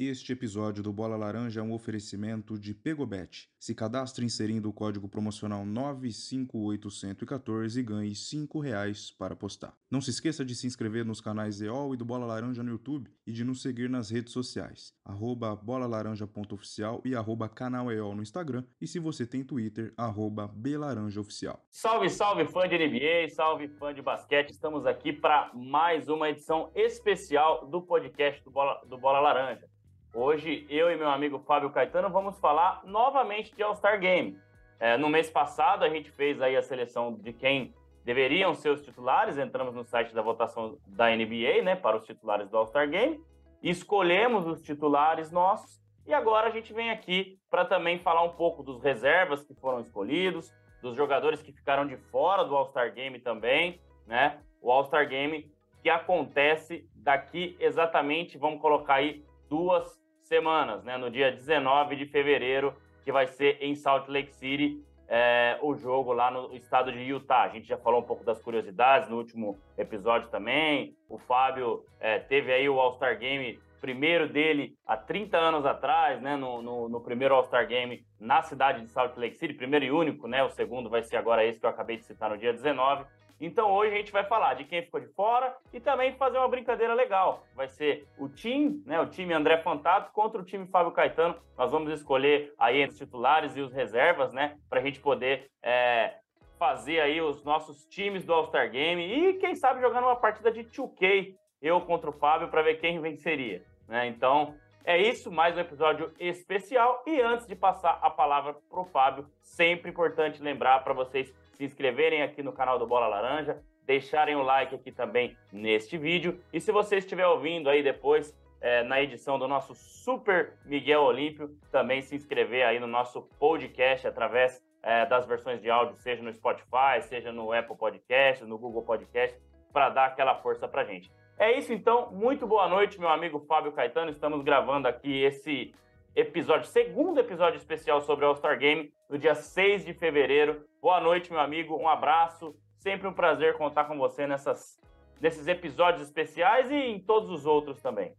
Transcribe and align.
Este 0.00 0.32
episódio 0.32 0.80
do 0.80 0.92
Bola 0.92 1.16
Laranja 1.16 1.58
é 1.58 1.62
um 1.62 1.72
oferecimento 1.72 2.56
de 2.56 2.72
Pegobet. 2.72 3.50
Se 3.58 3.74
cadastre 3.74 4.24
inserindo 4.24 4.68
o 4.68 4.72
código 4.72 5.08
promocional 5.08 5.66
958114 5.66 7.80
e 7.80 7.82
ganhe 7.82 8.14
5 8.14 8.60
reais 8.60 9.10
para 9.10 9.34
apostar. 9.34 9.76
Não 9.90 10.00
se 10.00 10.10
esqueça 10.10 10.44
de 10.44 10.54
se 10.54 10.68
inscrever 10.68 11.04
nos 11.04 11.20
canais 11.20 11.60
EOL 11.60 11.94
e 11.94 11.96
do 11.96 12.04
Bola 12.04 12.26
Laranja 12.26 12.62
no 12.62 12.70
YouTube 12.70 13.10
e 13.26 13.32
de 13.32 13.42
nos 13.42 13.60
seguir 13.60 13.90
nas 13.90 14.08
redes 14.08 14.32
sociais, 14.32 14.94
arroba 15.04 15.56
bolalaranja.oficial 15.56 17.02
e 17.04 17.16
arroba 17.16 17.48
canal 17.48 17.90
EOL 17.90 18.14
no 18.14 18.22
Instagram 18.22 18.62
e 18.80 18.86
se 18.86 19.00
você 19.00 19.26
tem 19.26 19.42
Twitter, 19.42 19.92
arroba 19.96 20.46
belaranjaoficial. 20.46 21.60
Salve, 21.72 22.08
salve 22.08 22.44
fã 22.44 22.68
de 22.68 22.78
NBA, 22.78 23.30
salve 23.30 23.66
fã 23.66 23.92
de 23.92 24.00
basquete, 24.00 24.50
estamos 24.50 24.86
aqui 24.86 25.12
para 25.12 25.50
mais 25.56 26.08
uma 26.08 26.30
edição 26.30 26.70
especial 26.72 27.66
do 27.66 27.82
podcast 27.82 28.44
do 28.44 28.50
Bola, 28.52 28.80
do 28.86 28.96
Bola 28.96 29.18
Laranja. 29.18 29.68
Hoje, 30.14 30.66
eu 30.70 30.90
e 30.90 30.96
meu 30.96 31.10
amigo 31.10 31.38
Fábio 31.40 31.70
Caetano 31.70 32.08
vamos 32.08 32.38
falar 32.38 32.80
novamente 32.84 33.54
de 33.54 33.62
All-Star 33.62 34.00
Game. 34.00 34.38
É, 34.80 34.96
no 34.96 35.08
mês 35.08 35.28
passado, 35.28 35.84
a 35.84 35.88
gente 35.88 36.10
fez 36.10 36.40
aí 36.40 36.56
a 36.56 36.62
seleção 36.62 37.12
de 37.12 37.30
quem 37.32 37.74
deveriam 38.04 38.54
ser 38.54 38.70
os 38.70 38.80
titulares. 38.80 39.36
Entramos 39.36 39.74
no 39.74 39.84
site 39.84 40.14
da 40.14 40.22
votação 40.22 40.78
da 40.86 41.10
NBA, 41.10 41.62
né, 41.62 41.76
para 41.76 41.96
os 41.96 42.06
titulares 42.06 42.48
do 42.48 42.56
All-Star 42.56 42.88
Game. 42.88 43.22
Escolhemos 43.62 44.46
os 44.46 44.62
titulares 44.62 45.30
nossos. 45.30 45.78
E 46.06 46.14
agora 46.14 46.48
a 46.48 46.50
gente 46.50 46.72
vem 46.72 46.90
aqui 46.90 47.38
para 47.50 47.66
também 47.66 47.98
falar 47.98 48.22
um 48.22 48.30
pouco 48.30 48.62
dos 48.62 48.82
reservas 48.82 49.44
que 49.44 49.54
foram 49.54 49.80
escolhidos, 49.80 50.50
dos 50.80 50.96
jogadores 50.96 51.42
que 51.42 51.52
ficaram 51.52 51.86
de 51.86 51.98
fora 51.98 52.44
do 52.44 52.56
All-Star 52.56 52.94
Game 52.94 53.18
também, 53.20 53.78
né? 54.06 54.38
O 54.62 54.72
All-Star 54.72 55.06
Game 55.06 55.52
que 55.82 55.90
acontece 55.90 56.88
daqui 56.94 57.56
exatamente, 57.60 58.38
vamos 58.38 58.60
colocar 58.60 58.94
aí 58.94 59.22
duas 59.48 59.98
semanas, 60.22 60.84
né? 60.84 60.96
No 60.96 61.10
dia 61.10 61.32
19 61.32 61.96
de 61.96 62.06
fevereiro, 62.06 62.74
que 63.04 63.12
vai 63.12 63.26
ser 63.26 63.58
em 63.60 63.74
Salt 63.74 64.08
Lake 64.08 64.34
City, 64.34 64.82
é, 65.08 65.58
o 65.62 65.74
jogo 65.74 66.12
lá 66.12 66.30
no 66.30 66.54
estado 66.54 66.92
de 66.92 66.98
Utah. 66.98 67.44
A 67.44 67.48
gente 67.48 67.66
já 67.66 67.78
falou 67.78 68.00
um 68.00 68.04
pouco 68.04 68.22
das 68.22 68.40
curiosidades 68.40 69.08
no 69.08 69.16
último 69.16 69.58
episódio 69.76 70.28
também. 70.28 70.94
O 71.08 71.16
Fábio 71.16 71.84
é, 71.98 72.18
teve 72.18 72.52
aí 72.52 72.68
o 72.68 72.78
All-Star 72.78 73.18
Game 73.18 73.58
primeiro 73.80 74.28
dele 74.28 74.74
há 74.86 74.96
30 74.96 75.38
anos 75.38 75.64
atrás, 75.64 76.20
né, 76.20 76.36
no, 76.36 76.60
no, 76.60 76.88
no 76.88 77.00
primeiro 77.00 77.34
All-Star 77.34 77.66
Game 77.66 78.04
na 78.20 78.42
cidade 78.42 78.82
de 78.82 78.88
Salt 78.88 79.16
Lake 79.16 79.36
City, 79.36 79.54
primeiro 79.54 79.84
e 79.84 79.90
único, 79.90 80.26
né, 80.26 80.42
o 80.42 80.50
segundo 80.50 80.90
vai 80.90 81.02
ser 81.02 81.16
agora 81.16 81.44
esse 81.44 81.60
que 81.60 81.64
eu 81.64 81.70
acabei 81.70 81.96
de 81.96 82.04
citar 82.04 82.30
no 82.30 82.36
dia 82.36 82.52
19. 82.52 83.04
Então 83.40 83.70
hoje 83.70 83.94
a 83.94 83.96
gente 83.96 84.12
vai 84.12 84.24
falar 84.24 84.54
de 84.54 84.64
quem 84.64 84.82
ficou 84.82 85.00
de 85.00 85.06
fora 85.08 85.56
e 85.72 85.78
também 85.78 86.12
fazer 86.16 86.38
uma 86.38 86.48
brincadeira 86.48 86.94
legal. 86.94 87.44
Vai 87.54 87.68
ser 87.68 88.06
o 88.18 88.28
time, 88.28 88.82
né, 88.84 89.00
o 89.00 89.06
time 89.06 89.32
André 89.32 89.58
Fantato 89.58 90.12
contra 90.12 90.40
o 90.40 90.44
time 90.44 90.66
Fábio 90.66 90.92
Caetano. 90.92 91.36
Nós 91.56 91.70
vamos 91.70 91.92
escolher 91.92 92.52
aí 92.58 92.80
entre 92.80 92.92
os 92.92 92.98
titulares 92.98 93.56
e 93.56 93.60
os 93.60 93.72
reservas, 93.72 94.32
né, 94.32 94.56
para 94.68 94.80
a 94.80 94.82
gente 94.82 95.00
poder 95.00 95.50
é, 95.62 96.14
fazer 96.58 97.00
aí 97.00 97.20
os 97.20 97.44
nossos 97.44 97.86
times 97.86 98.24
do 98.24 98.32
All-Star 98.32 98.70
Game 98.70 99.02
e 99.02 99.34
quem 99.34 99.54
sabe 99.54 99.80
jogando 99.80 100.04
uma 100.04 100.16
partida 100.16 100.50
de 100.50 100.64
2K, 100.64 101.34
eu 101.62 101.80
contra 101.80 102.10
o 102.10 102.12
Fábio, 102.12 102.48
para 102.48 102.62
ver 102.62 102.80
quem 102.80 103.00
venceria. 103.00 103.62
Né? 103.86 104.08
Então 104.08 104.54
é 104.84 104.96
isso, 104.96 105.30
mais 105.30 105.56
um 105.56 105.60
episódio 105.60 106.12
especial. 106.18 107.02
E 107.06 107.20
antes 107.20 107.46
de 107.46 107.54
passar 107.54 107.98
a 108.02 108.10
palavra 108.10 108.54
para 108.68 108.80
o 108.80 108.84
Fábio, 108.84 109.26
sempre 109.40 109.90
importante 109.90 110.42
lembrar 110.42 110.82
para 110.82 110.94
vocês 110.94 111.32
se 111.58 111.64
inscreverem 111.64 112.22
aqui 112.22 112.40
no 112.40 112.52
canal 112.52 112.78
do 112.78 112.86
Bola 112.86 113.08
Laranja, 113.08 113.60
deixarem 113.84 114.36
o 114.36 114.42
like 114.42 114.76
aqui 114.76 114.92
também 114.92 115.36
neste 115.52 115.98
vídeo. 115.98 116.40
E 116.52 116.60
se 116.60 116.70
você 116.70 116.98
estiver 116.98 117.26
ouvindo 117.26 117.68
aí 117.68 117.82
depois, 117.82 118.32
é, 118.60 118.84
na 118.84 119.02
edição 119.02 119.38
do 119.40 119.48
nosso 119.48 119.74
Super 119.74 120.54
Miguel 120.64 121.02
Olímpio, 121.02 121.50
também 121.72 122.00
se 122.00 122.14
inscrever 122.14 122.64
aí 122.64 122.78
no 122.78 122.86
nosso 122.86 123.22
podcast 123.40 124.06
através 124.06 124.64
é, 124.84 125.04
das 125.06 125.26
versões 125.26 125.60
de 125.60 125.68
áudio, 125.68 125.96
seja 125.96 126.22
no 126.22 126.32
Spotify, 126.32 127.02
seja 127.02 127.32
no 127.32 127.52
Apple 127.52 127.76
Podcast, 127.76 128.44
no 128.44 128.56
Google 128.56 128.82
Podcast, 128.82 129.36
para 129.72 129.90
dar 129.90 130.06
aquela 130.06 130.36
força 130.36 130.68
para 130.68 130.84
gente. 130.84 131.10
É 131.36 131.58
isso 131.58 131.72
então, 131.72 132.12
muito 132.12 132.46
boa 132.46 132.68
noite, 132.68 133.00
meu 133.00 133.08
amigo 133.08 133.40
Fábio 133.48 133.72
Caetano. 133.72 134.12
Estamos 134.12 134.44
gravando 134.44 134.86
aqui 134.86 135.22
esse 135.24 135.74
episódio, 136.18 136.66
segundo 136.66 137.20
episódio 137.20 137.58
especial 137.58 138.02
sobre 138.02 138.24
o 138.24 138.28
All-Star 138.28 138.58
Game, 138.58 138.92
no 139.08 139.16
dia 139.16 139.36
6 139.36 139.84
de 139.84 139.94
fevereiro. 139.94 140.64
Boa 140.82 141.00
noite, 141.00 141.30
meu 141.30 141.40
amigo, 141.40 141.76
um 141.76 141.86
abraço. 141.88 142.56
Sempre 142.76 143.06
um 143.06 143.12
prazer 143.12 143.56
contar 143.56 143.84
com 143.84 143.96
você 143.96 144.26
nessas, 144.26 144.80
nesses 145.20 145.46
episódios 145.46 146.02
especiais 146.02 146.72
e 146.72 146.74
em 146.74 146.98
todos 146.98 147.30
os 147.30 147.46
outros 147.46 147.80
também. 147.80 148.14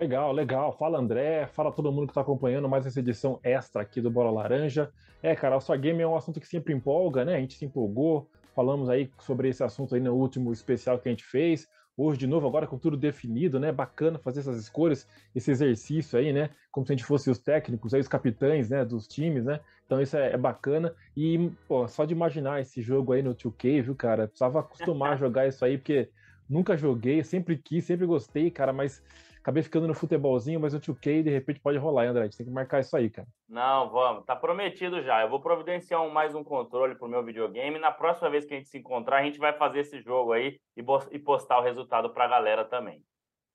Legal, 0.00 0.32
legal. 0.32 0.72
Fala 0.72 0.98
André, 0.98 1.46
fala 1.48 1.70
todo 1.70 1.92
mundo 1.92 2.06
que 2.06 2.12
está 2.12 2.22
acompanhando 2.22 2.70
mais 2.70 2.86
essa 2.86 3.00
edição 3.00 3.38
extra 3.44 3.82
aqui 3.82 4.00
do 4.00 4.10
Bola 4.10 4.30
Laranja. 4.30 4.90
É, 5.22 5.36
cara, 5.36 5.52
o 5.52 5.54
All-Star 5.56 5.78
Game 5.78 6.00
é 6.00 6.08
um 6.08 6.16
assunto 6.16 6.40
que 6.40 6.48
sempre 6.48 6.72
empolga, 6.72 7.22
né? 7.22 7.36
A 7.36 7.40
gente 7.40 7.58
se 7.58 7.66
empolgou, 7.66 8.30
falamos 8.54 8.88
aí 8.88 9.10
sobre 9.18 9.50
esse 9.50 9.62
assunto 9.62 9.94
aí 9.94 10.00
no 10.00 10.14
último 10.14 10.54
especial 10.54 10.98
que 10.98 11.10
a 11.10 11.12
gente 11.12 11.24
fez 11.24 11.68
hoje 11.96 12.18
de 12.18 12.26
novo, 12.26 12.46
agora 12.46 12.66
com 12.66 12.78
tudo 12.78 12.96
definido, 12.96 13.58
né? 13.58 13.72
Bacana 13.72 14.18
fazer 14.18 14.40
essas 14.40 14.58
escolhas, 14.58 15.08
esse 15.34 15.50
exercício 15.50 16.18
aí, 16.18 16.32
né? 16.32 16.50
Como 16.70 16.84
se 16.86 16.92
a 16.92 16.96
gente 16.96 17.06
fosse 17.06 17.30
os 17.30 17.38
técnicos, 17.38 17.94
aí 17.94 18.00
os 18.00 18.08
capitães, 18.08 18.68
né? 18.68 18.84
Dos 18.84 19.08
times, 19.08 19.44
né? 19.44 19.60
Então 19.86 20.00
isso 20.00 20.16
é, 20.16 20.32
é 20.32 20.36
bacana. 20.36 20.94
E, 21.16 21.50
pô, 21.66 21.88
só 21.88 22.04
de 22.04 22.12
imaginar 22.12 22.60
esse 22.60 22.82
jogo 22.82 23.12
aí 23.12 23.22
no 23.22 23.34
2K, 23.34 23.82
viu, 23.82 23.94
cara? 23.94 24.26
Precisava 24.26 24.60
acostumar 24.60 25.14
a 25.14 25.16
jogar 25.16 25.46
isso 25.46 25.64
aí, 25.64 25.78
porque 25.78 26.10
nunca 26.48 26.76
joguei, 26.76 27.24
sempre 27.24 27.56
quis, 27.56 27.84
sempre 27.84 28.06
gostei, 28.06 28.50
cara, 28.50 28.72
mas 28.72 29.02
acabei 29.46 29.62
ficando 29.62 29.86
no 29.86 29.94
futebolzinho, 29.94 30.58
mas 30.58 30.74
o 30.74 30.80
2K 30.80 31.22
de 31.22 31.30
repente 31.30 31.60
pode 31.60 31.78
rolar, 31.78 32.02
hein, 32.02 32.10
André? 32.10 32.22
A 32.22 32.24
gente 32.24 32.36
tem 32.36 32.46
que 32.46 32.52
marcar 32.52 32.80
isso 32.80 32.96
aí, 32.96 33.08
cara. 33.08 33.28
Não, 33.48 33.88
vamos, 33.90 34.24
tá 34.24 34.34
prometido 34.34 35.00
já. 35.02 35.22
Eu 35.22 35.30
vou 35.30 35.40
providenciar 35.40 36.02
um, 36.02 36.10
mais 36.10 36.34
um 36.34 36.42
controle 36.42 36.96
pro 36.96 37.08
meu 37.08 37.22
videogame. 37.22 37.78
Na 37.78 37.92
próxima 37.92 38.28
vez 38.28 38.44
que 38.44 38.54
a 38.54 38.56
gente 38.56 38.68
se 38.68 38.76
encontrar, 38.76 39.18
a 39.18 39.22
gente 39.22 39.38
vai 39.38 39.52
fazer 39.52 39.80
esse 39.80 40.02
jogo 40.02 40.32
aí 40.32 40.58
e, 40.76 40.84
e 41.12 41.18
postar 41.20 41.60
o 41.60 41.62
resultado 41.62 42.10
pra 42.10 42.26
galera 42.26 42.64
também. 42.64 43.00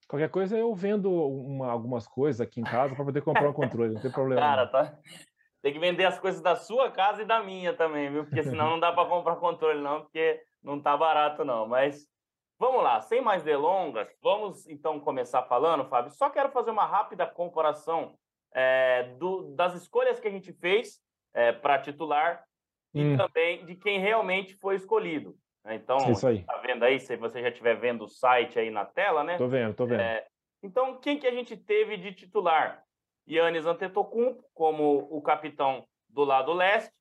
Qualquer 0.08 0.30
coisa 0.30 0.58
eu 0.58 0.74
vendo 0.74 1.12
uma, 1.12 1.70
algumas 1.70 2.08
coisas 2.08 2.40
aqui 2.40 2.62
em 2.62 2.64
casa 2.64 2.96
para 2.96 3.04
poder 3.04 3.22
comprar 3.22 3.50
um 3.50 3.54
controle, 3.54 3.94
não 3.94 4.02
tem 4.02 4.12
problema. 4.12 4.40
Cara, 4.40 4.68
tá. 4.68 4.98
Tem 5.62 5.74
que 5.74 5.80
vender 5.80 6.06
as 6.06 6.18
coisas 6.18 6.42
da 6.42 6.56
sua 6.56 6.90
casa 6.90 7.22
e 7.22 7.26
da 7.26 7.44
minha 7.44 7.74
também, 7.74 8.10
viu? 8.10 8.24
Porque 8.24 8.44
senão 8.44 8.70
não 8.70 8.80
dá 8.80 8.94
para 8.94 9.10
comprar 9.10 9.36
controle, 9.36 9.82
não, 9.82 10.02
porque 10.02 10.42
não 10.64 10.82
tá 10.82 10.96
barato, 10.96 11.44
não. 11.44 11.68
Mas 11.68 12.08
Vamos 12.62 12.84
lá, 12.84 13.02
sem 13.02 13.22
mais 13.22 13.42
delongas, 13.42 14.08
vamos 14.22 14.68
então 14.70 15.00
começar 15.00 15.42
falando, 15.46 15.84
Fábio. 15.90 16.12
Só 16.12 16.30
quero 16.30 16.52
fazer 16.52 16.70
uma 16.70 16.86
rápida 16.86 17.26
comparação 17.26 18.14
é, 18.54 19.16
do, 19.18 19.56
das 19.56 19.74
escolhas 19.74 20.20
que 20.20 20.28
a 20.28 20.32
gente 20.32 20.54
fez 20.54 21.02
é, 21.34 21.52
para 21.52 21.80
titular 21.80 22.46
hum. 22.94 23.16
e 23.16 23.18
também 23.18 23.66
de 23.66 23.76
quem 23.76 24.00
realmente 24.00 24.54
foi 24.58 24.76
escolhido. 24.76 25.36
Né? 25.66 25.74
Então, 25.74 25.98
Isso 26.12 26.28
aí. 26.28 26.44
tá 26.44 26.56
vendo 26.58 26.84
aí, 26.84 27.00
se 27.00 27.18
você 27.18 27.42
já 27.42 27.50
estiver 27.50 27.80
vendo 27.80 28.04
o 28.04 28.08
site 28.08 28.60
aí 28.60 28.70
na 28.70 28.86
tela, 28.86 29.24
né? 29.24 29.40
Tô 29.40 29.48
vendo, 29.48 29.74
tô 29.74 29.88
vendo. 29.88 30.02
É, 30.02 30.28
então, 30.62 31.00
quem 31.00 31.18
que 31.18 31.26
a 31.26 31.32
gente 31.32 31.58
teve 31.58 31.98
de 31.98 32.14
titular? 32.14 32.84
Yannis 33.28 33.66
Antetokounmpo 33.66 34.46
como 34.54 35.08
o 35.10 35.20
capitão 35.20 35.84
do 36.08 36.24
lado 36.24 36.54
leste, 36.54 36.94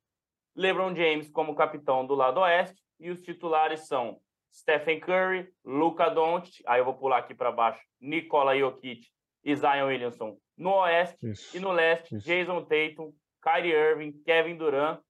LeBron 0.57 0.95
James 0.95 1.29
como 1.29 1.55
capitão 1.55 2.07
do 2.07 2.15
lado 2.15 2.41
oeste, 2.41 2.81
e 2.99 3.11
os 3.11 3.21
titulares 3.21 3.87
são 3.87 4.19
Stephen 4.53 5.01
Curry, 5.01 5.49
Luca 5.65 6.09
Doncic, 6.09 6.63
aí 6.67 6.81
eu 6.81 6.85
vou 6.85 6.95
pular 6.95 7.19
aqui 7.19 7.35
para 7.35 7.53
baixo, 7.53 7.81
Nikola 8.01 8.59
Jokic 8.59 9.07
e 9.45 9.57
Zion 9.57 9.87
Williamson 9.87 10.37
no 10.61 10.75
oeste 10.75 11.31
isso, 11.31 11.57
e 11.57 11.61
no 11.61 11.73
leste, 11.73 12.15
isso. 12.15 12.27
Jason 12.27 12.63
Tatum, 12.65 13.13
Kyrie 13.43 13.73
Irving, 13.73 14.13
Kevin 14.25 14.57
Durant 14.57 15.01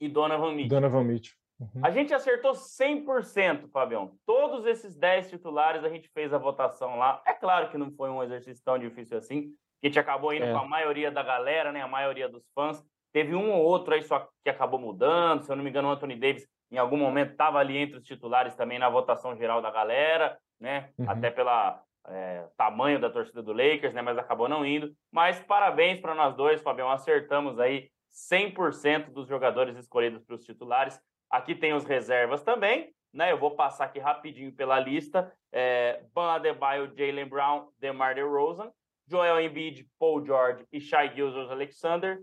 e 0.00 0.08
Donovan 0.08 0.52
Mitchell. 0.52 0.80
Donovan 0.80 1.04
Mitchell. 1.04 1.36
Uhum. 1.60 1.82
A 1.84 1.90
gente 1.90 2.12
acertou 2.12 2.52
100%, 2.52 3.70
Fabião. 3.70 4.12
Todos 4.26 4.66
esses 4.66 4.96
10 4.96 5.30
titulares 5.30 5.84
a 5.84 5.88
gente 5.88 6.08
fez 6.08 6.32
a 6.32 6.38
votação 6.38 6.96
lá. 6.96 7.22
É 7.26 7.32
claro 7.32 7.70
que 7.70 7.78
não 7.78 7.92
foi 7.92 8.10
um 8.10 8.22
exercício 8.22 8.62
tão 8.64 8.78
difícil 8.78 9.16
assim. 9.16 9.54
A 9.82 9.86
gente 9.86 9.98
acabou 9.98 10.32
indo 10.34 10.46
é. 10.46 10.52
com 10.52 10.58
a 10.58 10.66
maioria 10.66 11.10
da 11.10 11.22
galera, 11.22 11.70
né? 11.70 11.82
A 11.82 11.88
maioria 11.88 12.28
dos 12.28 12.42
fãs. 12.54 12.82
Teve 13.12 13.34
um 13.34 13.52
ou 13.52 13.62
outro 13.62 13.94
aí 13.94 14.02
só 14.02 14.28
que 14.42 14.50
acabou 14.50 14.80
mudando. 14.80 15.42
Se 15.42 15.52
eu 15.52 15.56
não 15.56 15.62
me 15.62 15.70
engano, 15.70 15.88
o 15.88 15.90
Anthony 15.90 16.16
Davis 16.16 16.46
em 16.70 16.78
algum 16.78 16.96
momento 16.96 17.32
estava 17.32 17.58
ali 17.58 17.76
entre 17.76 17.98
os 17.98 18.04
titulares 18.04 18.54
também 18.54 18.78
na 18.78 18.88
votação 18.88 19.36
geral 19.36 19.60
da 19.60 19.70
galera, 19.70 20.38
né? 20.58 20.90
Uhum. 20.98 21.10
Até 21.10 21.30
pela 21.30 21.82
é, 22.06 22.46
tamanho 22.56 23.00
da 23.00 23.10
torcida 23.10 23.42
do 23.42 23.52
Lakers, 23.52 23.92
né? 23.92 24.02
Mas 24.02 24.18
acabou 24.18 24.48
não 24.48 24.64
indo. 24.64 24.94
Mas 25.10 25.40
parabéns 25.40 26.00
para 26.00 26.14
nós 26.14 26.34
dois, 26.36 26.62
Fabião. 26.62 26.90
Acertamos 26.90 27.58
aí 27.58 27.90
100% 28.12 29.10
dos 29.10 29.28
jogadores 29.28 29.76
escolhidos 29.76 30.22
para 30.22 30.34
os 30.34 30.44
titulares. 30.44 31.00
Aqui 31.28 31.54
tem 31.54 31.72
os 31.72 31.84
reservas 31.84 32.42
também, 32.42 32.92
né? 33.12 33.32
Eu 33.32 33.38
vou 33.38 33.52
passar 33.52 33.84
aqui 33.84 33.98
rapidinho 33.98 34.52
pela 34.52 34.78
lista. 34.78 35.32
É, 35.52 36.04
Ban 36.14 36.32
Adebayo, 36.32 36.92
Jalen 36.96 37.28
Brown, 37.28 37.68
DeMar 37.78 38.14
DeRozan, 38.14 38.70
Joel 39.08 39.40
Embiid, 39.40 39.88
Paul 39.98 40.24
George 40.24 40.64
e 40.72 40.80
Shai 40.80 41.12
Gilgeous 41.14 41.50
Alexander, 41.50 42.20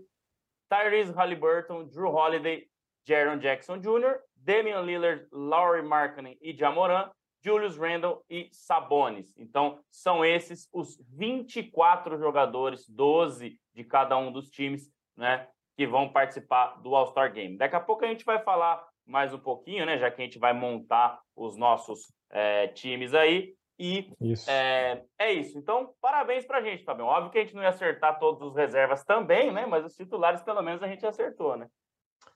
Tyrese 0.70 1.12
Halliburton, 1.12 1.84
Drew 1.84 2.10
Holiday, 2.10 2.66
Jaron 3.06 3.38
Jackson 3.38 3.78
Jr., 3.78 4.20
Damian 4.38 4.80
Lillard, 4.82 5.26
Laurie 5.32 5.82
Markkinen 5.82 6.38
e 6.40 6.56
Jamoran, 6.56 7.10
Julius 7.42 7.76
Randle 7.76 8.22
e 8.28 8.48
Sabonis. 8.52 9.32
Então, 9.36 9.78
são 9.90 10.24
esses 10.24 10.68
os 10.72 10.98
24 11.16 12.18
jogadores, 12.18 12.88
12 12.88 13.58
de 13.74 13.84
cada 13.84 14.16
um 14.16 14.32
dos 14.32 14.50
times, 14.50 14.90
né, 15.16 15.48
que 15.76 15.86
vão 15.86 16.08
participar 16.08 16.80
do 16.82 16.94
All-Star 16.94 17.32
Game. 17.32 17.56
Daqui 17.56 17.76
a 17.76 17.80
pouco 17.80 18.04
a 18.04 18.08
gente 18.08 18.24
vai 18.24 18.40
falar 18.40 18.84
mais 19.06 19.32
um 19.32 19.38
pouquinho, 19.38 19.86
né, 19.86 19.98
já 19.98 20.10
que 20.10 20.20
a 20.20 20.24
gente 20.24 20.38
vai 20.38 20.52
montar 20.52 21.20
os 21.36 21.56
nossos 21.56 22.12
é, 22.30 22.68
times 22.68 23.14
aí. 23.14 23.54
E 23.78 24.10
isso. 24.20 24.50
É, 24.50 25.04
é, 25.16 25.32
isso. 25.32 25.56
Então, 25.56 25.94
parabéns 26.00 26.44
pra 26.44 26.60
gente, 26.60 26.82
Fabião. 26.82 27.06
Óbvio 27.06 27.30
que 27.30 27.38
a 27.38 27.44
gente 27.44 27.54
não 27.54 27.62
ia 27.62 27.68
acertar 27.68 28.18
todos 28.18 28.42
os 28.42 28.56
reservas 28.56 29.04
também, 29.04 29.52
né? 29.52 29.66
Mas 29.66 29.84
os 29.84 29.94
titulares, 29.94 30.42
pelo 30.42 30.60
menos, 30.62 30.82
a 30.82 30.88
gente 30.88 31.06
acertou, 31.06 31.56
né? 31.56 31.68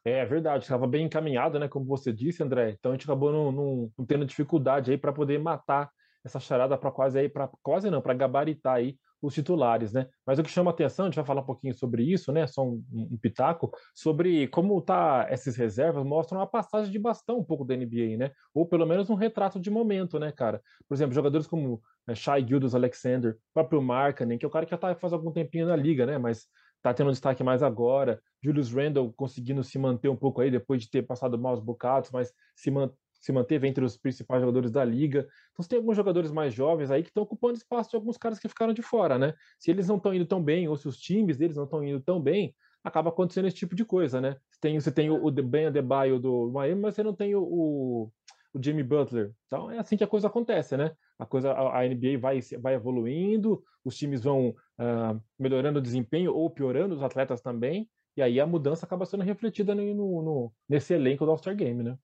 É 0.04 0.24
verdade, 0.24 0.64
estava 0.64 0.86
bem 0.86 1.06
encaminhado, 1.06 1.58
né? 1.58 1.68
Como 1.68 1.84
você 1.86 2.12
disse, 2.12 2.42
André. 2.42 2.70
Então 2.70 2.92
a 2.92 2.94
gente 2.94 3.04
acabou 3.04 3.32
não, 3.32 3.52
não, 3.52 3.92
não 3.96 4.06
tendo 4.06 4.24
dificuldade 4.24 4.90
aí 4.90 4.98
para 4.98 5.12
poder 5.12 5.38
matar 5.38 5.90
essa 6.24 6.40
charada 6.40 6.76
para 6.76 6.90
quase 6.90 7.18
aí, 7.18 7.28
para 7.28 7.48
quase 7.62 7.90
não, 7.90 8.00
para 8.00 8.14
gabaritar 8.14 8.76
aí 8.76 8.96
os 9.20 9.34
titulares, 9.34 9.92
né? 9.92 10.08
Mas 10.26 10.38
o 10.38 10.42
que 10.42 10.50
chama 10.50 10.72
atenção, 10.72 11.04
a 11.04 11.08
gente 11.08 11.14
vai 11.14 11.24
falar 11.24 11.42
um 11.42 11.46
pouquinho 11.46 11.72
sobre 11.72 12.02
isso, 12.02 12.32
né? 12.32 12.46
Só 12.48 12.64
um, 12.64 12.84
um 12.92 13.16
pitaco 13.16 13.70
sobre 13.94 14.48
como 14.48 14.80
tá 14.82 15.26
essas 15.30 15.54
reservas 15.56 16.04
mostram 16.04 16.40
a 16.40 16.46
passagem 16.46 16.90
de 16.90 16.98
bastão 16.98 17.38
um 17.38 17.44
pouco 17.44 17.64
da 17.64 17.76
NBA, 17.76 18.16
né? 18.18 18.32
Ou 18.52 18.66
pelo 18.66 18.84
menos 18.84 19.08
um 19.08 19.14
retrato 19.14 19.60
de 19.60 19.70
momento, 19.70 20.18
né, 20.18 20.32
cara? 20.32 20.60
Por 20.88 20.94
exemplo, 20.94 21.14
jogadores 21.14 21.46
como 21.46 21.80
né, 22.06 22.16
Shai 22.16 22.44
Gildas 22.44 22.74
Alexander, 22.74 23.36
próprio 23.54 23.80
Markkanen, 23.80 24.38
que 24.38 24.44
é 24.44 24.48
o 24.48 24.50
cara 24.50 24.66
que 24.66 24.72
já 24.72 24.78
tá 24.78 24.92
faz 24.96 25.12
algum 25.12 25.30
tempinho 25.30 25.68
na 25.68 25.76
liga, 25.76 26.04
né? 26.04 26.18
Mas 26.18 26.46
tá 26.82 26.92
tendo 26.92 27.08
um 27.08 27.12
destaque 27.12 27.42
mais 27.42 27.62
agora. 27.62 28.20
Julius 28.42 28.72
Randle 28.72 29.12
conseguindo 29.12 29.62
se 29.62 29.78
manter 29.78 30.08
um 30.08 30.16
pouco 30.16 30.40
aí 30.40 30.50
depois 30.50 30.82
de 30.82 30.90
ter 30.90 31.02
passado 31.02 31.38
maus 31.38 31.60
bocados, 31.60 32.10
mas 32.10 32.32
se, 32.54 32.70
man 32.70 32.90
se 33.12 33.32
manteve 33.32 33.68
entre 33.68 33.84
os 33.84 33.96
principais 33.96 34.40
jogadores 34.40 34.70
da 34.70 34.84
liga. 34.84 35.20
Então 35.52 35.62
você 35.62 35.68
tem 35.68 35.78
alguns 35.78 35.96
jogadores 35.96 36.32
mais 36.32 36.52
jovens 36.52 36.90
aí 36.90 37.02
que 37.02 37.10
estão 37.10 37.22
ocupando 37.22 37.54
espaço 37.54 37.90
de 37.90 37.96
alguns 37.96 38.16
caras 38.16 38.38
que 38.38 38.48
ficaram 38.48 38.72
de 38.72 38.82
fora, 38.82 39.16
né? 39.16 39.34
Se 39.58 39.70
eles 39.70 39.86
não 39.86 39.96
estão 39.96 40.12
indo 40.12 40.26
tão 40.26 40.42
bem, 40.42 40.66
ou 40.68 40.76
se 40.76 40.88
os 40.88 40.98
times 40.98 41.36
deles 41.36 41.56
não 41.56 41.64
estão 41.64 41.84
indo 41.84 42.00
tão 42.00 42.20
bem, 42.20 42.54
acaba 42.82 43.10
acontecendo 43.10 43.46
esse 43.46 43.56
tipo 43.56 43.76
de 43.76 43.84
coisa, 43.84 44.20
né? 44.20 44.36
Você 44.50 44.60
tem, 44.60 44.80
você 44.80 44.90
tem 44.90 45.10
o, 45.10 45.24
o 45.24 45.30
Ben 45.30 45.66
Adebayo 45.66 46.18
do 46.18 46.50
Miami, 46.50 46.80
mas 46.80 46.94
você 46.94 47.02
não 47.02 47.14
tem 47.14 47.34
o, 47.34 47.42
o, 47.42 48.12
o 48.54 48.62
Jimmy 48.62 48.82
Butler. 48.82 49.32
Então 49.46 49.70
é 49.70 49.78
assim 49.78 49.96
que 49.96 50.04
a 50.04 50.08
coisa 50.08 50.26
acontece, 50.26 50.76
né? 50.76 50.94
A 51.18 51.26
coisa, 51.26 51.52
a, 51.52 51.86
NBA 51.86 52.18
vai, 52.20 52.40
vai 52.60 52.74
evoluindo, 52.74 53.62
os 53.84 53.96
times 53.96 54.22
vão 54.22 54.48
uh, 54.48 55.20
melhorando 55.38 55.78
o 55.78 55.82
desempenho 55.82 56.34
ou 56.34 56.50
piorando 56.50 56.94
os 56.94 57.02
atletas 57.02 57.40
também, 57.40 57.88
e 58.16 58.22
aí 58.22 58.40
a 58.40 58.46
mudança 58.46 58.84
acaba 58.84 59.06
sendo 59.06 59.22
refletida 59.22 59.74
no, 59.74 59.94
no, 60.22 60.52
nesse 60.68 60.94
elenco 60.94 61.24
do 61.24 61.30
All-Star 61.30 61.56
Game, 61.56 61.82
né? 61.82 61.96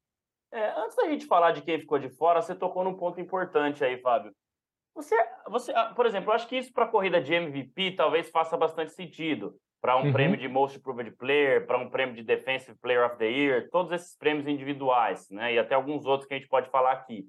É, 0.52 0.70
antes 0.80 0.96
da 0.96 1.06
gente 1.08 1.26
falar 1.26 1.52
de 1.52 1.62
quem 1.62 1.78
ficou 1.78 1.98
de 1.98 2.08
fora, 2.08 2.40
você 2.40 2.54
tocou 2.54 2.82
num 2.82 2.96
ponto 2.96 3.20
importante 3.20 3.84
aí, 3.84 3.98
Fábio. 3.98 4.32
Você, 4.94 5.14
você 5.48 5.72
ah, 5.72 5.92
por 5.94 6.06
exemplo, 6.06 6.30
eu 6.30 6.34
acho 6.34 6.48
que 6.48 6.56
isso 6.56 6.72
para 6.72 6.84
a 6.84 6.88
corrida 6.88 7.20
de 7.20 7.34
MVP 7.34 7.92
talvez 7.92 8.30
faça 8.30 8.56
bastante 8.56 8.92
sentido. 8.92 9.54
Para 9.80 9.96
um 9.96 10.06
uhum. 10.06 10.12
prêmio 10.12 10.36
de 10.36 10.48
Most 10.48 10.78
Improved 10.78 11.12
Player, 11.12 11.66
para 11.66 11.78
um 11.78 11.88
prêmio 11.88 12.14
de 12.14 12.22
Defensive 12.22 12.76
Player 12.78 13.06
of 13.06 13.16
the 13.16 13.28
Year, 13.30 13.68
todos 13.70 13.92
esses 13.92 14.16
prêmios 14.16 14.48
individuais, 14.48 15.28
né? 15.30 15.54
E 15.54 15.58
até 15.58 15.74
alguns 15.74 16.04
outros 16.04 16.26
que 16.26 16.34
a 16.34 16.38
gente 16.38 16.48
pode 16.48 16.68
falar 16.70 16.92
aqui. 16.92 17.24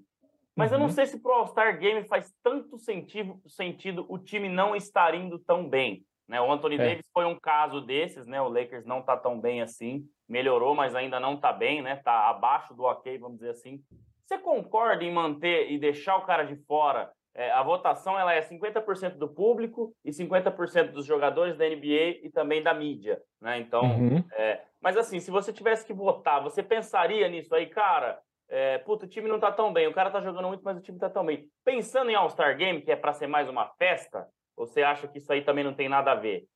Mas 0.56 0.72
uhum. 0.72 0.76
eu 0.76 0.80
não 0.80 0.88
uhum. 0.88 0.94
sei 0.94 1.06
se 1.06 1.22
para 1.22 1.32
o 1.32 1.36
All-Star 1.36 1.78
Game 1.80 2.08
faz 2.08 2.34
tanto 2.44 2.78
sentido, 2.80 3.40
sentido 3.48 4.06
o 4.10 4.18
time 4.18 4.50
não 4.50 4.76
estar 4.76 5.14
indo 5.14 5.38
tão 5.40 5.70
bem. 5.70 6.04
Né? 6.28 6.40
O 6.40 6.52
Anthony 6.52 6.76
é. 6.76 6.78
Davis 6.78 7.10
foi 7.12 7.26
um 7.26 7.40
caso 7.40 7.82
desses, 7.82 8.28
né? 8.28 8.42
O 8.42 8.50
Lakers 8.50 8.86
não 8.86 9.00
está 9.00 9.18
tão 9.18 9.40
bem 9.40 9.62
assim, 9.62 10.06
melhorou, 10.28 10.76
mas 10.76 10.94
ainda 10.96 11.20
não 11.20 11.34
está 11.34 11.52
bem, 11.52 11.82
né? 11.82 11.94
Está 11.94 12.30
abaixo 12.30 12.74
do 12.74 12.84
ok, 12.84 13.18
vamos 13.18 13.40
dizer 13.40 13.52
assim. 13.52 13.82
Você 14.26 14.38
concorda 14.38 15.04
em 15.04 15.12
manter 15.12 15.72
e 15.72 15.80
deixar 15.80 16.18
o 16.18 16.26
cara 16.26 16.44
de 16.44 16.56
fora? 16.68 17.12
É, 17.36 17.52
a 17.52 17.62
votação 17.64 18.20
ela 18.20 18.34
é 18.34 18.42
50% 18.42 19.18
do 19.18 19.28
público 19.28 19.94
e 20.04 20.12
50% 20.12 20.92
dos 20.92 21.06
jogadores 21.06 21.56
da 21.58 21.66
NBA 21.66 22.22
e 22.24 22.32
também 22.34 22.62
da 22.62 22.74
mídia, 22.74 23.22
né? 23.40 23.60
Então, 23.60 23.84
uhum. 23.84 24.24
é, 24.34 24.62
mas 24.82 24.98
assim, 24.98 25.20
se 25.20 25.30
você 25.30 25.54
tivesse 25.54 25.86
que 25.86 25.94
votar, 25.94 26.42
você 26.42 26.64
pensaria 26.64 27.28
nisso 27.30 27.54
aí, 27.54 27.68
cara? 27.68 28.20
É, 28.50 28.80
puta, 28.80 29.06
o 29.06 29.10
time 29.10 29.30
não 29.30 29.40
tá 29.40 29.52
tão 29.52 29.72
bem, 29.72 29.88
o 29.88 29.94
cara 29.94 30.10
tá 30.10 30.20
jogando 30.22 30.48
muito, 30.48 30.64
mas 30.64 30.78
o 30.78 30.82
time 30.82 30.98
tá 30.98 31.10
tão 31.10 31.24
bem. 31.24 31.48
Pensando 31.64 32.10
em 32.10 32.16
All-Star 32.16 32.58
Game, 32.58 32.82
que 32.82 32.92
é 32.92 32.96
para 32.96 33.14
ser 33.14 33.28
mais 33.28 33.48
uma 33.48 33.68
festa, 33.78 34.28
você 34.58 34.82
acha 34.82 35.08
que 35.08 35.20
isso 35.20 35.32
aí 35.32 35.44
também 35.44 35.64
não 35.64 35.74
tem 35.74 35.88
nada 35.88 36.12
a 36.12 36.16
ver? 36.16 36.48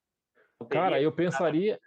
Cara, 0.70 1.02
eu 1.02 1.12
pensaria. 1.12 1.80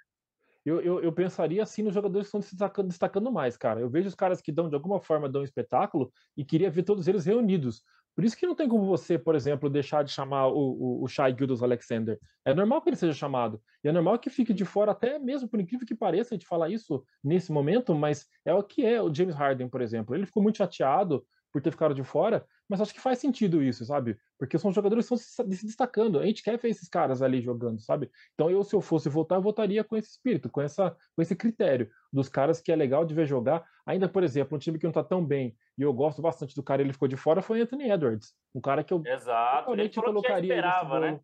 Eu, 0.64 0.80
eu, 0.80 1.00
eu, 1.00 1.12
pensaria 1.12 1.62
assim 1.62 1.82
nos 1.82 1.94
jogadores 1.94 2.26
que 2.26 2.36
estão 2.36 2.40
destacando, 2.40 2.88
destacando 2.88 3.30
mais, 3.30 3.56
cara. 3.56 3.80
Eu 3.80 3.88
vejo 3.88 4.08
os 4.08 4.16
caras 4.16 4.40
que 4.40 4.50
dão, 4.50 4.68
de 4.68 4.74
alguma 4.74 5.00
forma, 5.00 5.28
dão 5.28 5.42
um 5.42 5.44
espetáculo 5.44 6.12
e 6.36 6.44
queria 6.44 6.68
ver 6.68 6.82
todos 6.82 7.06
eles 7.06 7.24
reunidos. 7.24 7.84
Por 8.16 8.24
isso 8.24 8.34
que 8.34 8.46
não 8.46 8.54
tem 8.54 8.66
como 8.66 8.86
você, 8.86 9.18
por 9.18 9.34
exemplo, 9.34 9.68
deixar 9.68 10.02
de 10.02 10.10
chamar 10.10 10.46
o, 10.46 10.56
o, 10.56 11.04
o 11.04 11.06
Shai 11.06 11.36
Gildas 11.36 11.62
Alexander. 11.62 12.18
É 12.46 12.54
normal 12.54 12.80
que 12.80 12.88
ele 12.88 12.96
seja 12.96 13.12
chamado. 13.12 13.60
E 13.84 13.88
é 13.88 13.92
normal 13.92 14.18
que 14.18 14.30
fique 14.30 14.54
de 14.54 14.64
fora, 14.64 14.92
até 14.92 15.18
mesmo, 15.18 15.46
por 15.46 15.60
incrível 15.60 15.86
que 15.86 15.94
pareça, 15.94 16.34
a 16.34 16.38
gente 16.38 16.46
falar 16.46 16.70
isso 16.70 17.04
nesse 17.22 17.52
momento, 17.52 17.94
mas 17.94 18.26
é 18.42 18.54
o 18.54 18.62
que 18.62 18.86
é 18.86 19.02
o 19.02 19.12
James 19.12 19.34
Harden, 19.34 19.68
por 19.68 19.82
exemplo. 19.82 20.14
Ele 20.14 20.24
ficou 20.24 20.42
muito 20.42 20.56
chateado 20.56 21.26
por 21.52 21.60
ter 21.60 21.70
ficado 21.70 21.94
de 21.94 22.02
fora, 22.02 22.46
mas 22.68 22.80
acho 22.80 22.92
que 22.92 23.00
faz 23.00 23.18
sentido 23.18 23.62
isso, 23.62 23.84
sabe? 23.84 24.18
Porque 24.38 24.58
são 24.58 24.72
jogadores 24.72 25.08
que 25.08 25.14
estão 25.14 25.46
se 25.52 25.66
destacando. 25.66 26.18
A 26.18 26.26
gente 26.26 26.42
quer 26.42 26.58
ver 26.58 26.68
esses 26.68 26.88
caras 26.88 27.22
ali 27.22 27.40
jogando, 27.40 27.80
sabe? 27.80 28.10
Então 28.34 28.50
eu, 28.50 28.62
se 28.64 28.74
eu 28.74 28.80
fosse 28.80 29.08
votar, 29.08 29.38
eu 29.38 29.42
votaria 29.42 29.84
com 29.84 29.96
esse 29.96 30.10
espírito, 30.10 30.50
com, 30.50 30.60
essa, 30.60 30.96
com 31.14 31.22
esse 31.22 31.36
critério 31.36 31.88
dos 32.12 32.28
caras 32.28 32.60
que 32.60 32.72
é 32.72 32.76
legal 32.76 33.04
de 33.04 33.14
ver 33.14 33.26
jogar. 33.26 33.64
Ainda, 33.86 34.08
por 34.08 34.22
exemplo, 34.24 34.56
um 34.56 34.58
time 34.58 34.78
que 34.78 34.84
não 34.84 34.92
tá 34.92 35.04
tão 35.04 35.24
bem, 35.24 35.56
e 35.78 35.82
eu 35.82 35.92
gosto 35.92 36.20
bastante 36.20 36.54
do 36.54 36.62
cara, 36.62 36.82
ele 36.82 36.92
ficou 36.92 37.08
de 37.08 37.16
fora, 37.16 37.42
foi 37.42 37.60
Anthony 37.60 37.90
Edwards. 37.90 38.34
Um 38.54 38.60
cara 38.60 38.82
que 38.82 38.92
eu 38.92 39.02
Exato. 39.04 39.66
realmente 39.66 40.00
colocaria. 40.00 40.54
Já 40.54 40.54
esperava, 40.56 41.00
né? 41.00 41.20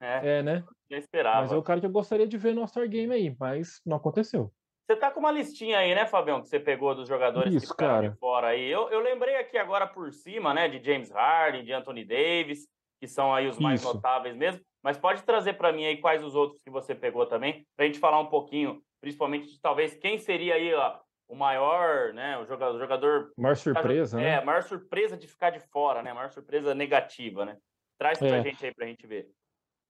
É, 0.00 0.38
é, 0.38 0.42
né? 0.42 0.64
Já 0.90 0.98
esperava. 0.98 1.42
Mas 1.42 1.52
é 1.52 1.56
o 1.56 1.62
cara 1.62 1.80
que 1.80 1.86
eu 1.86 1.90
gostaria 1.90 2.26
de 2.26 2.36
ver 2.36 2.54
no 2.54 2.60
All-Star 2.60 2.88
Game 2.88 3.14
aí, 3.14 3.36
mas 3.38 3.80
não 3.86 3.96
aconteceu. 3.96 4.52
Você 4.86 4.96
tá 4.96 5.10
com 5.10 5.20
uma 5.20 5.30
listinha 5.30 5.78
aí, 5.78 5.94
né, 5.94 6.06
Fabião, 6.06 6.40
que 6.40 6.48
você 6.48 6.58
pegou 6.58 6.94
dos 6.94 7.08
jogadores 7.08 7.54
Isso, 7.54 7.66
que 7.66 7.72
ficaram 7.72 7.94
cara. 7.94 8.08
de 8.10 8.18
fora 8.18 8.46
aí. 8.48 8.68
Eu, 8.68 8.90
eu 8.90 9.00
lembrei 9.00 9.36
aqui 9.36 9.56
agora 9.56 9.86
por 9.86 10.12
cima, 10.12 10.52
né, 10.52 10.68
de 10.68 10.84
James 10.84 11.10
Harden, 11.10 11.64
de 11.64 11.72
Anthony 11.72 12.04
Davis, 12.04 12.66
que 13.00 13.06
são 13.06 13.34
aí 13.34 13.48
os 13.48 13.58
mais 13.58 13.80
Isso. 13.80 13.94
notáveis 13.94 14.36
mesmo. 14.36 14.60
Mas 14.82 14.98
pode 14.98 15.22
trazer 15.22 15.54
para 15.54 15.72
mim 15.72 15.86
aí 15.86 15.98
quais 15.98 16.22
os 16.24 16.34
outros 16.34 16.60
que 16.62 16.70
você 16.70 16.94
pegou 16.94 17.26
também, 17.26 17.64
para 17.76 17.84
a 17.84 17.86
gente 17.86 18.00
falar 18.00 18.18
um 18.18 18.26
pouquinho, 18.26 18.82
principalmente 19.00 19.46
de 19.46 19.60
talvez 19.60 19.94
quem 19.94 20.18
seria 20.18 20.54
aí 20.56 20.74
ó, 20.74 20.98
o 21.28 21.36
maior, 21.36 22.12
né, 22.12 22.36
o 22.38 22.44
jogador, 22.44 22.76
o 22.76 22.78
jogador 22.78 23.32
maior 23.38 23.56
surpresa, 23.56 24.20
é, 24.20 24.22
né? 24.22 24.30
É, 24.34 24.44
maior 24.44 24.62
surpresa 24.62 25.16
de 25.16 25.28
ficar 25.28 25.50
de 25.50 25.60
fora, 25.60 26.02
né? 26.02 26.12
Maior 26.12 26.30
surpresa 26.30 26.74
negativa, 26.74 27.44
né? 27.44 27.56
Traz 27.96 28.18
pra 28.18 28.28
é. 28.28 28.42
gente 28.42 28.66
aí 28.66 28.74
pra 28.74 28.86
gente 28.86 29.06
ver. 29.06 29.28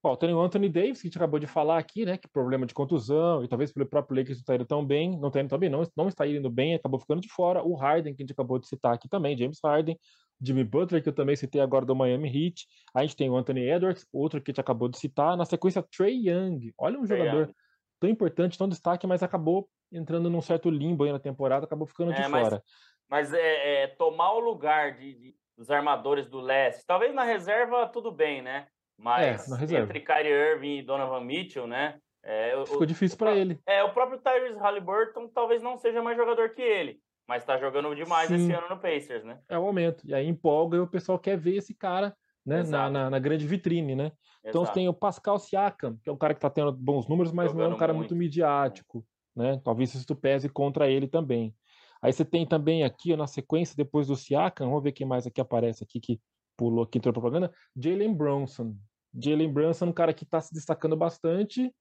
Bom, 0.02 0.16
tem 0.16 0.34
o 0.34 0.40
Anthony 0.40 0.68
Davis, 0.68 1.00
que 1.00 1.06
a 1.06 1.08
gente 1.08 1.16
acabou 1.16 1.38
de 1.38 1.46
falar 1.46 1.78
aqui, 1.78 2.04
né? 2.04 2.18
Que 2.18 2.28
problema 2.28 2.66
de 2.66 2.74
contusão, 2.74 3.44
e 3.44 3.48
talvez 3.48 3.72
pelo 3.72 3.86
próprio 3.86 4.18
Lakers 4.18 4.38
não 4.38 4.40
está 4.40 4.54
indo 4.56 4.64
tão 4.64 4.84
bem, 4.84 5.16
não 5.16 5.28
está 5.28 5.40
indo 5.40 5.48
tão 5.48 5.58
bem, 5.58 5.70
não, 5.70 5.84
não 5.96 6.08
está 6.08 6.26
indo 6.26 6.50
bem, 6.50 6.74
acabou 6.74 6.98
ficando 6.98 7.20
de 7.20 7.28
fora. 7.28 7.62
O 7.62 7.76
Harden, 7.76 8.12
que 8.12 8.20
a 8.20 8.24
gente 8.24 8.32
acabou 8.32 8.58
de 8.58 8.66
citar 8.66 8.94
aqui 8.94 9.08
também, 9.08 9.38
James 9.38 9.60
Harden, 9.62 9.96
Jimmy 10.40 10.64
Butler, 10.64 11.00
que 11.00 11.08
eu 11.08 11.12
também 11.12 11.36
citei 11.36 11.60
agora 11.60 11.86
do 11.86 11.94
Miami 11.94 12.28
Heat. 12.28 12.66
A 12.92 13.02
gente 13.02 13.14
tem 13.14 13.30
o 13.30 13.36
Anthony 13.36 13.60
Edwards, 13.70 14.04
outro 14.12 14.40
que 14.40 14.50
a 14.50 14.52
gente 14.52 14.60
acabou 14.60 14.88
de 14.88 14.98
citar. 14.98 15.36
Na 15.36 15.44
sequência, 15.44 15.84
Trey 15.96 16.28
Young. 16.28 16.72
Olha 16.76 16.98
um 16.98 17.06
Trey 17.06 17.18
jogador 17.20 17.42
Young. 17.42 17.54
tão 18.00 18.10
importante, 18.10 18.58
tão 18.58 18.68
destaque, 18.68 19.06
mas 19.06 19.22
acabou 19.22 19.68
entrando 19.92 20.28
num 20.28 20.42
certo 20.42 20.68
limbo 20.68 21.04
aí 21.04 21.12
na 21.12 21.20
temporada, 21.20 21.64
acabou 21.64 21.86
ficando 21.86 22.10
é, 22.10 22.22
de 22.22 22.28
mas, 22.28 22.42
fora. 22.42 22.62
Mas 23.08 23.32
é, 23.32 23.84
é, 23.84 23.86
tomar 23.86 24.32
o 24.32 24.40
lugar 24.40 24.96
de, 24.96 25.14
de, 25.14 25.36
dos 25.56 25.70
armadores 25.70 26.26
do 26.26 26.40
leste, 26.40 26.84
talvez 26.84 27.14
na 27.14 27.22
reserva 27.22 27.86
tudo 27.86 28.10
bem, 28.10 28.42
né? 28.42 28.66
Mas 28.98 29.50
é, 29.70 29.76
entre 29.76 30.00
Kyrie 30.00 30.32
Irving 30.32 30.78
e 30.78 30.82
Donovan 30.82 31.20
Mitchell, 31.20 31.66
né? 31.66 31.98
É, 32.24 32.52
Ficou 32.64 32.82
o, 32.82 32.86
difícil 32.86 33.18
para 33.18 33.34
ele. 33.34 33.58
É, 33.66 33.82
o 33.82 33.92
próprio 33.92 34.18
Tyrese 34.18 34.58
Halliburton 34.58 35.28
talvez 35.28 35.62
não 35.62 35.76
seja 35.76 36.00
mais 36.00 36.16
jogador 36.16 36.50
que 36.50 36.62
ele, 36.62 37.00
mas 37.26 37.42
está 37.42 37.58
jogando 37.58 37.94
demais 37.96 38.28
Sim. 38.28 38.36
esse 38.36 38.52
ano 38.52 38.68
no 38.68 38.78
Pacers, 38.78 39.24
né? 39.24 39.40
É 39.48 39.58
o 39.58 39.62
momento. 39.62 40.06
E 40.06 40.14
aí 40.14 40.26
empolga 40.26 40.76
e 40.76 40.80
o 40.80 40.86
pessoal 40.86 41.18
quer 41.18 41.36
ver 41.36 41.56
esse 41.56 41.74
cara 41.74 42.16
né, 42.46 42.62
na, 42.62 42.88
na, 42.88 43.10
na, 43.10 43.18
grande 43.18 43.46
vitrine, 43.46 43.96
né? 43.96 44.04
Exato. 44.04 44.20
Então 44.44 44.64
você 44.64 44.72
tem 44.72 44.88
o 44.88 44.94
Pascal 44.94 45.38
Siakam, 45.38 45.98
que 46.02 46.08
é 46.08 46.12
um 46.12 46.16
cara 46.16 46.34
que 46.34 46.38
está 46.38 46.50
tendo 46.50 46.72
bons 46.72 47.08
números, 47.08 47.32
mas 47.32 47.50
jogando 47.50 47.64
não 47.64 47.72
é 47.72 47.74
um 47.74 47.78
cara 47.78 47.92
muito, 47.92 48.10
muito 48.10 48.20
midiático, 48.20 49.04
né? 49.34 49.60
Talvez 49.64 49.92
isso 49.92 50.16
pese 50.16 50.48
contra 50.48 50.88
ele 50.88 51.08
também. 51.08 51.54
Aí 52.00 52.12
você 52.12 52.24
tem 52.24 52.44
também 52.46 52.82
aqui, 52.82 53.16
na 53.16 53.28
sequência, 53.28 53.76
depois 53.76 54.08
do 54.08 54.16
Siakam, 54.16 54.66
vamos 54.66 54.82
ver 54.82 54.92
quem 54.92 55.06
mais 55.06 55.26
aqui 55.26 55.40
aparece 55.40 55.84
aqui, 55.84 56.00
que 56.00 56.20
pulou 56.62 56.84
aqui, 56.84 56.98
entrou 56.98 57.12
propaganda, 57.12 57.52
Jalen 57.76 58.14
Bronson. 58.14 58.76
Jalen 59.12 59.52
Brunson, 59.52 59.86
um 59.86 59.92
cara 59.92 60.14
que 60.14 60.22
está 60.22 60.40
se 60.40 60.54
destacando 60.54 60.96
bastante, 60.96 61.74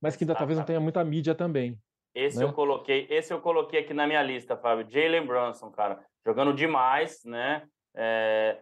mas 0.00 0.14
que 0.14 0.22
ainda 0.22 0.36
talvez 0.36 0.56
não 0.56 0.64
tenha 0.64 0.78
muita 0.78 1.02
mídia 1.02 1.34
também. 1.34 1.76
Esse 2.14 2.38
né? 2.38 2.44
eu 2.44 2.52
coloquei, 2.52 3.06
esse 3.10 3.32
eu 3.32 3.40
coloquei 3.40 3.80
aqui 3.80 3.92
na 3.92 4.06
minha 4.06 4.22
lista, 4.22 4.56
Fábio. 4.56 4.88
Jalen 4.88 5.26
Brunson, 5.26 5.70
cara, 5.72 6.00
jogando 6.24 6.54
demais, 6.54 7.20
né? 7.24 7.64
É, 7.96 8.58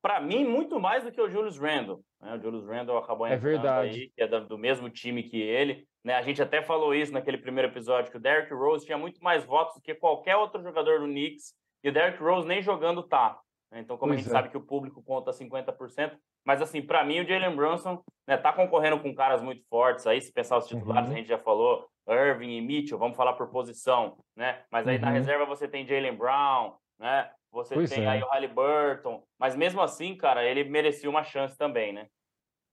para 0.00 0.20
mim, 0.20 0.44
muito 0.44 0.80
mais 0.80 1.04
do 1.04 1.12
que 1.12 1.20
o 1.20 1.28
Julius 1.28 1.58
Randle. 1.58 2.00
Né? 2.20 2.34
O 2.34 2.40
Julius 2.40 2.66
Randle 2.66 2.96
acabou 2.96 3.26
é 3.26 3.34
entrando 3.34 3.66
é 3.66 3.70
aí, 3.70 4.08
que 4.08 4.22
é 4.22 4.26
do 4.26 4.58
mesmo 4.58 4.88
time 4.88 5.22
que 5.22 5.40
ele. 5.40 5.86
Né? 6.02 6.14
A 6.14 6.22
gente 6.22 6.42
até 6.42 6.62
falou 6.62 6.94
isso 6.94 7.12
naquele 7.12 7.36
primeiro 7.36 7.68
episódio, 7.68 8.10
que 8.10 8.16
o 8.16 8.20
Derrick 8.20 8.52
Rose 8.54 8.86
tinha 8.86 8.98
muito 8.98 9.22
mais 9.22 9.44
votos 9.44 9.74
do 9.74 9.82
que 9.82 9.94
qualquer 9.94 10.36
outro 10.36 10.62
jogador 10.62 11.00
do 11.00 11.06
Knicks, 11.06 11.54
e 11.84 11.90
o 11.90 11.92
Derrick 11.92 12.22
Rose 12.22 12.48
nem 12.48 12.62
jogando 12.62 13.02
tá. 13.02 13.38
Né? 13.70 13.80
Então, 13.80 13.96
como 13.96 14.12
pois 14.12 14.20
a 14.20 14.22
gente 14.22 14.30
é. 14.30 14.32
sabe 14.32 14.48
que 14.48 14.56
o 14.56 14.62
público 14.62 15.02
conta 15.02 15.30
50%, 15.30 16.16
mas 16.44 16.60
assim, 16.60 16.82
para 16.82 17.04
mim 17.04 17.20
o 17.20 17.26
Jalen 17.26 17.54
Brunson 17.54 18.02
né, 18.26 18.36
tá 18.36 18.52
concorrendo 18.52 19.00
com 19.00 19.14
caras 19.14 19.42
muito 19.42 19.64
fortes 19.68 20.06
aí, 20.06 20.20
se 20.20 20.32
pensar 20.32 20.58
os 20.58 20.66
titulares, 20.66 21.08
uhum. 21.08 21.14
a 21.14 21.18
gente 21.18 21.28
já 21.28 21.38
falou, 21.38 21.88
Irving 22.08 22.56
e 22.56 22.60
Mitchell, 22.60 22.98
vamos 22.98 23.16
falar 23.16 23.34
por 23.34 23.48
posição, 23.48 24.18
né? 24.36 24.62
Mas 24.70 24.86
aí 24.88 24.96
uhum. 24.96 25.02
na 25.02 25.10
reserva 25.10 25.44
você 25.44 25.68
tem 25.68 25.86
Jalen 25.86 26.16
Brown, 26.16 26.74
né? 26.98 27.30
Você 27.52 27.74
pois 27.74 27.90
tem 27.90 28.04
é. 28.04 28.08
aí 28.08 28.22
o 28.22 28.26
Halliburton, 28.26 29.22
mas 29.38 29.56
mesmo 29.56 29.80
assim, 29.80 30.16
cara, 30.16 30.44
ele 30.44 30.64
merecia 30.64 31.10
uma 31.10 31.24
chance 31.24 31.56
também, 31.56 31.92
né? 31.92 32.06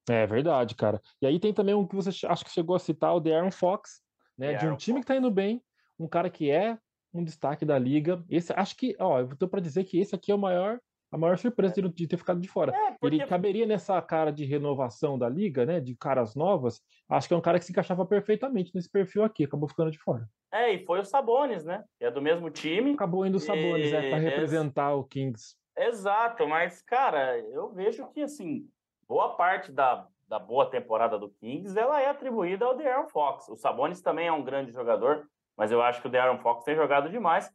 É 0.09 0.25
verdade, 0.25 0.75
cara. 0.75 1.01
E 1.21 1.27
aí 1.27 1.39
tem 1.39 1.53
também 1.53 1.75
um 1.75 1.85
que 1.85 1.95
você 1.95 2.09
acho 2.25 2.45
que 2.45 2.51
chegou 2.51 2.75
a 2.75 2.79
citar, 2.79 3.13
o 3.13 3.19
De'Aaron 3.19 3.51
Fox, 3.51 4.01
né? 4.37 4.53
de 4.53 4.67
um 4.67 4.75
time 4.75 4.99
Fox. 4.99 5.05
que 5.05 5.13
tá 5.13 5.17
indo 5.17 5.29
bem, 5.29 5.61
um 5.99 6.07
cara 6.07 6.29
que 6.29 6.49
é 6.49 6.77
um 7.13 7.23
destaque 7.23 7.65
da 7.65 7.77
liga. 7.77 8.23
Esse, 8.29 8.53
acho 8.53 8.75
que, 8.77 8.95
ó, 8.99 9.19
eu 9.19 9.35
tô 9.35 9.47
para 9.47 9.59
dizer 9.59 9.83
que 9.83 9.99
esse 9.99 10.15
aqui 10.15 10.31
é 10.31 10.35
o 10.35 10.39
maior 10.39 10.79
a 11.17 11.19
maior 11.19 11.38
surpresa 11.38 11.79
é. 11.79 11.83
de, 11.83 12.07
ter 12.07 12.17
ficado 12.17 12.39
de 12.39 12.47
fora. 12.47 12.71
É, 12.75 12.91
porque... 12.91 13.15
Ele 13.15 13.25
caberia 13.25 13.65
nessa 13.65 14.01
cara 14.01 14.31
de 14.31 14.45
renovação 14.45 15.17
da 15.17 15.27
liga, 15.27 15.65
né? 15.65 15.79
De 15.79 15.95
caras 15.95 16.36
novas. 16.36 16.81
Acho 17.09 17.27
que 17.27 17.33
é 17.33 17.38
um 17.38 17.41
cara 17.41 17.59
que 17.59 17.65
se 17.65 17.71
encaixava 17.71 18.05
perfeitamente 18.05 18.71
nesse 18.74 18.89
perfil 18.89 19.24
aqui, 19.24 19.43
acabou 19.43 19.67
ficando 19.67 19.91
de 19.91 19.97
fora. 19.97 20.27
É, 20.51 20.74
e 20.74 20.86
foi 20.86 21.00
o 21.00 21.05
Sabones, 21.05 21.65
né? 21.65 21.83
É 22.00 22.09
do 22.09 22.21
mesmo 22.21 22.50
time. 22.50 22.93
Acabou 22.93 23.25
indo 23.25 23.36
o 23.36 23.39
Sabones, 23.39 23.91
é, 23.91 24.01
e... 24.01 24.05
é, 24.05 24.09
para 24.09 24.19
representar 24.19 24.93
o 24.93 25.03
Kings. 25.03 25.55
Exato, 25.77 26.47
mas, 26.47 26.81
cara, 26.81 27.38
eu 27.38 27.69
vejo 27.71 28.07
que, 28.07 28.21
assim, 28.21 28.67
boa 29.07 29.36
parte 29.36 29.71
da, 29.71 30.07
da 30.27 30.39
boa 30.39 30.69
temporada 30.69 31.19
do 31.19 31.29
Kings, 31.29 31.77
ela 31.77 32.01
é 32.01 32.09
atribuída 32.09 32.65
ao 32.65 32.75
De'Aaron 32.75 33.07
Fox. 33.07 33.47
O 33.50 33.55
Sabonis 33.55 34.01
também 34.01 34.27
é 34.27 34.31
um 34.31 34.43
grande 34.43 34.71
jogador, 34.71 35.27
mas 35.55 35.71
eu 35.71 35.81
acho 35.81 36.01
que 36.01 36.07
o 36.07 36.09
De'Aaron 36.09 36.39
Fox 36.39 36.63
tem 36.63 36.75
jogado 36.75 37.09
demais. 37.09 37.51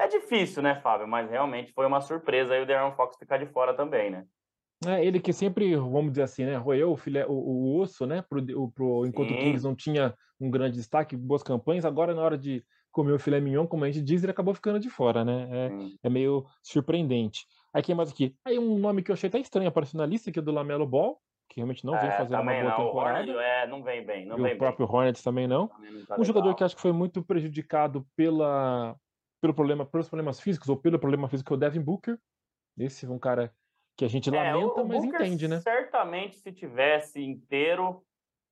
É 0.00 0.08
difícil, 0.08 0.62
né, 0.62 0.76
Fábio? 0.76 1.06
Mas 1.06 1.30
realmente 1.30 1.72
foi 1.72 1.86
uma 1.86 2.00
surpresa 2.00 2.54
aí 2.54 2.62
o 2.62 2.66
Darren 2.66 2.94
Fox 2.96 3.16
ficar 3.18 3.36
de 3.36 3.46
fora 3.46 3.74
também, 3.74 4.10
né? 4.10 4.24
É, 4.86 5.04
ele 5.04 5.20
que 5.20 5.30
sempre, 5.30 5.76
vamos 5.76 6.12
dizer 6.12 6.22
assim, 6.22 6.46
né, 6.46 6.56
roeu 6.56 6.92
o, 6.92 6.96
filé, 6.96 7.26
o, 7.26 7.32
o 7.32 7.78
osso, 7.80 8.06
né, 8.06 8.24
pro, 8.26 8.42
pro, 8.70 9.04
enquanto 9.04 9.32
o 9.32 9.36
Kings 9.36 9.62
não 9.62 9.74
tinha 9.74 10.14
um 10.40 10.50
grande 10.50 10.76
destaque, 10.76 11.14
boas 11.14 11.42
campanhas, 11.42 11.84
agora 11.84 12.14
na 12.14 12.22
hora 12.22 12.38
de 12.38 12.64
comer 12.90 13.12
o 13.12 13.18
filé 13.18 13.40
mignon, 13.40 13.66
como 13.66 13.84
a 13.84 13.90
gente 13.90 14.02
diz, 14.02 14.22
ele 14.22 14.32
acabou 14.32 14.54
ficando 14.54 14.80
de 14.80 14.88
fora, 14.88 15.22
né? 15.22 15.48
É, 15.50 16.06
é 16.06 16.08
meio 16.08 16.46
surpreendente. 16.62 17.46
Aí 17.74 17.82
quem 17.82 17.94
mais 17.94 18.10
aqui? 18.10 18.34
Aí 18.42 18.58
um 18.58 18.78
nome 18.78 19.02
que 19.02 19.10
eu 19.10 19.12
achei 19.12 19.28
até 19.28 19.38
estranho 19.38 19.68
apareceu 19.68 19.98
na 19.98 20.06
lista, 20.06 20.32
que 20.32 20.38
é 20.38 20.42
do 20.42 20.50
Lamelo 20.50 20.86
Ball, 20.86 21.20
que 21.48 21.56
realmente 21.56 21.84
não 21.84 21.92
vem 21.92 22.08
é, 22.08 22.12
fazendo 22.12 22.40
uma 22.40 22.52
boa 22.52 22.64
não. 22.64 22.70
temporada. 22.70 23.18
O 23.18 23.34
Hornets, 23.34 23.36
é, 23.36 23.66
não 23.66 23.82
vem 23.82 24.06
bem, 24.06 24.24
não 24.24 24.38
e 24.38 24.42
vem 24.42 24.54
o 24.54 24.58
próprio 24.58 24.86
bem. 24.86 24.96
Hornets 24.96 25.22
também 25.22 25.46
não. 25.46 25.68
Também 25.68 25.92
não 25.92 26.06
tá 26.06 26.16
um 26.18 26.24
jogador 26.24 26.54
que 26.54 26.64
acho 26.64 26.74
que 26.74 26.82
foi 26.82 26.92
muito 26.92 27.22
prejudicado 27.22 28.06
pela 28.16 28.96
pelo 29.40 29.54
problema, 29.54 29.86
pelos 29.86 30.08
problemas 30.08 30.40
físicos 30.40 30.68
ou 30.68 30.76
pelo 30.76 30.98
problema 30.98 31.28
físico 31.28 31.52
é 31.52 31.56
o 31.56 31.58
Devin 31.58 31.80
Booker. 31.80 32.18
Esse 32.78 33.06
é 33.06 33.08
um 33.08 33.18
cara 33.18 33.52
que 33.96 34.04
a 34.04 34.08
gente 34.08 34.28
é, 34.28 34.32
lamenta, 34.32 34.84
mas 34.84 35.02
Booker, 35.02 35.20
entende, 35.20 35.48
né? 35.48 35.60
Certamente, 35.60 36.36
se 36.36 36.52
tivesse 36.52 37.22
inteiro, 37.22 38.02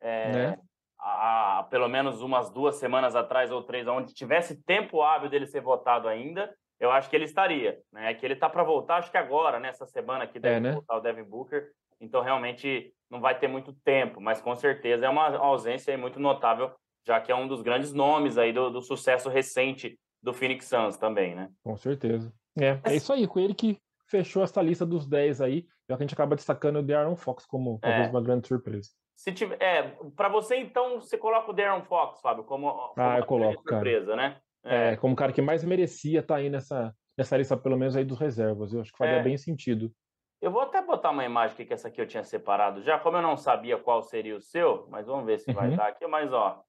é, 0.01 0.33
né? 0.33 0.59
a, 0.99 1.59
a, 1.59 1.63
pelo 1.65 1.89
menos 1.89 2.21
umas 2.21 2.51
duas 2.51 2.77
semanas 2.77 3.15
atrás 3.15 3.51
ou 3.51 3.63
três, 3.63 3.87
onde 3.87 4.15
tivesse 4.15 4.63
tempo 4.65 5.03
hábil 5.03 5.31
dele 5.31 5.47
ser 5.47 5.61
votado 5.61 6.09
ainda, 6.09 6.55
eu 6.81 6.91
acho 6.91 7.09
que 7.09 7.17
ele 7.17 7.25
estaria. 7.25 7.79
Né? 7.93 8.13
Que 8.15 8.27
ele 8.27 8.37
tá 8.37 8.49
para 8.49 8.63
voltar, 8.63 8.97
acho 8.97 9.11
que 9.11 9.17
agora, 9.17 9.59
nessa 9.59 9.87
semana 9.87 10.27
que 10.27 10.39
deve 10.39 10.57
é, 10.57 10.61
né? 10.61 10.73
voltar 10.73 10.97
o 10.97 11.01
Devin 11.01 11.25
Booker. 11.25 11.71
Então, 12.01 12.23
realmente, 12.23 12.93
não 13.11 13.21
vai 13.21 13.39
ter 13.39 13.49
muito 13.49 13.73
tempo, 13.85 14.21
mas 14.21 14.41
com 14.41 14.55
certeza 14.55 15.07
é 15.07 15.09
uma 15.09 15.37
ausência 15.37 15.97
muito 15.99 16.21
notável, 16.21 16.73
já 17.07 17.21
que 17.21 17.33
é 17.33 17.35
um 17.35 17.49
dos 17.49 17.63
grandes 17.63 17.93
nomes 17.93 18.39
aí 18.39 18.53
do, 18.53 18.71
do 18.71 18.83
sucesso 18.83 19.29
recente 19.29 19.99
do 20.23 20.33
Phoenix 20.33 20.67
Suns 20.67 20.97
também, 20.97 21.35
né? 21.35 21.51
Com 21.63 21.77
certeza. 21.77 22.33
É, 22.59 22.79
é 22.85 22.97
isso 22.97 23.13
aí, 23.13 23.27
com 23.27 23.39
ele 23.39 23.55
que 23.55 23.79
fechou 24.09 24.43
essa 24.43 24.61
lista 24.61 24.85
dos 24.85 25.07
10 25.07 25.41
aí, 25.41 25.67
já 25.89 25.97
que 25.97 26.03
a 26.03 26.07
gente 26.07 26.15
acaba 26.15 26.35
destacando 26.35 26.79
o 26.79 26.83
De'Aaron 26.83 27.17
Fox 27.17 27.47
como 27.47 27.79
talvez 27.81 28.09
é. 28.09 28.11
uma 28.11 28.23
grande 28.23 28.49
surpresa. 28.49 28.91
Se 29.17 29.33
tiver, 29.33 29.61
é, 29.61 29.83
para 30.17 30.29
você 30.29 30.57
então, 30.57 31.01
você 31.01 31.19
coloca 31.19 31.51
o 31.51 31.55
De'Aaron 31.55 31.85
Fox, 31.85 32.21
Fábio, 32.21 32.45
como, 32.45 32.73
como 32.73 32.93
ah, 32.97 33.19
eu 33.19 33.27
coloco, 33.27 33.63
surpresa, 33.69 34.15
cara. 34.15 34.17
né? 34.17 34.41
É. 34.65 34.93
é. 34.93 34.97
como 34.97 35.15
o 35.15 35.17
cara 35.17 35.33
que 35.33 35.43
mais 35.43 35.65
merecia 35.65 36.21
estar 36.21 36.35
tá 36.35 36.41
aí 36.41 36.51
nessa, 36.51 36.95
nessa 37.17 37.37
lista, 37.37 37.57
pelo 37.57 37.77
menos 37.77 37.97
aí 37.97 38.05
dos 38.05 38.19
reservas. 38.19 38.73
Eu 38.73 38.81
acho 38.81 38.93
que 38.93 38.99
faria 38.99 39.17
é. 39.17 39.23
bem 39.23 39.37
sentido. 39.37 39.93
Eu 40.41 40.53
vou 40.53 40.63
até 40.63 40.81
botar 40.81 41.11
uma 41.11 41.25
imagem 41.25 41.55
aqui, 41.55 41.65
que 41.65 41.75
essa 41.75 41.89
aqui 41.89 42.01
eu 42.01 42.07
tinha 42.07 42.23
separado 42.23 42.81
já, 42.83 42.97
como 42.99 43.17
eu 43.17 43.23
não 43.23 43.37
sabia 43.37 43.77
qual 43.77 44.03
seria 44.03 44.37
o 44.37 44.41
seu, 44.41 44.87
mas 44.89 45.07
vamos 45.07 45.27
ver 45.27 45.41
se 45.41 45.51
uhum. 45.51 45.57
vai 45.57 45.77
dar 45.77 45.89
aqui. 45.89 46.07
Mas, 46.07 46.33
ó, 46.33 46.63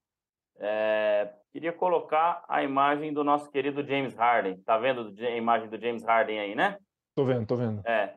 é, 0.58 1.32
queria 1.52 1.72
colocar 1.72 2.44
a 2.48 2.62
imagem 2.62 3.12
do 3.12 3.24
nosso 3.24 3.50
querido 3.50 3.84
James 3.84 4.14
Harden. 4.14 4.60
Tá 4.62 4.78
vendo 4.78 5.14
a 5.18 5.30
imagem 5.30 5.68
do 5.68 5.80
James 5.80 6.02
Harden 6.02 6.40
aí, 6.40 6.54
né? 6.54 6.78
Tô 7.14 7.24
vendo, 7.24 7.46
tô 7.46 7.56
vendo. 7.56 7.82
É. 7.86 8.14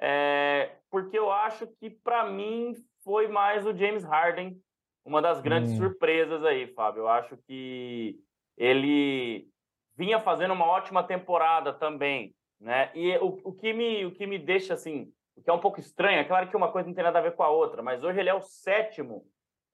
é 0.00 0.76
porque 0.90 1.18
eu 1.18 1.30
acho 1.30 1.66
que, 1.78 1.90
para 1.90 2.28
mim, 2.30 2.74
foi 3.04 3.28
mais 3.28 3.66
o 3.66 3.76
James 3.76 4.04
Harden 4.04 4.60
uma 5.06 5.22
das 5.22 5.40
grandes 5.40 5.72
hum. 5.72 5.76
surpresas 5.76 6.44
aí, 6.44 6.66
Fábio. 6.74 7.02
Eu 7.02 7.08
acho 7.08 7.36
que 7.46 8.18
ele 8.56 9.48
vinha 9.96 10.20
fazendo 10.20 10.52
uma 10.52 10.66
ótima 10.66 11.02
temporada 11.02 11.72
também, 11.72 12.34
né? 12.60 12.90
E 12.94 13.16
o, 13.18 13.40
o, 13.44 13.52
que 13.52 13.72
me, 13.72 14.04
o 14.04 14.10
que 14.10 14.26
me 14.26 14.38
deixa, 14.38 14.74
assim, 14.74 15.12
o 15.36 15.42
que 15.42 15.48
é 15.48 15.52
um 15.52 15.60
pouco 15.60 15.78
estranho, 15.78 16.18
é 16.18 16.24
claro 16.24 16.48
que 16.48 16.56
uma 16.56 16.72
coisa 16.72 16.88
não 16.88 16.94
tem 16.94 17.04
nada 17.04 17.20
a 17.20 17.22
ver 17.22 17.36
com 17.36 17.42
a 17.42 17.48
outra, 17.48 17.82
mas 17.82 18.02
hoje 18.02 18.18
ele 18.18 18.28
é 18.28 18.34
o 18.34 18.42
sétimo 18.42 19.24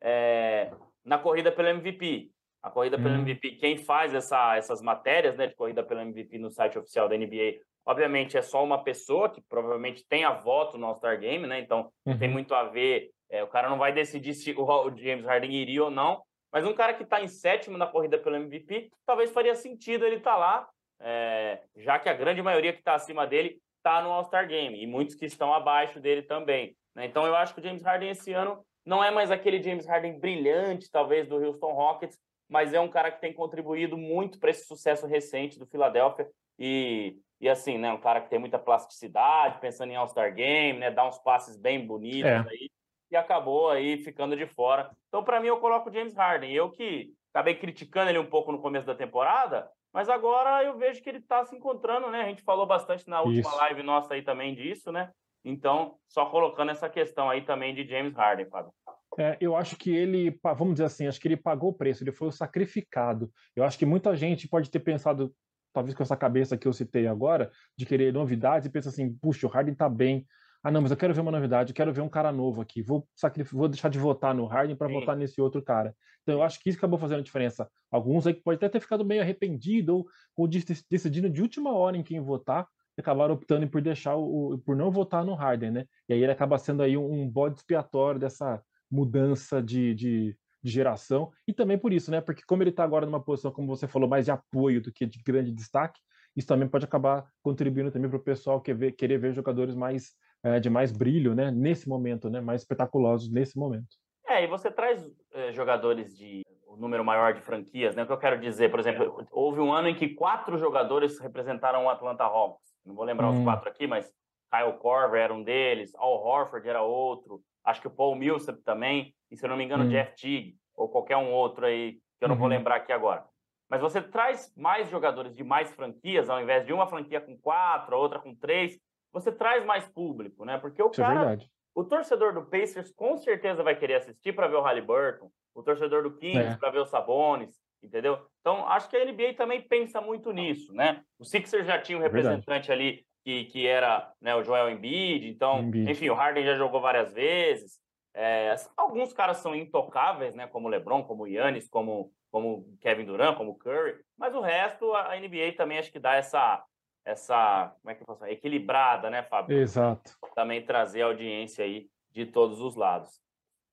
é, 0.03 0.71
na 1.05 1.19
corrida 1.19 1.51
pelo 1.51 1.69
MVP. 1.69 2.31
A 2.63 2.71
corrida 2.71 2.97
pelo 2.97 3.15
MVP, 3.17 3.49
hum. 3.49 3.57
quem 3.59 3.77
faz 3.77 4.15
essa, 4.15 4.57
essas 4.57 4.81
matérias 4.81 5.37
né, 5.37 5.49
de 5.49 5.55
corrida 5.55 5.83
pelo 5.83 6.01
MVP 6.01 6.39
no 6.39 6.49
site 6.49 6.79
oficial 6.79 7.09
da 7.09 7.17
NBA, 7.17 7.59
obviamente 7.85 8.39
é 8.39 8.43
só 8.43 8.63
uma 8.63 8.85
pessoa 8.85 9.29
que 9.29 9.43
provavelmente 9.43 10.07
tem 10.09 10.25
a 10.25 10.33
voto 10.33 10.79
no 10.79 10.87
All-Star 10.87 11.19
Game, 11.19 11.45
né? 11.47 11.59
Então 11.59 11.91
uhum. 12.07 12.17
tem 12.17 12.29
muito 12.29 12.55
a 12.55 12.65
ver. 12.65 13.11
É, 13.29 13.43
o 13.43 13.49
cara 13.49 13.69
não 13.69 13.79
vai 13.79 13.93
decidir 13.93 14.35
se 14.35 14.53
o 14.53 14.97
James 14.97 15.25
Harden 15.25 15.51
iria 15.51 15.83
ou 15.83 15.91
não, 15.91 16.23
mas 16.53 16.67
um 16.67 16.75
cara 16.75 16.95
que 16.95 17.03
está 17.03 17.21
em 17.21 17.27
sétimo 17.27 17.77
na 17.77 17.87
corrida 17.87 18.19
pelo 18.19 18.37
MVP, 18.37 18.91
talvez 19.07 19.33
faria 19.33 19.55
sentido 19.55 20.05
ele 20.05 20.17
estar 20.17 20.33
tá 20.33 20.37
lá, 20.37 20.69
é, 21.01 21.63
já 21.77 21.99
que 21.99 22.09
a 22.09 22.15
grande 22.15 22.43
maioria 22.43 22.73
que 22.73 22.79
está 22.79 22.95
acima 22.95 23.27
dele 23.27 23.59
está 23.79 24.03
no 24.03 24.13
All-Star 24.13 24.47
Game 24.47 24.81
e 24.81 24.87
muitos 24.87 25.15
que 25.17 25.25
estão 25.25 25.53
abaixo 25.53 25.99
dele 25.99 26.23
também. 26.23 26.77
Né? 26.95 27.07
Então 27.07 27.27
eu 27.27 27.35
acho 27.35 27.55
que 27.55 27.61
o 27.61 27.65
James 27.65 27.83
Harden 27.83 28.11
esse 28.11 28.33
ano 28.33 28.65
não 28.85 29.03
é 29.03 29.11
mais 29.11 29.31
aquele 29.31 29.63
James 29.63 29.87
Harden 29.87 30.19
brilhante, 30.19 30.91
talvez, 30.91 31.29
do 31.29 31.37
Houston 31.37 31.73
Rockets, 31.73 32.19
mas 32.49 32.75
é 32.75 32.81
um 32.81 32.89
cara 32.89 33.11
que 33.11 33.21
tem 33.21 33.33
contribuído 33.33 33.97
muito 33.97 34.39
para 34.39 34.51
esse 34.51 34.67
sucesso 34.67 35.07
recente 35.07 35.59
do 35.59 35.67
Philadelphia. 35.67 36.29
E, 36.59 37.17
e 37.41 37.49
assim, 37.49 37.79
né, 37.79 37.93
um 37.93 38.01
cara 38.01 38.21
que 38.21 38.29
tem 38.29 38.39
muita 38.39 38.59
plasticidade, 38.59 39.61
pensando 39.61 39.91
em 39.91 39.97
All-Star 39.97 40.35
Game, 40.35 40.79
né, 40.79 40.91
dá 40.91 41.07
uns 41.07 41.19
passes 41.19 41.57
bem 41.57 41.87
bonitos 41.87 42.31
é. 42.31 42.37
aí, 42.37 42.71
e 43.11 43.17
acabou 43.17 43.71
aí 43.71 43.99
ficando 43.99 44.37
de 44.37 44.47
fora. 44.47 44.91
Então, 45.09 45.23
para 45.23 45.41
mim, 45.41 45.49
eu 45.49 45.61
coloco 45.61 45.89
o 45.89 45.93
James 45.93 46.15
Harden. 46.15 46.53
Eu 46.53 46.71
que 46.71 47.13
acabei 47.33 47.55
criticando 47.55 48.11
ele 48.11 48.19
um 48.19 48.29
pouco 48.29 48.53
no 48.53 48.61
começo 48.61 48.87
da 48.87 48.95
temporada, 48.95 49.71
mas 49.93 50.09
agora 50.09 50.65
eu 50.65 50.77
vejo 50.77 51.03
que 51.03 51.09
ele 51.09 51.19
está 51.19 51.45
se 51.45 51.55
encontrando, 51.55 52.11
né? 52.11 52.23
A 52.23 52.29
gente 52.29 52.43
falou 52.43 52.67
bastante 52.67 53.09
na 53.09 53.21
última 53.21 53.41
Isso. 53.41 53.57
live 53.57 53.83
nossa 53.83 54.15
aí 54.15 54.23
também 54.23 54.55
disso, 54.55 54.91
né? 54.91 55.11
Então, 55.45 55.97
só 56.09 56.27
colocando 56.27 56.71
essa 56.71 56.89
questão 56.89 57.29
aí 57.29 57.43
também 57.43 57.75
de 57.75 57.87
James 57.87 58.15
Harden, 58.15 58.47
Fábio. 58.47 58.73
É, 59.19 59.37
eu 59.41 59.55
acho 59.57 59.77
que 59.77 59.91
ele, 59.95 60.39
vamos 60.57 60.75
dizer 60.75 60.85
assim, 60.85 61.07
acho 61.07 61.21
que 61.21 61.29
ele 61.29 61.37
pagou 61.37 61.71
o 61.71 61.75
preço, 61.75 62.03
ele 62.03 62.13
foi 62.13 62.29
o 62.29 62.33
sacrificado. 62.33 63.31
Eu 63.55 63.65
acho 63.65 63.79
que 63.79 63.85
muita 63.85 64.17
gente 64.17 64.49
pode 64.49 64.71
ter 64.71 64.81
pensado, 64.81 65.35
talvez 65.73 65.95
com 65.95 66.03
essa 66.03 66.17
cabeça 66.17 66.57
que 66.57 66.67
eu 66.67 66.73
citei 66.73 67.07
agora, 67.07 67.51
de 67.77 67.85
querer 67.85 68.13
novidades 68.13 68.67
e 68.67 68.71
pensa 68.71 68.89
assim, 68.89 69.13
puxa, 69.15 69.47
o 69.47 69.51
Harden 69.51 69.75
tá 69.75 69.89
bem. 69.89 70.27
Ah, 70.63 70.71
não, 70.71 70.81
mas 70.81 70.93
eu 70.93 70.97
quero 70.97 71.13
ver 71.13 71.21
uma 71.21 71.33
novidade, 71.33 71.73
eu 71.73 71.75
quero 71.75 71.93
ver 71.93 72.03
um 72.03 72.09
cara 72.09 72.31
novo 72.31 72.61
aqui. 72.61 72.81
Vou, 72.81 73.07
vou 73.51 73.69
deixar 73.69 73.89
de 73.89 73.99
votar 73.99 74.33
no 74.33 74.47
Harden 74.47 74.77
para 74.77 74.89
votar 74.89 75.17
nesse 75.17 75.41
outro 75.41 75.61
cara. 75.61 75.95
Então 76.23 76.37
eu 76.37 76.43
acho 76.43 76.61
que 76.61 76.71
isso 76.71 76.79
acabou 76.79 76.99
fazendo 76.99 77.23
diferença. 77.23 77.69
Alguns 77.91 78.27
aí 78.27 78.35
pode 78.35 78.57
até 78.57 78.69
ter 78.69 78.81
ficado 78.81 79.05
meio 79.05 79.21
arrependido 79.21 79.97
ou, 79.97 80.07
ou 80.37 80.49
decidindo 80.49 81.29
de 81.29 81.43
última 81.43 81.73
hora 81.73 81.97
em 81.97 82.03
quem 82.03 82.21
votar, 82.21 82.67
acabaram 83.01 83.35
optando 83.35 83.69
por 83.69 83.81
deixar 83.81 84.17
o, 84.17 84.59
por 84.65 84.77
não 84.77 84.91
votar 84.91 85.25
no 85.25 85.35
Harden, 85.35 85.71
né? 85.71 85.87
E 86.09 86.15
aí 86.15 86.23
ele 86.23 86.33
acaba 86.33 86.59
sendo 86.59 86.83
aí 86.83 86.97
um, 86.97 87.11
um 87.11 87.29
bode 87.29 87.57
expiatório 87.57 88.21
dessa 88.21 88.63
mudança 88.91 89.63
de, 89.63 89.95
de, 89.95 90.37
de, 90.63 90.71
geração 90.71 91.33
e 91.49 91.53
também 91.53 91.79
por 91.79 91.93
isso, 91.93 92.11
né? 92.11 92.21
Porque 92.21 92.43
como 92.47 92.63
ele 92.63 92.71
está 92.71 92.85
agora 92.85 93.07
numa 93.07 93.23
posição, 93.23 93.51
como 93.51 93.69
você 93.69 93.89
falou, 93.89 94.09
mais 94.09 94.27
de 94.27 94.31
apoio 94.31 94.83
do 94.83 94.93
que 94.93 95.07
de 95.07 95.19
grande 95.23 95.51
destaque, 95.51 96.01
isso 96.37 96.49
também 96.49 96.69
pode 96.69 96.85
acabar 96.85 97.27
contribuindo 97.43 97.91
também 97.91 98.09
para 98.09 98.19
o 98.19 98.23
pessoal 98.23 98.61
que 98.61 98.93
querer 98.93 99.19
ver 99.19 99.33
jogadores 99.33 99.75
mais 99.75 100.13
é, 100.43 100.59
de 100.59 100.69
mais 100.69 100.93
brilho, 100.93 101.35
né? 101.35 101.51
Nesse 101.51 101.89
momento, 101.89 102.29
né? 102.29 102.41
Mais 102.41 102.63
espetaculosos 102.63 103.31
nesse 103.31 103.59
momento. 103.59 103.97
É, 104.29 104.45
e 104.45 104.47
você 104.47 104.71
traz 104.71 105.11
é, 105.33 105.53
jogadores 105.53 106.17
de 106.17 106.43
o 106.67 106.77
número 106.77 107.05
maior 107.05 107.35
de 107.35 107.43
franquias, 107.43 107.95
né? 107.95 108.03
O 108.03 108.07
que 108.07 108.13
eu 108.13 108.19
quero 108.19 108.41
dizer, 108.41 108.71
por 108.71 108.81
exemplo, 108.81 109.27
houve 109.31 109.61
um 109.61 109.73
ano 109.73 109.89
em 109.89 109.95
que 109.95 110.09
quatro 110.09 110.57
jogadores 110.57 111.21
representaram 111.21 111.85
o 111.85 111.91
Atlanta 111.91 112.25
Hawks 112.25 112.72
não 112.85 112.95
vou 112.95 113.05
lembrar 113.05 113.29
hum. 113.29 113.39
os 113.39 113.45
quatro 113.45 113.69
aqui, 113.69 113.87
mas 113.87 114.13
Kyle 114.51 114.79
Korver 114.79 115.21
era 115.21 115.35
um 115.35 115.43
deles, 115.43 115.95
Al 115.97 116.23
Horford 116.23 116.69
era 116.69 116.83
outro, 116.83 117.43
acho 117.65 117.81
que 117.81 117.87
o 117.87 117.91
Paul 117.91 118.15
Millsap 118.15 118.61
também, 118.63 119.15
e 119.31 119.37
se 119.37 119.45
eu 119.45 119.49
não 119.49 119.57
me 119.57 119.65
engano, 119.65 119.85
hum. 119.85 119.89
Jeff 119.89 120.15
Teague, 120.21 120.57
ou 120.75 120.89
qualquer 120.89 121.17
um 121.17 121.33
outro 121.33 121.67
aí, 121.67 121.93
que 122.19 122.25
eu 122.25 122.29
não 122.29 122.35
uhum. 122.35 122.41
vou 122.41 122.49
lembrar 122.49 122.77
aqui 122.77 122.93
agora. 122.93 123.25
Mas 123.69 123.81
você 123.81 124.03
traz 124.03 124.53
mais 124.57 124.91
jogadores 124.91 125.35
de 125.35 125.43
mais 125.43 125.73
franquias, 125.73 126.29
ao 126.29 126.41
invés 126.41 126.67
de 126.67 126.73
uma 126.73 126.87
franquia 126.87 127.21
com 127.21 127.37
quatro, 127.39 127.95
a 127.95 127.99
outra 127.99 128.19
com 128.19 128.35
três, 128.35 128.79
você 129.13 129.33
traz 129.33 129.65
mais 129.65 129.87
público, 129.89 130.45
né? 130.45 130.59
Porque 130.59 130.83
o 130.83 130.91
Isso 130.91 131.01
é 131.01 131.05
cara, 131.05 131.35
é 131.35 131.39
o 131.75 131.85
torcedor 131.85 132.35
do 132.35 132.45
Pacers 132.45 132.93
com 132.93 133.17
certeza 133.17 133.63
vai 133.63 133.75
querer 133.75 133.95
assistir 133.95 134.35
para 134.35 134.47
ver 134.47 134.57
o 134.57 134.61
Halliburton, 134.61 135.31
o 135.55 135.63
torcedor 135.63 136.03
do 136.03 136.17
Kings 136.17 136.53
é. 136.53 136.57
para 136.57 136.71
ver 136.71 136.81
o 136.81 136.87
Sabonis, 136.87 137.62
entendeu? 137.83 138.19
Então, 138.41 138.67
acho 138.69 138.89
que 138.89 138.97
a 138.97 139.05
NBA 139.05 139.35
também 139.37 139.61
pensa 139.61 140.01
muito 140.01 140.33
nisso, 140.33 140.73
né? 140.73 141.03
O 141.19 141.25
Sixers 141.25 141.67
já 141.67 141.81
tinha 141.81 141.99
um 141.99 142.03
é 142.03 142.05
representante 142.05 142.71
ali 142.71 143.05
que, 143.25 143.45
que 143.45 143.67
era 143.67 144.13
né, 144.21 144.35
o 144.35 144.43
Joel 144.43 144.71
Embiid, 144.71 145.29
então, 145.29 145.61
Embiid. 145.61 145.91
enfim, 145.91 146.09
o 146.11 146.15
Harden 146.15 146.45
já 146.45 146.57
jogou 146.57 146.81
várias 146.81 147.13
vezes. 147.13 147.81
É, 148.15 148.55
alguns 148.77 149.13
caras 149.13 149.39
são 149.39 149.55
intocáveis, 149.55 150.35
né? 150.35 150.47
Como 150.47 150.69
o 150.69 150.71
LeBron, 150.71 151.03
como 151.05 151.23
o 151.25 151.27
Yannis, 151.27 151.69
como 151.69 152.13
como 152.33 152.65
Kevin 152.81 153.05
Durant, 153.05 153.37
como 153.37 153.59
Curry, 153.59 154.01
mas 154.17 154.35
o 154.35 154.41
resto 154.41 154.95
a 154.95 155.15
NBA 155.21 155.53
também 155.55 155.79
acho 155.79 155.93
que 155.93 155.99
dá 155.99 156.15
essa 156.15 156.65
essa 157.05 157.75
como 157.83 157.91
é 157.91 157.95
que 157.95 158.03
eu 158.03 158.07
posso 158.07 158.25
equilibrada, 158.25 159.11
né, 159.11 159.23
Fábio? 159.23 159.59
Exato. 159.59 160.17
Também 160.35 160.65
trazer 160.65 161.03
audiência 161.03 161.65
aí 161.65 161.89
de 162.11 162.25
todos 162.25 162.61
os 162.61 162.75
lados. 162.75 163.22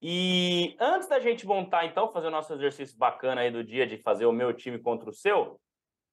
E 0.02 0.78
antes 0.80 1.10
da 1.10 1.20
gente 1.20 1.46
montar, 1.46 1.86
então, 1.86 2.12
fazer 2.12 2.28
o 2.28 2.32
nosso 2.32 2.54
exercício 2.54 2.98
bacana 2.98 3.42
aí 3.42 3.52
do 3.52 3.64
dia 3.64 3.86
de 3.86 3.98
fazer 3.98 4.26
o 4.26 4.32
meu 4.32 4.54
time 4.54 4.80
contra 4.80 5.10
o 5.10 5.14
seu, 5.14 5.60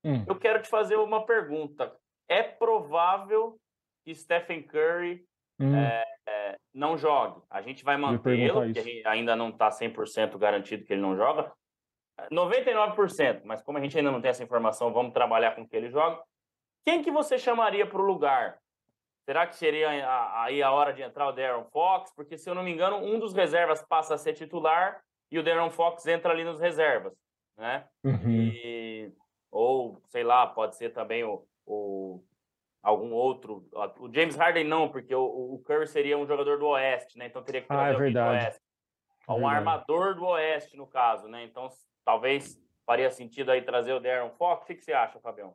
hum. 0.05 0.25
eu 0.27 0.37
quero 0.37 0.61
te 0.61 0.69
fazer 0.69 0.97
uma 0.97 1.25
pergunta. 1.25 1.95
É 2.29 2.43
provável 2.43 3.59
que 4.05 4.13
Stephen 4.15 4.63
Curry 4.63 5.25
hum. 5.61 5.77
é, 5.77 6.05
é, 6.29 6.59
não 6.75 6.99
jogue? 6.99 7.41
A 7.49 7.63
gente 7.63 7.85
vai 7.85 7.97
mantê-lo, 7.97 8.63
porque 8.63 9.03
ainda 9.07 9.37
não 9.37 9.51
está 9.51 9.69
100% 9.69 10.37
garantido 10.37 10.85
que 10.85 10.93
ele 10.93 11.03
não 11.03 11.17
joga. 11.17 11.53
99%, 12.33 13.43
mas 13.45 13.63
como 13.63 13.79
a 13.79 13.81
gente 13.81 13.97
ainda 13.97 14.11
não 14.11 14.21
tem 14.21 14.31
essa 14.31 14.43
informação, 14.43 14.93
vamos 14.93 15.13
trabalhar 15.13 15.55
com 15.55 15.67
que 15.67 15.77
ele 15.77 15.91
joga. 15.91 16.21
Quem 16.85 17.03
que 17.03 17.11
você 17.11 17.39
chamaria 17.39 17.87
para 17.87 18.01
o 18.01 18.05
lugar? 18.05 18.59
Será 19.27 19.45
que 19.45 19.57
seria 19.57 19.89
aí 20.41 20.63
a 20.63 20.71
hora 20.71 20.93
de 20.93 21.03
entrar 21.03 21.27
o 21.27 21.33
Darren 21.33 21.65
Fox? 21.73 22.13
Porque, 22.15 22.39
se 22.39 22.49
eu 22.49 22.55
não 22.55 22.63
me 22.63 22.71
engano, 22.71 22.99
um 22.99 23.19
dos 23.19 23.35
reservas 23.35 23.83
passa 23.83 24.15
a 24.15 24.19
ser 24.19 24.35
titular 24.35 25.03
e 25.33 25.37
o 25.37 25.43
Darren 25.43 25.69
Fox 25.69 26.07
entra 26.07 26.33
ali 26.33 26.45
nos 26.45 26.61
reservas, 26.61 27.13
né? 27.59 27.85
Uhum. 28.05 28.31
E, 28.31 29.13
ou, 29.51 30.01
sei 30.07 30.23
lá, 30.23 30.47
pode 30.47 30.77
ser 30.77 30.91
também 30.91 31.25
o, 31.25 31.45
o 31.67 32.23
algum 32.81 33.13
outro. 33.13 33.69
O 33.99 34.09
James 34.15 34.37
Harden 34.37 34.63
não, 34.63 34.89
porque 34.89 35.13
o, 35.13 35.55
o, 35.55 35.59
Curry 35.65 35.89
seria 35.89 36.17
um 36.17 36.25
jogador 36.25 36.57
do 36.57 36.69
Oeste, 36.69 37.19
né? 37.19 37.27
Então 37.27 37.43
teria 37.43 37.63
que 37.63 37.67
trazer 37.67 37.91
ah, 37.91 37.95
é 37.95 37.99
verdade. 37.99 38.29
do 38.29 38.45
Oeste. 38.45 38.63
É 39.29 39.33
um 39.33 39.35
verdade. 39.39 39.57
armador 39.57 40.15
do 40.15 40.25
Oeste, 40.25 40.77
no 40.77 40.87
caso, 40.87 41.27
né? 41.27 41.43
Então, 41.43 41.69
talvez 42.05 42.57
faria 42.87 43.11
sentido 43.11 43.51
aí 43.51 43.61
trazer 43.61 43.93
o 43.93 43.99
Darren 43.99 44.31
Fox. 44.39 44.63
O 44.63 44.67
que, 44.67 44.77
que 44.77 44.85
você 44.85 44.93
acha, 44.93 45.19
Fabião? 45.19 45.53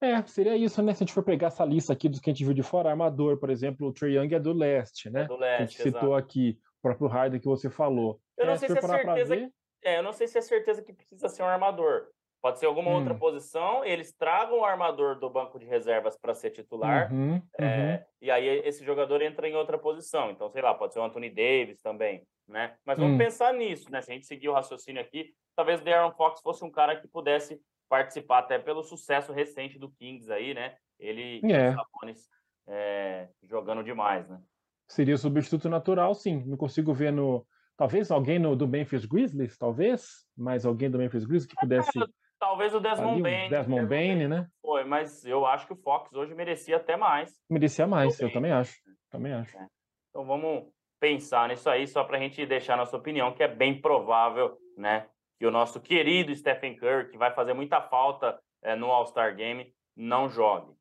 É, 0.00 0.22
seria 0.26 0.56
isso, 0.56 0.80
né? 0.82 0.94
Se 0.94 1.02
a 1.02 1.06
gente 1.06 1.14
for 1.14 1.24
pegar 1.24 1.48
essa 1.48 1.64
lista 1.64 1.92
aqui 1.92 2.08
dos 2.08 2.20
que 2.20 2.30
a 2.30 2.32
gente 2.32 2.44
viu 2.44 2.54
de 2.54 2.62
fora, 2.62 2.90
armador, 2.90 3.36
por 3.36 3.50
exemplo, 3.50 3.88
o 3.88 3.92
Trey 3.92 4.16
Young 4.16 4.32
é 4.32 4.38
do 4.38 4.52
leste, 4.52 5.10
né? 5.10 5.22
É 5.22 5.26
do 5.26 5.36
leste, 5.36 5.60
a 5.60 5.66
gente 5.66 5.82
citou 5.82 6.14
aqui, 6.14 6.58
o 6.78 6.82
próprio 6.82 7.08
Harden 7.08 7.40
que 7.40 7.46
você 7.46 7.68
falou. 7.68 8.20
Eu 8.36 8.46
não 8.46 8.52
é, 8.52 8.58
sei 8.58 8.68
se, 8.68 8.78
é 8.78 8.80
certeza. 8.80 9.36
Ver... 9.36 9.52
É, 9.82 9.98
eu 9.98 10.02
não 10.02 10.12
sei 10.12 10.28
se 10.28 10.38
é 10.38 10.40
certeza 10.40 10.82
que 10.82 10.92
precisa 10.92 11.28
ser 11.28 11.42
um 11.42 11.46
armador. 11.46 12.06
Pode 12.40 12.58
ser 12.58 12.66
alguma 12.66 12.90
hum. 12.90 12.94
outra 12.94 13.14
posição, 13.14 13.84
eles 13.84 14.12
tragam 14.12 14.60
o 14.60 14.64
armador 14.64 15.18
do 15.18 15.28
banco 15.28 15.58
de 15.58 15.66
reservas 15.66 16.16
para 16.16 16.34
ser 16.34 16.50
titular, 16.50 17.12
uhum, 17.12 17.42
é, 17.58 17.64
uhum. 17.64 18.04
e 18.22 18.30
aí 18.30 18.46
esse 18.64 18.84
jogador 18.84 19.20
entra 19.22 19.48
em 19.48 19.56
outra 19.56 19.76
posição. 19.76 20.30
Então, 20.30 20.48
sei 20.48 20.62
lá, 20.62 20.72
pode 20.72 20.92
ser 20.92 21.00
o 21.00 21.04
Anthony 21.04 21.30
Davis 21.30 21.82
também, 21.82 22.22
né? 22.46 22.76
Mas 22.84 22.96
vamos 22.96 23.14
hum. 23.14 23.18
pensar 23.18 23.52
nisso, 23.52 23.90
né? 23.90 24.00
Se 24.02 24.12
a 24.12 24.14
gente 24.14 24.26
seguir 24.26 24.48
o 24.48 24.54
raciocínio 24.54 25.02
aqui, 25.02 25.34
talvez 25.56 25.80
o 25.80 25.84
Darren 25.84 26.12
Fox 26.12 26.40
fosse 26.40 26.64
um 26.64 26.70
cara 26.70 26.94
que 26.94 27.08
pudesse 27.08 27.60
participar 27.88 28.40
até 28.40 28.58
pelo 28.58 28.84
sucesso 28.84 29.32
recente 29.32 29.78
do 29.78 29.90
Kings 29.90 30.30
aí, 30.30 30.54
né? 30.54 30.76
Ele 30.98 31.40
é. 31.44 31.70
e 31.70 31.70
o 31.70 31.74
Sabonis 31.74 32.28
é, 32.68 33.28
jogando 33.42 33.82
demais, 33.82 34.28
né? 34.28 34.40
Seria 34.86 35.16
substituto 35.16 35.68
natural, 35.68 36.14
sim. 36.14 36.44
Não 36.46 36.56
consigo 36.56 36.94
ver 36.94 37.12
no. 37.12 37.46
Talvez 37.76 38.10
alguém 38.10 38.38
no, 38.38 38.56
do 38.56 38.66
Memphis 38.66 39.04
Grizzlies, 39.04 39.56
talvez, 39.56 40.26
mais 40.36 40.64
alguém 40.64 40.90
do 40.90 40.98
Memphis 40.98 41.24
Grizzlies 41.24 41.46
que 41.46 41.60
pudesse 41.60 41.98
Talvez 42.38 42.74
o 42.74 42.80
Desmond 42.80 43.20
Bain. 43.22 43.48
Desmond 43.48 43.86
Bain, 43.86 44.28
né? 44.28 44.46
Foi, 44.62 44.84
mas 44.84 45.24
eu 45.24 45.44
acho 45.44 45.66
que 45.66 45.72
o 45.72 45.76
Fox 45.76 46.12
hoje 46.12 46.34
merecia 46.34 46.76
até 46.76 46.96
mais. 46.96 47.34
Merecia 47.50 47.86
mais, 47.86 48.18
eu 48.20 48.32
também 48.32 48.52
acho. 48.52 48.74
Também 49.10 49.32
acho. 49.32 49.56
É. 49.56 49.66
Então 50.10 50.24
vamos 50.24 50.64
pensar 51.00 51.48
nisso 51.48 51.68
aí, 51.68 51.86
só 51.86 52.04
para 52.04 52.16
a 52.16 52.20
gente 52.20 52.44
deixar 52.46 52.76
nossa 52.76 52.96
opinião, 52.96 53.32
que 53.32 53.42
é 53.42 53.48
bem 53.48 53.80
provável, 53.80 54.56
né? 54.76 55.06
Que 55.38 55.46
o 55.46 55.50
nosso 55.50 55.80
querido 55.80 56.34
Stephen 56.34 56.76
Curry, 56.76 57.10
que 57.10 57.18
vai 57.18 57.32
fazer 57.32 57.54
muita 57.54 57.80
falta 57.80 58.38
é, 58.62 58.74
no 58.74 58.86
All-Star 58.86 59.34
Game, 59.34 59.72
não 59.96 60.28
jogue. 60.28 60.72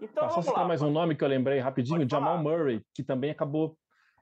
Então, 0.00 0.24
ah, 0.24 0.30
só 0.30 0.42
citar 0.42 0.66
mais 0.66 0.80
um 0.80 0.90
nome 0.90 1.16
que 1.16 1.24
eu 1.24 1.28
lembrei 1.28 1.58
rapidinho, 1.58 2.08
Jamal 2.08 2.38
Murray, 2.38 2.80
que 2.94 3.02
também 3.02 3.30
acabou 3.30 3.76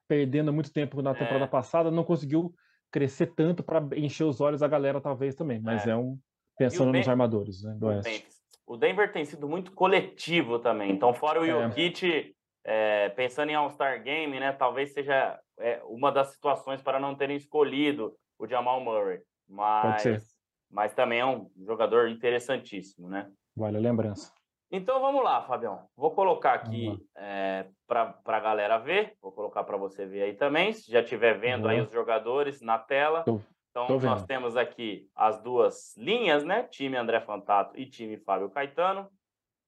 perdendo 0.09 0.53
muito 0.53 0.73
tempo 0.73 1.03
na 1.03 1.15
temporada 1.15 1.45
é. 1.45 1.49
passada, 1.49 1.91
não 1.91 2.05
conseguiu 2.05 2.55
crescer 2.91 3.27
tanto 3.35 3.63
para 3.63 3.81
encher 3.97 4.25
os 4.25 4.41
olhos 4.41 4.61
da 4.61 4.69
galera, 4.69 5.01
talvez 5.01 5.35
também, 5.35 5.61
mas 5.61 5.87
é, 5.87 5.91
é 5.91 5.97
um 5.97 6.19
Pensando 6.57 6.92
nos 6.92 7.09
armadores 7.09 7.62
né, 7.62 7.75
do 7.75 7.87
Oeste. 7.87 8.27
O 8.66 8.77
Denver 8.77 9.12
tem 9.12 9.25
sido 9.25 9.49
muito 9.49 9.73
coletivo 9.73 10.59
também. 10.59 10.90
Então, 10.90 11.14
fora 11.14 11.40
o 11.40 11.45
é. 11.45 11.49
Jokic, 11.49 12.35
é, 12.64 13.09
pensando 13.11 13.51
em 13.51 13.55
All-Star 13.55 14.03
Game, 14.03 14.40
né, 14.40 14.53
talvez 14.53 14.92
seja 14.92 15.38
é, 15.59 15.81
uma 15.85 16.11
das 16.11 16.33
situações 16.33 16.83
para 16.83 16.99
não 16.99 17.14
terem 17.14 17.37
escolhido 17.37 18.16
o 18.38 18.47
Jamal 18.47 18.81
Murray. 18.81 19.21
Mas, 19.49 20.37
mas 20.71 20.92
também 20.92 21.21
é 21.21 21.27
um 21.27 21.49
jogador 21.64 22.09
interessantíssimo, 22.09 23.09
né? 23.09 23.31
Vale 23.55 23.77
a 23.77 23.81
lembrança. 23.81 24.33
Então 24.71 25.01
vamos 25.01 25.23
lá, 25.23 25.42
Fabião. 25.42 25.87
Vou 25.97 26.11
colocar 26.11 26.55
aqui 26.55 26.99
é, 27.16 27.66
para 27.87 28.19
a 28.25 28.40
galera 28.40 28.79
ver. 28.79 29.14
Vou 29.23 29.31
colocar 29.31 29.62
para 29.62 29.77
você 29.77 30.05
ver 30.05 30.23
aí 30.23 30.35
também. 30.35 30.73
Se 30.73 30.90
já 30.90 31.01
estiver 31.01 31.38
vendo 31.38 31.64
uhum. 31.64 31.71
aí 31.71 31.81
os 31.81 31.92
jogadores 31.92 32.61
na 32.61 32.77
tela. 32.77 33.23
Tô, 33.23 33.40
então, 33.85 34.01
nós 34.01 34.25
temos 34.25 34.57
aqui 34.57 35.09
as 35.15 35.41
duas 35.43 35.95
linhas, 35.97 36.43
né? 36.45 36.62
Time 36.65 36.97
André 36.97 37.21
Fantato 37.21 37.79
e 37.79 37.85
time 37.85 38.17
Fábio 38.17 38.49
Caetano. 38.49 39.11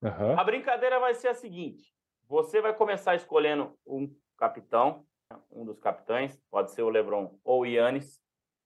Uhum. 0.03 0.39
A 0.39 0.43
brincadeira 0.45 0.99
vai 0.99 1.15
ser 1.15 1.29
a 1.29 1.35
seguinte: 1.35 1.93
você 2.27 2.61
vai 2.61 2.73
começar 2.73 3.15
escolhendo 3.15 3.77
um 3.87 4.11
capitão, 4.37 5.05
um 5.51 5.65
dos 5.65 5.79
capitães, 5.79 6.41
pode 6.51 6.71
ser 6.71 6.83
o 6.83 6.89
Lebron 6.89 7.39
ou 7.45 7.63
o 7.63 7.67
Yannis. 7.67 8.19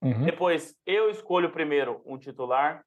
Uhum. 0.03 0.25
Depois 0.25 0.77
eu 0.87 1.11
escolho 1.11 1.51
primeiro 1.51 2.01
um 2.05 2.17
titular, 2.17 2.85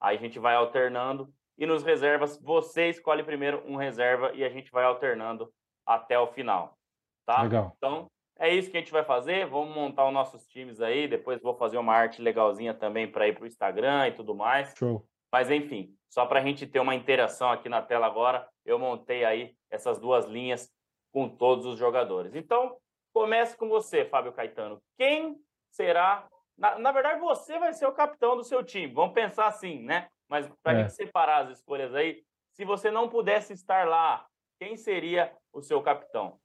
aí 0.00 0.16
a 0.16 0.20
gente 0.20 0.38
vai 0.38 0.54
alternando. 0.54 1.32
E 1.56 1.66
nos 1.66 1.82
reservas, 1.82 2.40
você 2.40 2.88
escolhe 2.88 3.24
primeiro 3.24 3.64
um 3.66 3.74
reserva 3.74 4.30
e 4.32 4.44
a 4.44 4.48
gente 4.48 4.70
vai 4.70 4.84
alternando 4.84 5.52
até 5.84 6.16
o 6.16 6.28
final. 6.28 6.78
Tá? 7.26 7.42
Legal. 7.42 7.72
Então, 7.76 8.08
é 8.38 8.54
isso 8.54 8.70
que 8.70 8.76
a 8.76 8.80
gente 8.80 8.92
vai 8.92 9.04
fazer. 9.04 9.46
Vamos 9.46 9.74
montar 9.74 10.06
os 10.06 10.12
nossos 10.12 10.46
times 10.46 10.80
aí. 10.80 11.08
Depois 11.08 11.42
vou 11.42 11.54
fazer 11.54 11.76
uma 11.76 11.92
arte 11.92 12.22
legalzinha 12.22 12.72
também 12.72 13.10
para 13.10 13.26
ir 13.26 13.34
para 13.34 13.44
o 13.44 13.46
Instagram 13.46 14.08
e 14.08 14.12
tudo 14.12 14.34
mais. 14.34 14.72
Show. 14.76 15.04
Mas 15.32 15.50
enfim, 15.50 15.94
só 16.08 16.24
para 16.24 16.40
a 16.40 16.42
gente 16.42 16.66
ter 16.66 16.80
uma 16.80 16.94
interação 16.94 17.50
aqui 17.50 17.68
na 17.68 17.82
tela 17.82 18.06
agora, 18.06 18.48
eu 18.64 18.78
montei 18.78 19.24
aí 19.24 19.54
essas 19.70 19.98
duas 19.98 20.26
linhas 20.26 20.70
com 21.12 21.28
todos 21.28 21.66
os 21.66 21.78
jogadores. 21.78 22.34
Então, 22.34 22.76
comece 23.12 23.56
com 23.56 23.68
você, 23.68 24.04
Fábio 24.04 24.32
Caetano. 24.32 24.80
Quem 24.96 25.36
será? 25.70 26.26
Na, 26.56 26.78
na 26.78 26.92
verdade, 26.92 27.20
você 27.20 27.58
vai 27.58 27.72
ser 27.72 27.86
o 27.86 27.92
capitão 27.92 28.36
do 28.36 28.44
seu 28.44 28.64
time. 28.64 28.92
Vamos 28.92 29.14
pensar 29.14 29.46
assim, 29.46 29.82
né? 29.82 30.08
Mas 30.28 30.48
para 30.62 30.72
a 30.72 30.80
é. 30.80 30.82
gente 30.82 30.94
separar 30.94 31.44
as 31.44 31.58
escolhas 31.58 31.94
aí, 31.94 32.22
se 32.52 32.64
você 32.64 32.90
não 32.90 33.08
pudesse 33.08 33.52
estar 33.52 33.86
lá, 33.86 34.26
quem 34.58 34.76
seria 34.76 35.32
o 35.52 35.60
seu 35.60 35.82
capitão? 35.82 36.38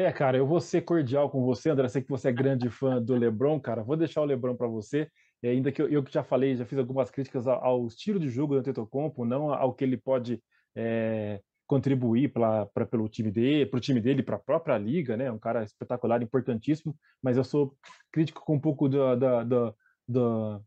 É, 0.00 0.10
cara, 0.10 0.38
eu 0.38 0.46
vou 0.46 0.62
ser 0.62 0.80
cordial 0.80 1.28
com 1.28 1.44
você, 1.44 1.68
André. 1.68 1.86
Sei 1.88 2.00
que 2.00 2.08
você 2.08 2.30
é 2.30 2.32
grande 2.32 2.70
fã 2.70 3.02
do 3.02 3.14
LeBron, 3.14 3.60
cara. 3.60 3.82
Vou 3.82 3.98
deixar 3.98 4.22
o 4.22 4.24
LeBron 4.24 4.56
para 4.56 4.66
você. 4.66 5.06
Ainda 5.44 5.70
que 5.70 5.82
eu, 5.82 5.90
eu 5.90 6.02
já 6.08 6.24
falei, 6.24 6.56
já 6.56 6.64
fiz 6.64 6.78
algumas 6.78 7.10
críticas 7.10 7.46
ao, 7.46 7.62
ao 7.62 7.86
estilo 7.86 8.18
de 8.18 8.30
jogo 8.30 8.54
do 8.54 8.60
Antetokounmpo, 8.60 9.26
não 9.26 9.52
ao 9.52 9.74
que 9.74 9.84
ele 9.84 9.98
pode 9.98 10.42
é, 10.74 11.42
contribuir 11.66 12.32
pra, 12.32 12.64
pra, 12.64 12.86
pelo 12.86 13.10
time 13.10 13.30
dele, 13.30 13.66
para 13.66 13.76
o 13.76 13.80
time 13.80 14.00
dele, 14.00 14.22
para 14.22 14.36
a 14.36 14.38
própria 14.38 14.78
liga, 14.78 15.18
né? 15.18 15.30
Um 15.30 15.38
cara 15.38 15.64
espetacular, 15.64 16.22
importantíssimo. 16.22 16.96
Mas 17.22 17.36
eu 17.36 17.44
sou 17.44 17.76
crítico 18.10 18.42
com 18.42 18.54
um 18.54 18.60
pouco 18.60 18.88
da, 18.88 19.14
da, 19.14 19.44
da, 19.44 19.74
da 20.08 20.60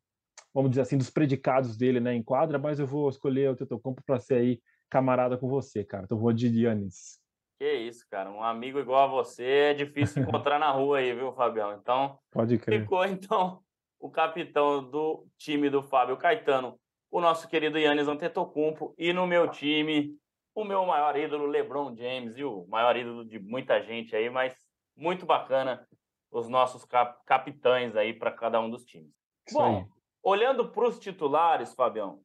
vamos 0.54 0.70
dizer 0.70 0.82
assim, 0.82 0.98
dos 0.98 1.10
predicados 1.10 1.76
dele, 1.76 2.00
né, 2.00 2.14
em 2.14 2.22
quadra. 2.22 2.60
Mas 2.60 2.80
eu 2.80 2.86
vou 2.86 3.10
escolher 3.10 3.50
o 3.50 3.54
Antetokounmpo 3.54 4.04
para 4.06 4.20
ser 4.20 4.36
aí 4.36 4.62
camarada 4.92 5.40
com 5.40 5.48
você, 5.48 5.84
cara. 5.84 6.04
Então 6.04 6.20
vou 6.20 6.32
de 6.32 6.54
Giannis. 6.54 7.23
Que 7.58 7.72
isso, 7.72 8.06
cara. 8.10 8.32
Um 8.32 8.44
amigo 8.44 8.80
igual 8.80 9.04
a 9.04 9.24
você 9.24 9.46
é 9.46 9.74
difícil 9.74 10.24
encontrar 10.24 10.60
na 10.60 10.72
rua 10.72 11.00
aí, 11.00 11.14
viu, 11.14 11.32
Fabião? 11.34 11.74
Então, 11.74 12.18
Pode 12.32 12.58
crer. 12.58 12.82
ficou 12.82 13.06
então 13.06 13.62
o 14.00 14.10
capitão 14.10 14.84
do 14.84 15.26
time 15.38 15.70
do 15.70 15.82
Fábio 15.82 16.18
Caetano, 16.18 16.78
o 17.10 17.22
nosso 17.22 17.48
querido 17.48 17.80
Yannis 17.80 18.08
Antetokounmpo, 18.08 18.94
e 18.98 19.14
no 19.14 19.26
meu 19.26 19.48
time, 19.48 20.18
o 20.54 20.66
meu 20.66 20.86
maior 20.86 21.16
ídolo, 21.16 21.46
LeBron 21.46 21.96
James, 21.96 22.38
e 22.38 22.44
o 22.44 22.66
maior 22.68 22.98
ídolo 22.98 23.24
de 23.24 23.40
muita 23.40 23.82
gente 23.82 24.14
aí, 24.14 24.30
mas 24.30 24.54
muito 24.96 25.26
bacana 25.26 25.88
os 26.30 26.50
nossos 26.50 26.84
cap 26.84 27.18
capitães 27.26 27.96
aí 27.96 28.14
para 28.14 28.32
cada 28.32 28.60
um 28.60 28.70
dos 28.70 28.84
times. 28.84 29.14
Isso 29.48 29.58
Bom, 29.58 29.78
aí. 29.78 29.86
olhando 30.22 30.70
para 30.70 30.86
os 30.86 31.00
titulares, 31.00 31.74
Fabião, 31.74 32.20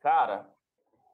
cara, 0.00 0.48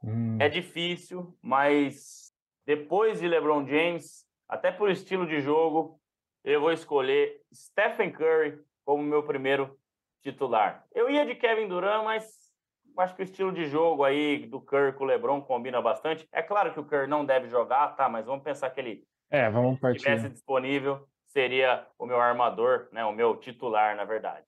hum. 0.04 0.36
é 0.40 0.48
difícil, 0.48 1.36
mas 1.42 2.25
depois 2.66 3.20
de 3.20 3.28
LeBron 3.28 3.66
James, 3.66 4.26
até 4.48 4.72
por 4.72 4.90
estilo 4.90 5.26
de 5.26 5.40
jogo, 5.40 6.00
eu 6.44 6.60
vou 6.60 6.72
escolher 6.72 7.40
Stephen 7.54 8.10
Curry 8.10 8.60
como 8.84 9.02
meu 9.02 9.22
primeiro 9.22 9.78
titular. 10.22 10.84
Eu 10.92 11.08
ia 11.08 11.24
de 11.24 11.34
Kevin 11.34 11.68
Durant, 11.68 12.04
mas 12.04 12.52
acho 12.98 13.14
que 13.14 13.22
o 13.22 13.24
estilo 13.24 13.52
de 13.52 13.66
jogo 13.66 14.02
aí 14.02 14.46
do 14.46 14.60
Curry 14.60 14.92
com 14.92 15.04
o 15.04 15.06
LeBron 15.06 15.40
combina 15.40 15.80
bastante. 15.80 16.26
É 16.32 16.42
claro 16.42 16.72
que 16.72 16.80
o 16.80 16.84
Curry 16.84 17.06
não 17.06 17.24
deve 17.24 17.48
jogar, 17.48 17.94
tá? 17.94 18.08
Mas 18.08 18.26
vamos 18.26 18.42
pensar 18.42 18.70
que 18.70 18.80
ele 18.80 19.06
é, 19.30 19.48
vamos 19.50 19.78
partir. 19.78 20.00
tivesse 20.00 20.28
disponível, 20.28 21.06
seria 21.26 21.86
o 21.98 22.06
meu 22.06 22.20
armador, 22.20 22.88
né? 22.92 23.04
O 23.04 23.12
meu 23.12 23.36
titular, 23.36 23.96
na 23.96 24.04
verdade. 24.04 24.46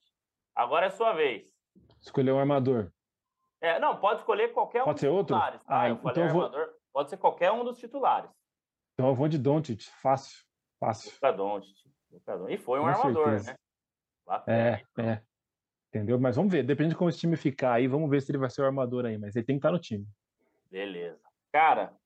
Agora 0.55 0.87
é 0.87 0.91
sua 0.91 1.13
vez. 1.13 1.53
Escolher 2.01 2.33
um 2.33 2.39
armador. 2.39 2.91
É, 3.61 3.79
não, 3.79 3.97
pode 3.97 4.21
escolher 4.21 4.53
qualquer 4.53 4.85
pode 4.85 4.91
um 4.91 4.93
dos 4.93 5.01
ser 5.01 5.09
outro? 5.09 5.37
Tá? 5.37 5.61
Ah, 5.67 5.89
eu 5.89 6.01
então 6.05 6.29
vou... 6.29 6.45
armador, 6.45 6.78
pode 6.99 7.11
ser 7.11 7.17
qualquer 7.17 7.53
um 7.53 7.63
dos 7.63 7.79
titulares. 7.79 8.29
Então 8.95 9.09
eu 9.09 9.15
vou 9.15 9.29
de 9.29 9.39
Doncic, 9.39 9.85
fácil, 10.03 10.37
fácil. 10.81 11.13
Luka 11.13 11.33
Doncic. 11.33 11.77
E 12.49 12.59
foi 12.59 12.81
um 12.81 12.83
Com 12.83 12.89
armador, 12.89 13.25
certeza. 13.27 13.53
né? 13.53 13.59
Bacana. 14.27 14.59
É, 14.59 14.83
é. 15.01 15.23
Entendeu? 15.89 16.19
Mas 16.19 16.35
vamos 16.35 16.51
ver, 16.51 16.65
depende 16.65 16.91
de 16.91 16.97
como 16.97 17.09
esse 17.09 17.21
time 17.21 17.37
ficar 17.37 17.75
aí, 17.75 17.87
vamos 17.87 18.11
ver 18.11 18.21
se 18.21 18.33
ele 18.33 18.39
vai 18.39 18.51
ser 18.51 18.63
o 18.63 18.65
armador 18.65 19.07
aí, 19.07 19.17
mas 19.17 19.37
ele 19.37 19.47
tem 19.47 19.55
que 19.55 19.59
estar 19.61 19.71
no 19.71 19.79
time. 19.79 20.05
Beleza. 20.69 21.21
Cara, 21.53 21.97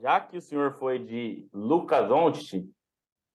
já 0.00 0.20
que 0.20 0.36
o 0.36 0.40
senhor 0.40 0.78
foi 0.78 1.00
de 1.00 1.48
Lucas 1.52 2.06
Doncic, 2.06 2.72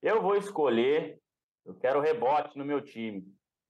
eu 0.02 0.22
vou 0.22 0.38
escolher, 0.38 1.20
eu 1.66 1.76
quero 1.76 2.00
rebote 2.00 2.58
no 2.58 2.64
meu 2.64 2.80
time. 2.80 3.28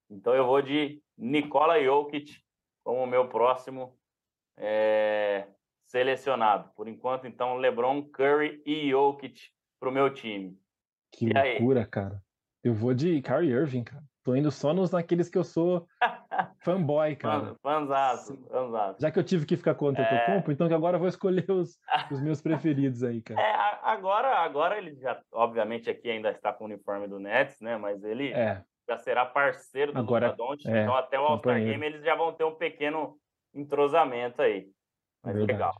Então 0.07 0.35
eu 0.35 0.45
vou 0.45 0.61
de 0.61 1.01
Nikola 1.17 1.83
Jokic 1.83 2.43
como 2.83 3.07
meu 3.07 3.27
próximo 3.27 3.97
é, 4.55 5.47
selecionado. 5.93 6.71
Por 6.75 6.87
enquanto, 6.87 7.27
então, 7.27 7.55
LeBron, 7.57 8.01
Curry 8.09 8.63
e 8.65 8.89
Jokic 8.89 9.39
para 9.79 9.89
o 9.89 9.91
meu 9.91 10.11
time. 10.11 10.57
Que 11.11 11.27
e 11.27 11.33
loucura, 11.33 11.81
aí? 11.81 11.85
cara. 11.85 12.19
Eu 12.63 12.73
vou 12.73 12.95
de 12.95 13.21
Kyrie 13.21 13.51
Irving, 13.51 13.83
cara. 13.83 14.03
Tô 14.23 14.35
indo 14.35 14.49
só 14.49 14.73
nos 14.73 14.89
naqueles 14.89 15.29
que 15.29 15.37
eu 15.37 15.43
sou 15.43 15.85
fanboy, 16.63 17.15
cara. 17.15 17.55
Fanzaço, 17.61 18.41
fanzaço. 18.49 19.01
Já 19.01 19.11
que 19.11 19.19
eu 19.19 19.23
tive 19.23 19.45
que 19.45 19.55
ficar 19.55 19.75
com 19.75 19.85
o 19.85 19.95
é... 19.95 20.43
então 20.47 20.67
que 20.67 20.73
agora 20.73 20.95
eu 20.95 20.99
vou 20.99 21.09
escolher 21.09 21.45
os, 21.51 21.77
os 22.09 22.21
meus 22.21 22.41
preferidos 22.41 23.03
aí, 23.03 23.21
cara. 23.21 23.39
É, 23.39 23.53
agora, 23.83 24.29
agora 24.39 24.77
ele 24.77 24.95
já, 24.95 25.21
obviamente, 25.31 25.89
aqui 25.89 26.09
ainda 26.09 26.31
está 26.31 26.51
com 26.51 26.63
o 26.63 26.67
uniforme 26.67 27.07
do 27.07 27.19
Nets, 27.19 27.59
né? 27.59 27.77
Mas 27.77 28.03
ele 28.03 28.31
é. 28.31 28.63
já 28.89 28.97
será 28.97 29.25
parceiro 29.25 29.91
do 29.91 29.99
agora, 29.99 30.29
Luka 30.31 30.71
é, 30.71 30.83
então 30.83 30.95
até 30.95 31.19
o 31.19 31.23
All-Star 31.23 31.59
Game 31.59 31.85
eles 31.85 32.03
já 32.03 32.15
vão 32.15 32.33
ter 32.33 32.45
um 32.45 32.55
pequeno 32.55 33.15
entrosamento 33.53 34.41
aí. 34.41 34.71
Mas 35.23 35.35
Verdade. 35.35 35.53
legal. 35.53 35.73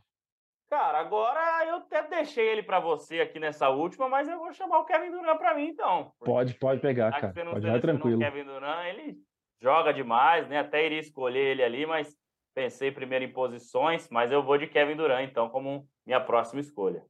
Cara, 0.70 0.98
agora 0.98 1.66
eu 1.66 1.76
até 1.76 2.02
deixei 2.08 2.48
ele 2.48 2.62
para 2.62 2.80
você 2.80 3.20
aqui 3.20 3.38
nessa 3.38 3.68
última, 3.68 4.08
mas 4.08 4.26
eu 4.28 4.38
vou 4.38 4.52
chamar 4.52 4.78
o 4.78 4.84
Kevin 4.84 5.10
Durant 5.10 5.38
para 5.38 5.54
mim, 5.54 5.68
então. 5.68 6.10
Pode, 6.18 6.54
pode 6.54 6.80
pegar, 6.80 7.12
cara. 7.12 7.32
Pode 7.32 7.66
ir 7.66 7.80
tranquilo. 7.80 8.16
O 8.16 8.20
Kevin 8.20 8.44
Durant, 8.44 8.86
ele 8.86 9.18
joga 9.62 9.92
demais, 9.92 10.48
né? 10.48 10.58
Até 10.58 10.84
iria 10.84 10.98
escolher 10.98 11.52
ele 11.52 11.62
ali, 11.62 11.86
mas 11.86 12.16
pensei 12.54 12.90
primeiro 12.90 13.24
em 13.24 13.32
posições, 13.32 14.08
mas 14.10 14.32
eu 14.32 14.42
vou 14.42 14.58
de 14.58 14.66
Kevin 14.66 14.96
Durant, 14.96 15.28
então, 15.28 15.48
como 15.48 15.86
minha 16.04 16.20
próxima 16.20 16.60
escolha. 16.60 17.04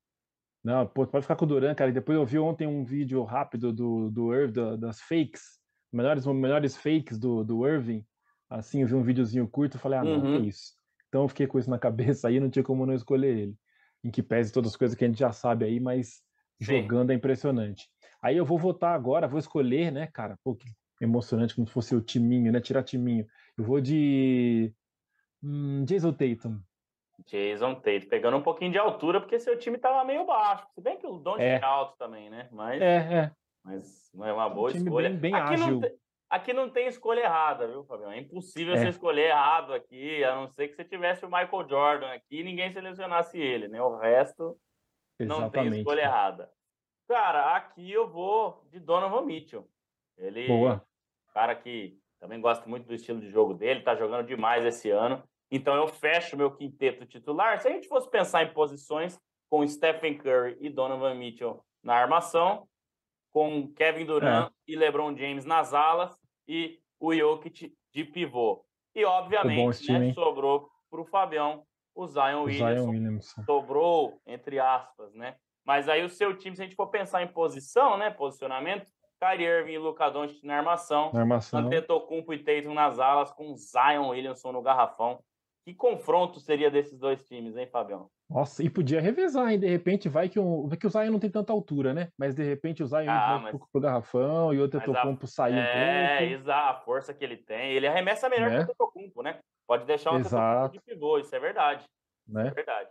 Não, 0.63 0.87
pode 0.87 1.23
ficar 1.23 1.37
com 1.37 1.45
o 1.45 1.49
Durant, 1.49 1.77
cara. 1.77 1.91
E 1.91 1.95
depois 1.95 2.17
eu 2.17 2.25
vi 2.25 2.39
ontem 2.39 2.67
um 2.67 2.85
vídeo 2.85 3.23
rápido 3.23 3.73
do, 3.73 4.11
do 4.11 4.35
Irving, 4.35 4.79
das 4.79 5.01
fakes, 5.01 5.61
melhores, 5.93 6.27
melhores 6.27 6.77
fakes 6.77 7.19
do, 7.19 7.45
do 7.45 7.67
Irving. 7.67 8.05
Assim, 8.49 8.83
eu 8.83 8.89
vi 8.89 8.95
um 8.95 9.03
videozinho 9.03 9.49
curto 9.49 9.77
e 9.77 9.81
falei, 9.81 9.99
ah, 9.99 10.05
não, 10.05 10.23
uhum. 10.23 10.43
que 10.43 10.49
isso. 10.49 10.73
Então 11.15 11.23
eu 11.23 11.29
fiquei 11.29 11.47
com 11.47 11.61
isso 11.61 11.71
na 11.71 11.79
cabeça 11.79 12.27
aí, 12.27 12.41
não 12.41 12.51
tinha 12.51 12.65
como 12.65 12.85
não 12.85 12.93
escolher 12.93 13.39
ele. 13.39 13.55
Em 14.03 14.11
que 14.11 14.21
pese 14.21 14.53
todas 14.53 14.73
as 14.73 14.77
coisas 14.77 14.99
que 14.99 15.05
a 15.05 15.07
gente 15.07 15.21
já 15.21 15.31
sabe 15.31 15.65
aí, 15.65 15.79
mas 15.79 16.25
Sim. 16.61 16.83
jogando 16.83 17.13
é 17.13 17.15
impressionante. 17.15 17.89
Aí 18.21 18.37
eu 18.37 18.45
vou 18.45 18.59
votar 18.59 18.97
agora, 18.97 19.29
vou 19.29 19.39
escolher, 19.39 19.93
né, 19.93 20.09
cara? 20.13 20.37
Pô, 20.43 20.57
que 20.57 20.67
emocionante, 21.01 21.55
como 21.55 21.69
se 21.69 21.73
fosse 21.73 21.95
o 21.95 22.01
timinho, 22.01 22.51
né? 22.51 22.61
Tirar 22.61 22.83
timinho. 22.83 23.25
Eu 23.57 23.63
vou 23.63 23.81
de 23.81 24.75
hum, 25.41 25.85
Jason 25.85 26.13
Tatum. 26.13 26.59
Jason 27.29 27.77
Tatum, 27.77 28.09
pegando 28.09 28.37
um 28.37 28.43
pouquinho 28.43 28.73
de 28.73 28.79
altura, 28.79 29.21
porque 29.21 29.39
seu 29.39 29.57
time 29.57 29.79
tava 29.79 30.05
meio 30.05 30.27
baixo. 30.27 30.67
Se 30.75 30.81
bem 30.81 30.99
que 30.99 31.07
o 31.07 31.19
Don 31.19 31.39
é. 31.39 31.59
é 31.59 31.63
alto 31.63 31.97
também, 31.97 32.29
né? 32.29 32.49
Mas, 32.51 32.83
é, 32.83 32.97
é. 32.97 33.31
Mas 33.63 34.11
é 34.17 34.33
uma 34.33 34.51
boa 34.51 34.73
um 34.73 34.75
escolha. 34.75 35.11
Bem, 35.11 35.19
bem 35.19 35.35
aqui, 35.37 35.55
ágil. 35.55 35.81
Não 35.81 35.81
te, 35.81 35.95
aqui 36.35 36.53
não 36.53 36.69
tem 36.69 36.87
escolha 36.87 37.21
errada, 37.21 37.67
viu, 37.69 37.85
Fabião? 37.85 38.11
É 38.11 38.19
impossível 38.19 38.75
é. 38.75 38.79
você 38.79 38.89
escolher 38.89 39.29
errado 39.29 39.73
aqui, 39.73 40.23
a 40.25 40.35
não 40.35 40.49
ser 40.49 40.69
que 40.69 40.75
você 40.75 40.85
tivesse 40.85 41.25
o 41.25 41.29
Michael 41.29 41.69
Jordan 41.69 42.13
aqui 42.13 42.41
e 42.41 42.45
ninguém 42.45 42.73
selecionasse 42.73 43.39
ele, 43.39 43.69
né? 43.69 43.81
O 43.81 43.97
resto 43.97 44.59
Exatamente. 45.19 45.43
não 45.43 45.51
tem 45.51 45.79
escolha 45.79 46.03
errada. 46.03 46.51
Cara, 47.09 47.55
aqui 47.57 47.91
eu 47.91 48.09
vou 48.09 48.67
de 48.71 48.81
Donovan 48.81 49.23
Mitchell. 49.23 49.69
Ele, 50.17 50.47
Boa. 50.47 50.85
cara 51.33 51.55
que 51.55 51.99
também 52.19 52.41
gosta 52.41 52.67
muito 52.69 52.87
do 52.87 52.95
estilo 52.95 53.21
de 53.21 53.31
jogo 53.31 53.55
dele, 53.55 53.83
tá 53.83 53.95
jogando 53.95 54.27
demais 54.27 54.65
esse 54.65 54.91
ano. 54.91 55.23
Então 55.51 55.77
eu 55.77 55.87
fecho 55.87 56.37
meu 56.37 56.51
quinteto 56.51 57.07
titular. 57.07 57.61
Se 57.61 57.69
a 57.69 57.71
gente 57.71 57.87
fosse 57.87 58.11
pensar 58.11 58.43
em 58.43 58.53
posições 58.53 59.21
com 59.49 59.67
Stephen 59.67 60.19
Curry 60.19 60.57
e 60.61 60.71
Donovan 60.71 61.15
Mitchell 61.15 61.63
na 61.83 61.95
armação, 61.95 62.67
com 63.31 63.71
Kevin 63.75 64.07
Durant 64.07 64.49
é. 64.49 64.53
e 64.67 64.77
LeBron 64.77 65.15
James 65.17 65.45
nas 65.45 65.75
alas 65.75 66.24
e 66.47 66.81
o 67.01 67.15
Jokic 67.15 67.75
de 67.93 68.05
pivô. 68.05 68.65
E, 68.95 69.05
obviamente, 69.05 69.91
né, 69.93 70.13
sobrou 70.13 70.71
para 70.91 71.01
o 71.01 71.05
Fabião 71.05 71.65
o 71.95 72.07
Zion, 72.07 72.45
Williamson. 72.45 72.91
Williamson. 72.91 73.43
Sobrou, 73.45 74.21
entre 74.27 74.59
aspas, 74.59 75.15
né? 75.15 75.37
Mas 75.65 75.89
aí 75.89 76.05
o 76.05 76.09
seu 76.09 76.37
time, 76.37 76.55
se 76.57 76.63
a 76.63 76.65
gente 76.65 76.77
for 76.77 76.89
pensar 76.89 77.23
em 77.23 77.29
posição, 77.29 77.97
né? 77.97 78.11
Posicionamento, 78.11 78.87
Kyrie 79.21 79.47
Irving 79.47 79.73
e 79.73 79.79
Luka 79.79 80.11
Doncic 80.11 80.43
na 80.45 80.59
armação. 80.59 81.11
Na 81.13 81.21
armação. 81.21 81.61
Antetokounmpo 81.61 82.35
e 82.35 82.39
Tatum 82.39 82.75
nas 82.75 82.99
alas, 82.99 83.31
com 83.33 83.55
Zion 83.57 84.09
Williamson 84.09 84.53
no 84.53 84.63
garrafão. 84.63 85.23
Que 85.65 85.73
confronto 85.73 86.39
seria 86.41 86.71
desses 86.71 86.99
dois 86.99 87.25
times, 87.27 87.57
hein, 87.57 87.67
Fabião? 87.67 88.11
Nossa, 88.29 88.63
e 88.63 88.69
podia 88.69 89.01
revezar, 89.01 89.51
hein? 89.51 89.59
De 89.59 89.67
repente 89.67 90.11
vai 90.11 90.29
que 90.29 90.39
o, 90.39 90.69
que 90.69 90.87
o 90.87 90.91
Zion 90.91 91.11
não 91.11 91.19
tem 91.19 91.31
tanta 91.31 91.55
altura, 91.55 91.95
né? 91.95 92.11
Mas 92.19 92.35
de 92.35 92.43
repente 92.43 92.83
o 92.83 92.87
Zion 92.87 93.09
ah, 93.09 93.39
mas... 93.43 93.49
um 93.49 93.51
pouco 93.53 93.69
pro 93.73 93.81
garrafão 93.81 94.53
e 94.53 94.61
o 94.61 94.69
Tetocumpo 94.69 95.27
sair 95.27 95.55
é, 95.55 95.61
um 95.61 95.65
pouco. 95.65 95.79
É, 95.79 96.33
exato, 96.33 96.69
a 96.69 96.85
força 96.85 97.15
que 97.15 97.25
ele 97.25 97.39
tem. 97.39 97.73
Ele 97.73 97.87
arremessa 97.87 98.29
melhor 98.29 98.51
né? 98.51 98.59
que 98.59 98.65
o 98.65 98.67
Tetocumpo, 98.67 99.23
né? 99.23 99.39
Pode 99.67 99.87
deixar 99.87 100.11
o 100.11 100.23
Tetocumpo 100.23 100.73
de 100.73 100.81
pivô, 100.83 101.19
isso 101.19 101.35
é 101.35 101.41
verdade. 101.41 101.87
Né? 102.29 102.49
É 102.49 102.51
verdade. 102.51 102.91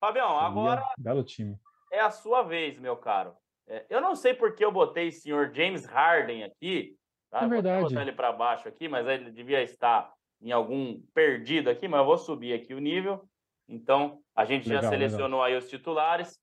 Fabião, 0.00 0.28
Seria 0.28 0.46
agora. 0.46 0.82
Belo 0.96 1.24
time. 1.24 1.58
É 1.92 2.00
a 2.00 2.10
sua 2.10 2.42
vez, 2.42 2.78
meu 2.78 2.96
caro. 2.96 3.34
É, 3.66 3.84
eu 3.90 4.00
não 4.00 4.14
sei 4.14 4.32
porque 4.32 4.64
eu 4.64 4.70
botei 4.70 5.08
o 5.08 5.12
senhor 5.12 5.52
James 5.52 5.84
Harden 5.84 6.44
aqui. 6.44 6.96
Tá? 7.30 7.42
É 7.42 7.48
verdade. 7.48 7.80
Vou 7.80 7.88
botar 7.88 8.02
ele 8.02 8.12
para 8.12 8.32
baixo 8.32 8.68
aqui, 8.68 8.88
mas 8.88 9.08
ele 9.08 9.32
devia 9.32 9.60
estar 9.60 10.12
em 10.40 10.52
algum 10.52 11.00
perdido 11.14 11.70
aqui, 11.70 11.88
mas 11.88 12.00
eu 12.00 12.06
vou 12.06 12.18
subir 12.18 12.52
aqui 12.52 12.74
o 12.74 12.78
nível. 12.78 13.28
Então, 13.68 14.20
a 14.34 14.44
gente 14.44 14.68
legal, 14.68 14.84
já 14.84 14.88
selecionou 14.90 15.40
legal. 15.40 15.44
aí 15.44 15.56
os 15.56 15.68
titulares. 15.68 16.38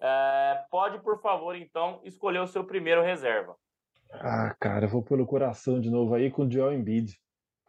É, 0.00 0.64
pode, 0.70 1.00
por 1.02 1.20
favor, 1.20 1.54
então, 1.56 2.00
escolher 2.04 2.40
o 2.40 2.46
seu 2.46 2.64
primeiro 2.64 3.02
reserva. 3.02 3.56
Ah, 4.12 4.54
cara, 4.60 4.86
eu 4.86 4.88
vou 4.88 5.02
pelo 5.02 5.26
coração 5.26 5.80
de 5.80 5.90
novo 5.90 6.14
aí 6.14 6.30
com 6.30 6.44
o 6.44 6.50
Joel 6.50 6.72
Embiid, 6.72 7.18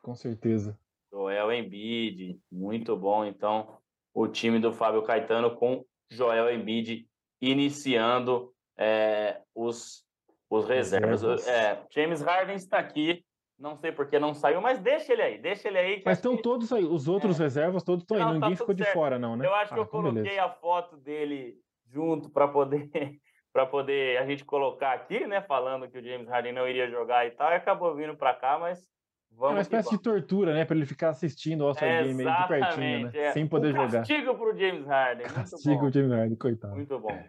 com 0.01 0.13
certeza. 0.13 0.77
Joel 1.11 1.51
Embiid, 1.51 2.39
muito 2.51 2.95
bom. 2.95 3.25
Então, 3.25 3.77
o 4.13 4.27
time 4.27 4.59
do 4.59 4.73
Fábio 4.73 5.03
Caetano 5.03 5.55
com 5.55 5.85
Joel 6.09 6.53
Embiid 6.53 7.07
iniciando 7.41 8.53
é, 8.77 9.41
os, 9.55 10.05
os 10.49 10.67
reservas. 10.67 11.21
reservas. 11.21 11.47
É, 11.47 11.85
James 11.91 12.21
Harden 12.21 12.55
está 12.55 12.79
aqui 12.79 13.23
não 13.59 13.75
sei 13.75 13.91
porque 13.91 14.19
não 14.19 14.33
saiu, 14.33 14.61
mas 14.61 14.79
deixa 14.79 15.13
ele 15.13 15.21
aí, 15.21 15.37
deixa 15.37 15.67
ele 15.67 15.77
aí. 15.77 16.03
Mas 16.05 16.17
estão 16.19 16.35
que... 16.35 16.43
todos 16.43 16.71
aí, 16.71 16.83
os 16.83 17.07
outros 17.07 17.39
é. 17.39 17.43
reservas 17.43 17.83
todos 17.83 18.03
estão 18.03 18.17
aí, 18.17 18.23
tá 18.23 18.33
ninguém 18.33 18.55
ficou 18.55 18.75
certo. 18.75 18.87
de 18.87 18.93
fora, 18.93 19.17
não, 19.17 19.35
né? 19.35 19.45
Eu 19.45 19.55
acho 19.55 19.73
que 19.73 19.79
ah, 19.79 19.83
eu 19.83 19.87
coloquei 19.87 20.23
beleza. 20.23 20.43
a 20.43 20.49
foto 20.49 20.97
dele 20.97 21.55
junto 21.87 22.29
para 22.29 22.47
poder 22.47 22.89
para 23.51 23.65
poder 23.65 24.19
a 24.19 24.25
gente 24.25 24.45
colocar 24.45 24.93
aqui, 24.93 25.25
né? 25.25 25.41
Falando 25.41 25.89
que 25.89 25.97
o 25.97 26.03
James 26.03 26.27
Harden 26.27 26.53
não 26.53 26.67
iria 26.67 26.87
jogar 26.89 27.25
e 27.25 27.31
tal, 27.31 27.51
e 27.51 27.55
acabou 27.55 27.95
vindo 27.95 28.15
para 28.15 28.35
cá, 28.35 28.59
mas 28.59 28.87
vamos. 29.31 29.53
É 29.53 29.55
uma 29.55 29.61
espécie 29.61 29.89
de 29.89 30.01
tortura, 30.03 30.53
né? 30.53 30.63
Para 30.63 30.75
ele 30.75 30.85
ficar 30.85 31.09
assistindo 31.09 31.61
o 31.61 31.67
All-Star 31.67 32.03
Game 32.03 32.23
aí 32.23 32.41
de 32.41 32.47
pertinho, 32.47 33.11
né? 33.11 33.11
É. 33.15 33.31
Sem 33.31 33.47
poder 33.47 33.73
um 33.73 33.77
jogar. 33.77 33.99
Castigo 33.99 34.35
pro 34.35 34.55
James 34.55 34.85
Harden. 34.85 35.27
Castigo 35.27 35.79
pro 35.79 35.91
James 35.91 36.11
Harden, 36.11 36.37
coitado. 36.37 36.75
Muito 36.75 36.99
bom. 36.99 37.23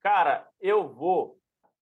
Cara, 0.00 0.46
eu 0.60 0.88
vou 0.88 1.36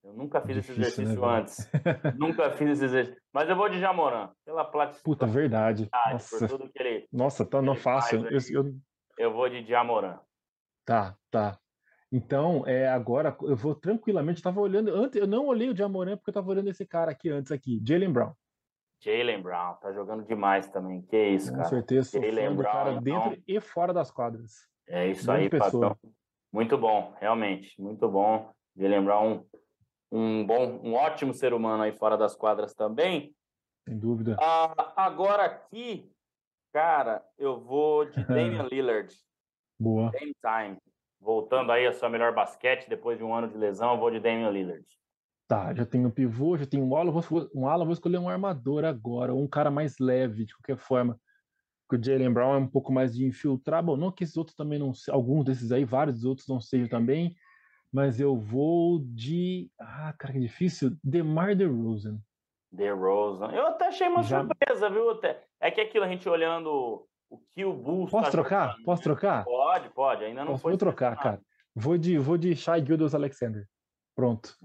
eu 0.05 0.13
nunca 0.13 0.41
fiz 0.43 0.57
Difícil, 0.57 0.83
esse 0.83 1.01
exercício 1.01 1.27
né, 1.27 1.39
antes. 1.39 1.71
nunca 2.19 2.51
fiz 2.51 2.71
esse 2.71 2.85
exercício. 2.85 3.21
Mas 3.33 3.49
eu 3.49 3.57
vou 3.57 3.71
de 3.71 3.81
Jamoran, 3.81 4.31
pela 4.45 4.65
platina. 4.65 5.01
Puta, 5.03 5.27
verdade. 5.27 5.89
Nossa, 6.13 6.47
ele, 6.75 7.09
Nossa 7.11 7.47
tá 7.47 7.63
não 7.63 7.75
fácil. 7.75 8.27
Eu, 8.27 8.39
eu... 8.51 8.75
eu, 9.17 9.33
vou 9.33 9.49
de 9.49 9.65
Jamoran. 9.65 10.19
Tá, 10.85 11.17
tá. 11.31 11.59
Então, 12.13 12.65
é, 12.67 12.87
agora 12.87 13.35
eu 13.43 13.57
vou 13.57 13.75
tranquilamente. 13.75 14.41
Eu 14.41 14.45
tava 14.45 14.61
olhando. 14.61 14.95
Antes, 14.95 15.19
eu 15.19 15.27
não 15.27 15.47
olhei 15.47 15.71
o 15.71 15.77
Jamoran 15.77 16.19
porque 16.19 16.29
eu 16.31 16.35
tava 16.35 16.51
olhando 16.51 16.69
esse 16.69 16.85
cara 16.85 17.11
aqui 17.11 17.31
antes 17.31 17.51
aqui, 17.51 17.81
Jalen 17.83 18.13
Brown. 18.13 18.33
Jalen 19.01 19.43
Brown, 19.43 19.75
tá 19.81 19.91
jogando 19.93 20.25
demais 20.25 20.69
também. 20.69 21.01
Que 21.03 21.29
isso, 21.29 21.51
Com 21.51 21.57
cara. 21.57 21.69
Com 21.69 21.75
certeza, 21.75 22.11
sou 22.11 22.23
Jalen 22.23 22.55
Brown, 22.55 22.73
cara 22.73 22.93
então... 22.93 23.03
dentro 23.03 23.43
e 23.49 23.59
fora 23.59 23.93
das 23.95 24.11
quadras. 24.11 24.69
É 24.87 25.09
isso 25.09 25.25
Grande 25.25 25.45
aí, 25.45 25.51
pessoa. 25.51 25.91
Patrão. 25.91 26.13
Muito 26.53 26.79
bom, 26.79 27.15
realmente, 27.19 27.81
muito 27.81 28.07
bom 28.07 28.51
de 28.77 28.87
lembrar 28.87 29.21
um, 30.15 30.47
bom, 30.47 30.81
um 30.85 30.95
ótimo 30.95 31.35
ser 31.35 31.53
humano 31.53 31.83
aí 31.83 31.93
fora 31.93 32.17
das 32.17 32.37
quadras 32.37 32.73
também. 32.73 33.35
Sem 33.89 33.99
dúvida. 33.99 34.37
Ah, 34.41 34.93
agora 34.95 35.45
aqui, 35.45 36.09
cara, 36.73 37.21
eu 37.37 37.61
vou 37.61 38.05
de 38.05 38.23
Damian 38.25 38.69
Lillard. 38.71 39.13
Boa. 39.79 40.13
Same 40.13 40.33
time. 40.41 40.79
Voltando 41.21 41.73
aí 41.73 41.85
a 41.85 41.93
sua 41.93 42.09
melhor 42.09 42.33
basquete 42.33 42.89
depois 42.89 43.19
de 43.19 43.25
um 43.25 43.35
ano 43.35 43.49
de 43.49 43.59
lesão, 43.59 43.95
eu 43.95 43.99
vou 43.99 44.11
de 44.11 44.21
Damian 44.21 44.51
Lillard. 44.51 44.87
Tá, 45.49 45.75
já 45.75 45.85
tenho 45.85 46.07
um 46.07 46.13
pivô, 46.13 46.57
já 46.57 46.65
tenho 46.65 46.85
um 46.85 46.97
ala, 46.97 47.11
vou, 47.11 47.51
um 47.53 47.67
ala, 47.67 47.85
vou 47.85 47.93
escolher 47.93 48.19
um 48.19 48.29
armador 48.29 48.85
agora, 48.85 49.35
um 49.35 49.49
cara 49.49 49.71
mais 49.71 49.99
leve, 49.99 50.47
de 50.47 50.55
qualquer 50.55 50.77
forma. 50.77 51.19
Porque 51.89 52.01
o 52.01 52.05
Jalen 52.05 52.33
Brown 52.33 52.55
é 52.55 52.59
um 52.59 52.69
pouco 52.69 52.93
mais 52.93 53.15
de 53.15 53.27
infiltrar. 53.27 53.83
Bom, 53.83 53.97
não 53.97 54.13
que 54.13 54.23
esses 54.23 54.37
outros 54.37 54.57
também 54.57 54.79
não 54.79 54.93
alguns 55.11 55.45
desses 55.45 55.73
aí, 55.73 55.85
vários 55.85 56.25
outros 56.25 56.47
não 56.47 56.61
sejam 56.61 56.89
também, 56.89 57.35
mas 57.95 58.19
eu 58.19 58.37
vou 58.37 58.99
de. 58.99 59.71
Ah, 59.79 60.13
cara, 60.19 60.33
que 60.33 60.41
difícil. 60.41 60.97
DeMar 61.03 61.55
DeRozan. 61.55 62.19
DeRozan. 62.73 63.53
Eu 63.53 63.69
até 63.69 63.87
achei 63.87 64.09
uma 64.09 64.25
já... 64.25 64.41
surpresa, 64.41 64.91
viu? 64.91 65.21
É 65.61 65.71
que 65.71 65.81
aquilo 65.81 66.05
a 66.05 66.09
gente 66.09 66.29
olhando 66.29 67.07
o 67.31 67.39
que 67.39 67.65
o 67.65 67.73
Bulls. 67.73 68.11
Posso 68.11 68.25
tá 68.25 68.31
trocar? 68.33 68.71
Jogando, 68.71 68.85
Posso 68.85 69.03
trocar? 69.05 69.45
Pode, 69.45 69.89
pode. 69.91 70.25
Ainda 70.25 70.41
não 70.41 70.53
Posso, 70.53 70.63
foi. 70.63 70.73
Vou 70.73 70.79
trocar, 70.79 71.17
cara. 71.17 71.41
Vou 71.73 71.97
de, 71.97 72.19
vou 72.19 72.37
de 72.37 72.57
Shai 72.57 72.85
Gildas 72.85 73.15
Alexander. 73.15 73.65
Pronto. 74.17 74.57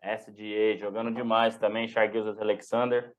SDA 0.00 0.76
jogando 0.78 1.12
demais 1.12 1.58
também, 1.58 1.88
Shai 1.88 2.12
Gildas 2.12 2.38
Alexander. 2.38 3.12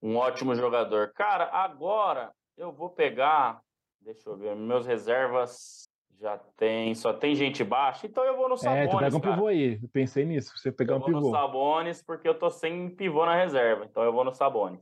Um 0.00 0.18
ótimo 0.18 0.54
jogador. 0.54 1.12
Cara, 1.14 1.50
agora 1.52 2.30
eu 2.56 2.70
vou 2.70 2.90
pegar. 2.90 3.60
Deixa 4.00 4.30
eu 4.30 4.36
ver. 4.36 4.54
Meus 4.54 4.86
reservas 4.86 5.89
já 6.20 6.38
tem. 6.56 6.94
Só 6.94 7.12
tem 7.12 7.34
gente 7.34 7.64
baixa, 7.64 8.06
então 8.06 8.24
eu 8.24 8.36
vou 8.36 8.48
no 8.48 8.56
Sabonis. 8.56 8.84
É, 8.84 8.88
tu 8.88 8.98
pega 8.98 9.16
um 9.16 9.20
cara. 9.20 9.34
pivô 9.34 9.46
aí. 9.46 9.80
Eu 9.82 9.88
pensei 9.88 10.24
nisso. 10.24 10.52
Você 10.56 10.70
pegar 10.70 10.94
eu 10.94 10.98
um 10.98 11.00
pivô. 11.00 11.18
Eu 11.18 11.22
vou 11.22 11.30
no 11.30 11.36
Sabonis 11.36 12.02
porque 12.02 12.28
eu 12.28 12.38
tô 12.38 12.50
sem 12.50 12.90
pivô 12.90 13.24
na 13.24 13.34
reserva. 13.34 13.86
Então 13.86 14.02
eu 14.02 14.12
vou 14.12 14.24
no 14.24 14.32
Sabonis. 14.32 14.80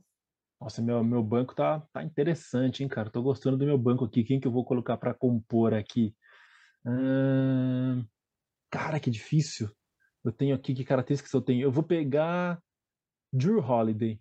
Nossa, 0.59 0.81
meu, 0.81 1.01
meu 1.03 1.23
banco 1.23 1.55
tá, 1.55 1.81
tá 1.93 2.03
interessante, 2.03 2.83
hein, 2.83 2.89
cara? 2.89 3.09
Tô 3.09 3.21
gostando 3.21 3.57
do 3.57 3.65
meu 3.65 3.77
banco 3.77 4.03
aqui. 4.03 4.25
Quem 4.25 4.39
que 4.39 4.47
eu 4.47 4.51
vou 4.51 4.65
colocar 4.65 4.97
para 4.97 5.13
compor 5.13 5.73
aqui? 5.73 6.13
Hum... 6.85 8.03
Cara, 8.69 8.99
que 8.99 9.09
difícil. 9.09 9.69
Eu 10.23 10.31
tenho 10.31 10.53
aqui, 10.53 10.73
que 10.73 10.83
características 10.83 11.33
eu 11.33 11.41
tenho? 11.41 11.63
Eu 11.63 11.71
vou 11.71 11.83
pegar 11.83 12.61
Drew 13.31 13.59
Holiday. 13.59 14.19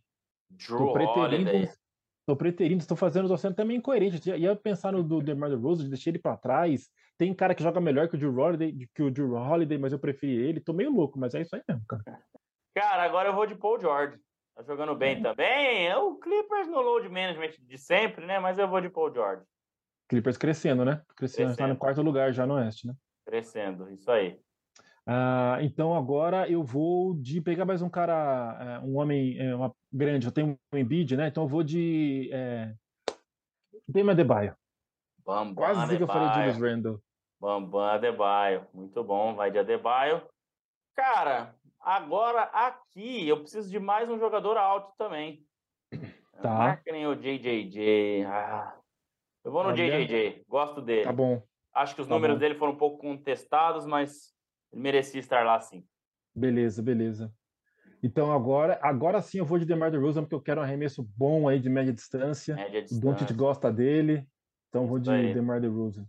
Drew 0.48 0.78
tô 0.78 0.92
preterindo, 0.92 1.50
Holiday. 1.50 1.68
Tô 2.24 2.36
preterindo, 2.36 2.80
estou 2.80 2.96
fazendo, 2.96 3.26
tô 3.26 3.36
sendo 3.36 3.54
também 3.54 3.78
incoerente. 3.78 4.28
Eu 4.30 4.36
ia 4.36 4.54
pensar 4.54 4.92
no 4.92 5.02
do 5.02 5.20
DeMar 5.20 5.50
DeRozan, 5.50 5.88
deixei 5.88 6.10
ele 6.10 6.18
para 6.18 6.36
trás. 6.36 6.88
Tem 7.18 7.34
cara 7.34 7.52
que 7.54 7.62
joga 7.62 7.80
melhor 7.80 8.08
que 8.08 8.14
o 8.14 8.18
Drew 8.18 8.38
Holiday, 8.38 8.88
que 8.94 9.02
o 9.02 9.10
Drew 9.10 9.34
Holiday, 9.34 9.76
mas 9.76 9.92
eu 9.92 9.98
preferi 9.98 10.36
ele. 10.36 10.60
Tô 10.60 10.72
meio 10.72 10.92
louco, 10.92 11.18
mas 11.18 11.34
é 11.34 11.40
isso 11.42 11.54
aí 11.56 11.62
mesmo, 11.68 11.84
cara. 11.86 12.04
Cara, 12.74 13.02
agora 13.02 13.28
eu 13.28 13.34
vou 13.34 13.44
de 13.44 13.56
Paul 13.56 13.80
George. 13.80 14.16
Tá 14.54 14.62
jogando 14.62 14.94
bem 14.94 15.18
é. 15.18 15.20
também. 15.20 15.88
É 15.88 15.96
o 15.96 16.14
Clippers 16.14 16.68
no 16.68 16.80
load 16.80 17.08
management 17.08 17.54
de 17.60 17.76
sempre, 17.76 18.24
né? 18.24 18.38
Mas 18.38 18.56
eu 18.56 18.68
vou 18.68 18.80
de 18.80 18.88
Paul 18.88 19.12
George. 19.12 19.42
Clippers 20.08 20.36
crescendo, 20.36 20.84
né? 20.84 21.02
Crescendo, 21.16 21.50
está 21.50 21.66
no 21.66 21.76
quarto 21.76 22.00
lugar 22.02 22.32
já 22.32 22.46
no 22.46 22.54
Oeste, 22.54 22.86
né? 22.86 22.94
Crescendo, 23.26 23.90
isso 23.90 24.10
aí. 24.10 24.38
Ah, 25.04 25.58
então 25.60 25.96
agora 25.96 26.48
eu 26.48 26.62
vou 26.62 27.14
de 27.14 27.40
pegar 27.40 27.64
mais 27.64 27.82
um 27.82 27.88
cara, 27.88 28.58
é, 28.60 28.86
um 28.86 28.96
homem 28.96 29.38
é, 29.38 29.54
uma, 29.54 29.74
grande. 29.92 30.26
Eu 30.26 30.32
tenho 30.32 30.58
um 30.72 30.78
Embiid, 30.78 31.16
né? 31.16 31.28
Então 31.28 31.42
eu 31.42 31.48
vou 31.48 31.64
de 31.64 32.30
é, 32.32 32.74
Dema. 33.88 34.14
Bambam 35.24 35.54
Quase 35.54 35.96
que 35.96 36.02
eu 36.02 36.06
falei 36.06 36.28
de 36.28 36.34
Julius 36.34 36.58
Randle. 36.58 37.02
Bambam 37.40 37.82
Adebayo. 37.82 38.66
Muito 38.74 39.02
bom, 39.04 39.34
vai 39.34 39.50
de 39.50 39.58
Adebayo. 39.58 40.22
Cara, 40.94 41.54
Agora, 41.80 42.42
aqui, 42.42 43.26
eu 43.28 43.40
preciso 43.40 43.70
de 43.70 43.78
mais 43.78 44.10
um 44.10 44.18
jogador 44.18 44.56
alto 44.56 44.92
também. 44.96 45.44
Tá. 46.40 46.54
Marca 46.54 46.92
nem 46.92 47.04
o 47.04 47.16
JJJ. 47.16 48.22
Ah, 48.24 48.78
eu 49.44 49.50
vou 49.50 49.64
no 49.64 49.70
Olha. 49.70 50.06
JJJ, 50.06 50.44
gosto 50.46 50.80
dele. 50.80 51.02
Tá 51.02 51.12
bom. 51.12 51.42
Acho 51.74 51.96
que 51.96 52.00
os 52.00 52.06
tá 52.06 52.14
números 52.14 52.36
bom. 52.36 52.38
dele 52.38 52.54
foram 52.54 52.74
um 52.74 52.76
pouco 52.76 52.98
contestados, 52.98 53.84
mas 53.84 54.32
ele 54.72 54.80
merecia 54.80 55.18
estar 55.18 55.44
lá 55.44 55.60
sim. 55.60 55.84
Beleza, 56.32 56.80
beleza. 56.80 57.34
Então 58.00 58.30
agora, 58.30 58.78
agora 58.80 59.20
sim 59.20 59.38
eu 59.38 59.44
vou 59.44 59.58
de 59.58 59.64
DeMar 59.64 59.90
DeRozan 59.90 60.22
porque 60.22 60.36
eu 60.36 60.40
quero 60.40 60.60
um 60.60 60.62
arremesso 60.62 61.02
bom 61.02 61.48
aí 61.48 61.58
de 61.58 61.68
média 61.68 61.92
distância. 61.92 62.54
Média 62.54 62.82
distância. 62.82 63.08
O 63.08 63.12
Doncic 63.12 63.32
gosta 63.36 63.72
dele, 63.72 64.24
então 64.68 64.82
Isso 64.82 64.90
vou 64.90 65.00
de 65.00 65.10
aí. 65.10 65.34
DeMar 65.34 65.60
DeRozan. 65.60 66.06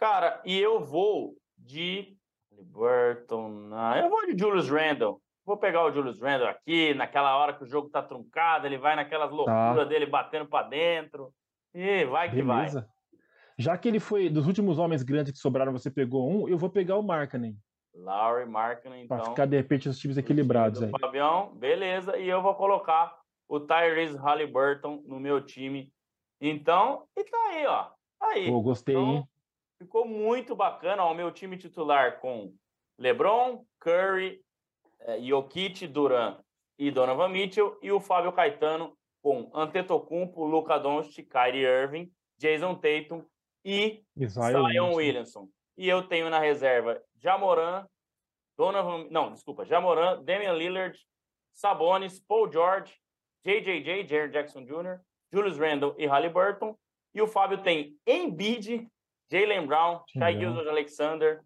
Cara, 0.00 0.40
e 0.46 0.58
eu 0.58 0.82
vou 0.82 1.36
de 1.58 2.16
Burton. 2.50 3.68
Eu 4.02 4.08
vou 4.08 4.26
de 4.26 4.38
Julius 4.38 4.70
Randle. 4.70 5.20
Vou 5.44 5.58
pegar 5.58 5.84
o 5.84 5.92
Julius 5.92 6.18
Randle 6.18 6.48
aqui, 6.48 6.94
naquela 6.94 7.36
hora 7.36 7.52
que 7.52 7.64
o 7.64 7.66
jogo 7.66 7.90
tá 7.90 8.02
truncado, 8.02 8.66
ele 8.66 8.78
vai 8.78 8.96
naquelas 8.96 9.30
loucuras 9.30 9.76
tá. 9.76 9.84
dele 9.84 10.06
batendo 10.06 10.46
para 10.46 10.66
dentro. 10.66 11.34
E 11.74 12.06
vai 12.06 12.30
que 12.30 12.36
Beleza. 12.36 12.80
vai. 12.80 12.90
Já 13.58 13.76
que 13.76 13.88
ele 13.88 14.00
foi 14.00 14.30
dos 14.30 14.46
últimos 14.46 14.78
homens 14.78 15.02
grandes 15.02 15.32
que 15.32 15.38
sobraram, 15.38 15.70
você 15.70 15.90
pegou 15.90 16.30
um, 16.30 16.48
eu 16.48 16.56
vou 16.56 16.70
pegar 16.70 16.96
o 16.96 17.02
Markkanen. 17.02 17.58
Laurie 17.94 18.46
Markkanen, 18.46 19.04
então. 19.04 19.18
Pra 19.18 19.26
ficar, 19.26 19.44
de 19.44 19.56
repente, 19.58 19.86
os 19.86 19.98
times 19.98 20.16
equilibrados 20.16 20.82
aí. 20.82 20.90
Fabião, 20.98 21.54
beleza. 21.56 22.16
E 22.16 22.26
eu 22.26 22.40
vou 22.40 22.54
colocar 22.54 23.14
o 23.46 23.60
Tyrese 23.60 24.16
Halliburton 24.16 25.02
no 25.06 25.20
meu 25.20 25.44
time. 25.44 25.92
Então, 26.40 27.04
e 27.14 27.22
tá 27.22 27.36
aí, 27.50 27.66
ó. 27.66 27.88
Aí. 28.22 28.46
Pô, 28.46 28.62
gostei, 28.62 28.94
então, 28.94 29.12
hein? 29.16 29.28
Ficou 29.80 30.06
muito 30.06 30.54
bacana. 30.54 31.02
Ó, 31.02 31.12
o 31.12 31.14
meu 31.14 31.32
time 31.32 31.56
titular 31.56 32.20
com 32.20 32.54
LeBron, 32.98 33.64
Curry, 33.80 34.44
eh, 35.00 35.20
Jokic, 35.22 35.86
Duran 35.86 36.38
e 36.78 36.90
Donovan 36.90 37.30
Mitchell. 37.30 37.78
E 37.80 37.90
o 37.90 37.98
Fábio 37.98 38.30
Caetano 38.30 38.94
com 39.22 39.50
Antetokounmpo, 39.54 40.44
Luca 40.44 40.78
Doncic, 40.78 41.26
Kyrie 41.30 41.64
Irving, 41.64 42.12
Jason 42.38 42.74
Tatum 42.74 43.24
e 43.64 44.04
Zion 44.18 44.94
Williamson. 44.94 45.48
E 45.78 45.88
eu 45.88 46.06
tenho 46.06 46.28
na 46.28 46.38
reserva 46.38 47.02
Jamoran, 47.16 47.86
Donovan... 48.58 49.08
Não, 49.10 49.32
desculpa. 49.32 49.64
Jamoran, 49.64 50.22
Damian 50.22 50.52
Lillard, 50.52 50.98
Sabonis, 51.54 52.20
Paul 52.20 52.52
George, 52.52 52.94
JJJ, 53.46 54.06
Jared 54.06 54.32
Jackson 54.32 54.62
Jr., 54.62 55.00
Julius 55.32 55.58
Randle 55.58 55.94
e 55.96 56.06
Halliburton. 56.06 56.76
E 57.14 57.22
o 57.22 57.26
Fábio 57.26 57.62
tem 57.62 57.98
Embiid, 58.06 58.86
Jalen 59.30 59.66
Brown, 59.66 60.02
Shai 60.08 60.38
Gildas 60.38 60.66
Alexander, 60.66 61.40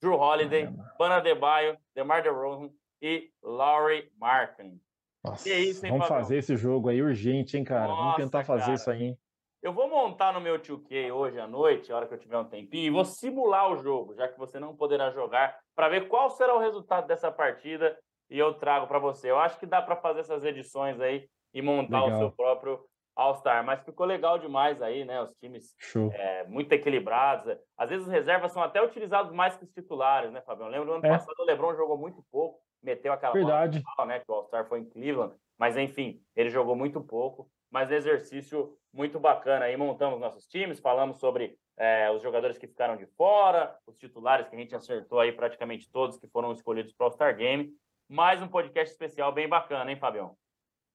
Drew 0.00 0.14
Holiday, 0.14 0.68
Bana 0.98 1.20
Debaio, 1.20 1.76
DeMar 1.94 2.22
DeRozan 2.22 2.70
e 3.02 3.30
Laurie 3.42 4.10
Markin. 4.18 4.80
Nossa, 5.24 5.48
e 5.48 5.52
é 5.52 5.60
isso, 5.60 5.84
hein, 5.84 5.92
vamos 5.92 6.08
Fabio? 6.08 6.22
fazer 6.22 6.38
esse 6.38 6.56
jogo 6.56 6.88
aí 6.88 7.02
urgente, 7.02 7.56
hein, 7.56 7.64
cara? 7.64 7.88
Nossa, 7.88 8.02
vamos 8.02 8.16
tentar 8.16 8.44
fazer 8.44 8.62
cara. 8.62 8.74
isso 8.74 8.90
aí, 8.90 9.02
hein? 9.04 9.18
Eu 9.62 9.74
vou 9.74 9.90
montar 9.90 10.32
no 10.32 10.40
meu 10.40 10.58
2K 10.58 11.12
hoje 11.12 11.38
à 11.38 11.46
noite, 11.46 11.92
a 11.92 11.96
hora 11.96 12.06
que 12.06 12.14
eu 12.14 12.18
tiver 12.18 12.38
um 12.38 12.46
tempinho, 12.46 12.86
e 12.86 12.90
vou 12.90 13.04
simular 13.04 13.70
o 13.70 13.76
jogo, 13.76 14.14
já 14.14 14.26
que 14.26 14.38
você 14.38 14.58
não 14.58 14.74
poderá 14.74 15.10
jogar, 15.10 15.58
para 15.74 15.90
ver 15.90 16.08
qual 16.08 16.30
será 16.30 16.54
o 16.54 16.60
resultado 16.60 17.06
dessa 17.06 17.30
partida 17.30 17.98
e 18.30 18.38
eu 18.38 18.54
trago 18.54 18.86
para 18.86 18.98
você. 18.98 19.30
Eu 19.30 19.38
acho 19.38 19.58
que 19.58 19.66
dá 19.66 19.82
para 19.82 19.96
fazer 19.96 20.20
essas 20.20 20.44
edições 20.44 20.98
aí 20.98 21.28
e 21.52 21.60
montar 21.60 22.04
Legal. 22.04 22.16
o 22.16 22.18
seu 22.20 22.32
próprio 22.32 22.80
All-Star, 23.20 23.64
mas 23.64 23.84
ficou 23.84 24.06
legal 24.06 24.38
demais 24.38 24.80
aí, 24.80 25.04
né? 25.04 25.20
Os 25.22 25.34
times 25.36 25.76
é, 26.14 26.44
muito 26.44 26.72
equilibrados. 26.72 27.54
Às 27.76 27.90
vezes 27.90 28.06
as 28.06 28.12
reservas 28.12 28.52
são 28.52 28.62
até 28.62 28.82
utilizados 28.82 29.30
mais 29.32 29.56
que 29.56 29.64
os 29.64 29.70
titulares, 29.70 30.32
né, 30.32 30.40
Fabião? 30.40 30.68
Lembro 30.68 30.86
do 30.86 30.92
ano 30.94 31.06
é. 31.06 31.10
passado 31.10 31.38
o 31.38 31.44
Lebron 31.44 31.74
jogou 31.74 31.98
muito 31.98 32.24
pouco, 32.32 32.58
meteu 32.82 33.12
aquela 33.12 33.34
Verdade. 33.34 33.82
Bola, 33.96 34.08
né? 34.08 34.20
Que 34.20 34.30
o 34.30 34.34
All-Star 34.34 34.66
foi 34.66 34.80
em 34.80 34.84
Cleveland, 34.84 35.34
mas 35.58 35.76
enfim, 35.76 36.22
ele 36.34 36.48
jogou 36.48 36.74
muito 36.74 37.00
pouco, 37.00 37.46
mas 37.70 37.90
exercício 37.90 38.74
muito 38.92 39.20
bacana. 39.20 39.66
Aí 39.66 39.76
montamos 39.76 40.18
nossos 40.18 40.46
times, 40.46 40.80
falamos 40.80 41.18
sobre 41.18 41.58
é, 41.76 42.10
os 42.10 42.22
jogadores 42.22 42.56
que 42.56 42.66
ficaram 42.66 42.96
de 42.96 43.06
fora, 43.06 43.76
os 43.86 43.96
titulares 43.98 44.48
que 44.48 44.56
a 44.56 44.58
gente 44.58 44.74
acertou 44.74 45.20
aí 45.20 45.32
praticamente 45.32 45.90
todos 45.90 46.18
que 46.18 46.26
foram 46.28 46.52
escolhidos 46.52 46.92
para 46.92 47.04
o 47.04 47.06
All-Star 47.08 47.36
Game. 47.36 47.70
Mais 48.08 48.42
um 48.42 48.48
podcast 48.48 48.92
especial 48.92 49.30
bem 49.30 49.48
bacana, 49.48 49.90
hein, 49.90 49.96
Fabião? 49.98 50.34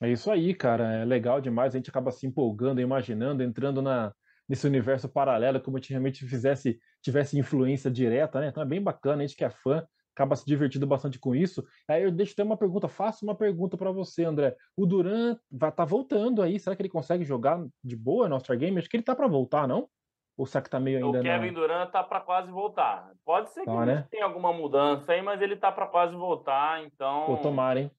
É 0.02 0.10
isso 0.10 0.30
aí, 0.32 0.54
cara. 0.54 0.94
É 0.94 1.06
legal 1.06 1.40
demais. 1.42 1.74
A 1.74 1.78
gente 1.78 1.90
acaba 1.90 2.12
se 2.12 2.26
empolgando, 2.28 2.82
imaginando, 2.82 3.44
entrando 3.44 3.82
na, 3.82 4.14
nesse 4.48 4.68
universo 4.68 5.10
paralelo, 5.10 5.62
como 5.62 5.82
se 5.82 5.90
realmente 5.90 6.26
fizesse, 6.26 6.80
tivesse 7.02 7.38
influência 7.38 7.90
direta, 7.90 8.40
né? 8.40 8.50
Então 8.50 8.64
é 8.64 8.66
bem 8.66 8.82
bacana. 8.82 9.24
A 9.24 9.28
gente 9.28 9.38
que 9.38 9.46
é 9.46 9.50
fã 9.50 9.86
acaba 10.16 10.36
se 10.36 10.46
divertindo 10.46 10.88
bastante 10.88 11.20
com 11.20 11.36
isso. 11.36 11.64
Aí 11.90 12.04
eu 12.04 12.12
deixo 12.12 12.36
ter 12.36 12.44
uma 12.44 12.56
pergunta, 12.56 12.88
faço 12.88 13.26
uma 13.26 13.36
pergunta 13.36 13.76
para 13.76 13.92
você, 13.92 14.24
André. 14.24 14.56
O 14.76 14.86
Duran 14.86 15.38
vai 15.52 15.72
tá 15.72 15.84
voltando 15.84 16.42
aí. 16.42 16.58
Será 16.58 16.76
que 16.76 16.82
ele 16.82 16.90
consegue 16.90 17.26
jogar 17.26 17.62
de 17.84 17.96
boa 17.98 18.30
no 18.30 18.36
All-Star 18.36 18.58
Game? 18.58 18.78
Acho 18.78 18.90
que 18.90 18.96
ele 18.96 19.04
tá 19.04 19.14
para 19.14 19.28
voltar, 19.28 19.68
não? 19.68 19.90
Ou 20.38 20.46
será 20.46 20.62
que 20.62 20.70
tá 20.70 20.80
meio 20.80 20.98
ainda 20.98 21.20
O 21.20 21.22
Kevin 21.22 21.48
não? 21.48 21.54
Durant 21.54 21.92
tá 21.92 22.04
para 22.04 22.22
quase 22.22 22.50
voltar. 22.50 23.12
Pode 23.26 23.50
ser 23.52 23.62
que 23.62 23.66
tá, 23.66 23.86
né? 23.86 24.08
tenha 24.10 24.26
alguma 24.26 24.52
mudança 24.54 25.12
aí, 25.12 25.22
mas 25.22 25.42
ele 25.42 25.56
tá 25.56 25.72
para 25.72 25.88
quase 25.88 26.16
voltar, 26.16 26.84
então. 26.84 27.30
Ou 27.30 27.38
tomar, 27.38 27.78
hein? 27.78 27.92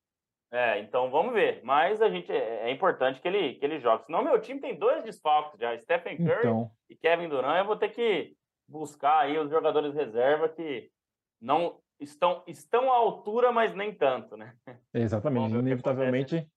É, 0.56 0.80
então 0.80 1.10
vamos 1.10 1.34
ver. 1.34 1.60
Mas 1.62 2.00
a 2.00 2.08
gente 2.08 2.32
é, 2.32 2.62
é, 2.62 2.70
importante 2.70 3.20
que 3.20 3.28
ele, 3.28 3.56
que 3.56 3.64
ele 3.64 3.78
jogue. 3.78 4.06
Senão 4.06 4.24
meu 4.24 4.40
time 4.40 4.58
tem 4.58 4.74
dois 4.74 5.04
desfalques 5.04 5.60
já, 5.60 5.76
Stephen 5.76 6.16
Curry 6.16 6.38
então. 6.38 6.70
e 6.88 6.96
Kevin 6.96 7.28
Durant. 7.28 7.58
Eu 7.58 7.66
vou 7.66 7.76
ter 7.76 7.90
que 7.90 8.34
buscar 8.66 9.18
aí 9.18 9.38
os 9.38 9.50
jogadores 9.50 9.94
reserva 9.94 10.48
que 10.48 10.90
não 11.38 11.78
estão, 12.00 12.42
estão 12.46 12.90
à 12.90 12.96
altura, 12.96 13.52
mas 13.52 13.74
nem 13.74 13.92
tanto, 13.92 14.34
né? 14.34 14.54
exatamente, 14.94 15.52
inevitavelmente 15.54 16.48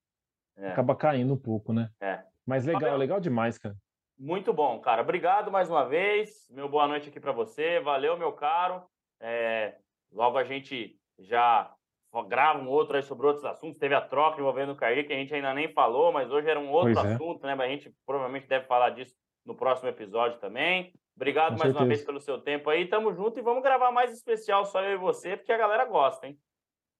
é. 0.58 0.70
acaba 0.70 0.96
caindo 0.96 1.34
um 1.34 1.38
pouco, 1.38 1.74
né? 1.74 1.90
É. 2.00 2.24
Mas 2.46 2.66
legal, 2.66 2.96
legal 2.96 3.20
demais, 3.20 3.58
cara. 3.58 3.76
Muito 4.18 4.54
bom, 4.54 4.80
cara. 4.80 5.02
Obrigado 5.02 5.52
mais 5.52 5.70
uma 5.70 5.84
vez. 5.84 6.48
Meu 6.50 6.70
boa 6.70 6.88
noite 6.88 7.10
aqui 7.10 7.20
para 7.20 7.34
você. 7.34 7.82
Valeu, 7.82 8.18
meu 8.18 8.32
caro. 8.32 8.82
É, 9.20 9.76
logo 10.10 10.38
a 10.38 10.44
gente 10.46 10.98
já 11.20 11.74
grava 12.28 12.60
um 12.60 12.68
outro 12.68 12.96
aí 12.96 13.04
sobre 13.04 13.28
outros 13.28 13.46
assuntos. 13.46 13.78
Teve 13.78 13.96
a 13.96 14.02
troca 14.02 14.40
envolvendo 14.40 14.72
o 14.72 14.76
Caí, 14.76 15.04
que 15.04 15.14
a 15.14 15.16
gente 15.16 15.34
ainda 15.34 15.54
nem 15.54 15.72
falou, 15.72 16.12
mas 16.12 16.32
hoje 16.32 16.50
era 16.50 16.60
um 16.60 16.72
outro 16.72 16.94
pois 16.94 17.06
é. 17.06 17.14
assunto, 17.14 17.44
é. 17.44 17.48
né? 17.48 17.56
Mas 17.56 17.68
a 17.68 17.72
gente 17.72 17.94
provavelmente 18.06 18.48
deve 18.48 18.66
falar 18.66 18.90
disso 18.92 19.16
no 19.46 19.56
próximo 19.56 19.90
episódio 19.90 20.40
também. 20.40 20.94
Obrigado 21.16 21.54
Com 21.54 21.60
mais 21.60 21.62
certeza. 21.62 21.80
uma 21.80 21.88
vez 21.88 22.04
pelo 22.04 22.20
seu 22.20 22.40
tempo 22.40 22.70
aí. 22.70 22.88
Tamo 22.88 23.14
junto 23.14 23.40
e 23.40 23.42
vamos 23.42 23.62
gravar 23.62 23.92
mais 23.92 24.12
especial 24.12 24.66
só 24.66 24.82
eu 24.82 24.94
e 24.94 24.98
você, 24.98 25.36
porque 25.38 25.52
a 25.52 25.58
galera 25.58 25.86
gosta, 25.86 26.28
hein? 26.28 26.38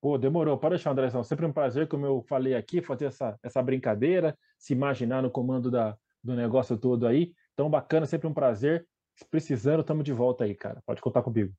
Pô, 0.02 0.18
demorou. 0.18 0.58
Pode 0.58 0.76
deixar, 0.76 0.92
Andrezão. 0.92 1.24
Sempre 1.24 1.46
um 1.46 1.52
prazer, 1.52 1.88
como 1.88 2.06
eu 2.06 2.22
falei 2.28 2.56
aqui, 2.56 2.82
fazer 2.82 3.06
essa, 3.06 3.38
essa 3.44 3.62
brincadeira, 3.62 4.38
se 4.58 4.74
imaginar 4.74 5.22
no 5.22 5.30
comando 5.30 5.70
da, 5.70 5.98
do 6.24 6.36
negócio 6.36 6.78
todo 6.78 7.06
aí. 7.06 7.34
Então, 7.54 7.70
bacana, 7.70 8.06
sempre 8.06 8.28
um 8.28 8.34
prazer. 8.34 8.88
Precisando, 9.30 9.82
estamos 9.82 10.06
de 10.06 10.14
volta 10.14 10.46
aí, 10.46 10.56
cara. 10.56 10.82
Pode 10.86 11.02
contar 11.02 11.22
comigo. 11.22 11.54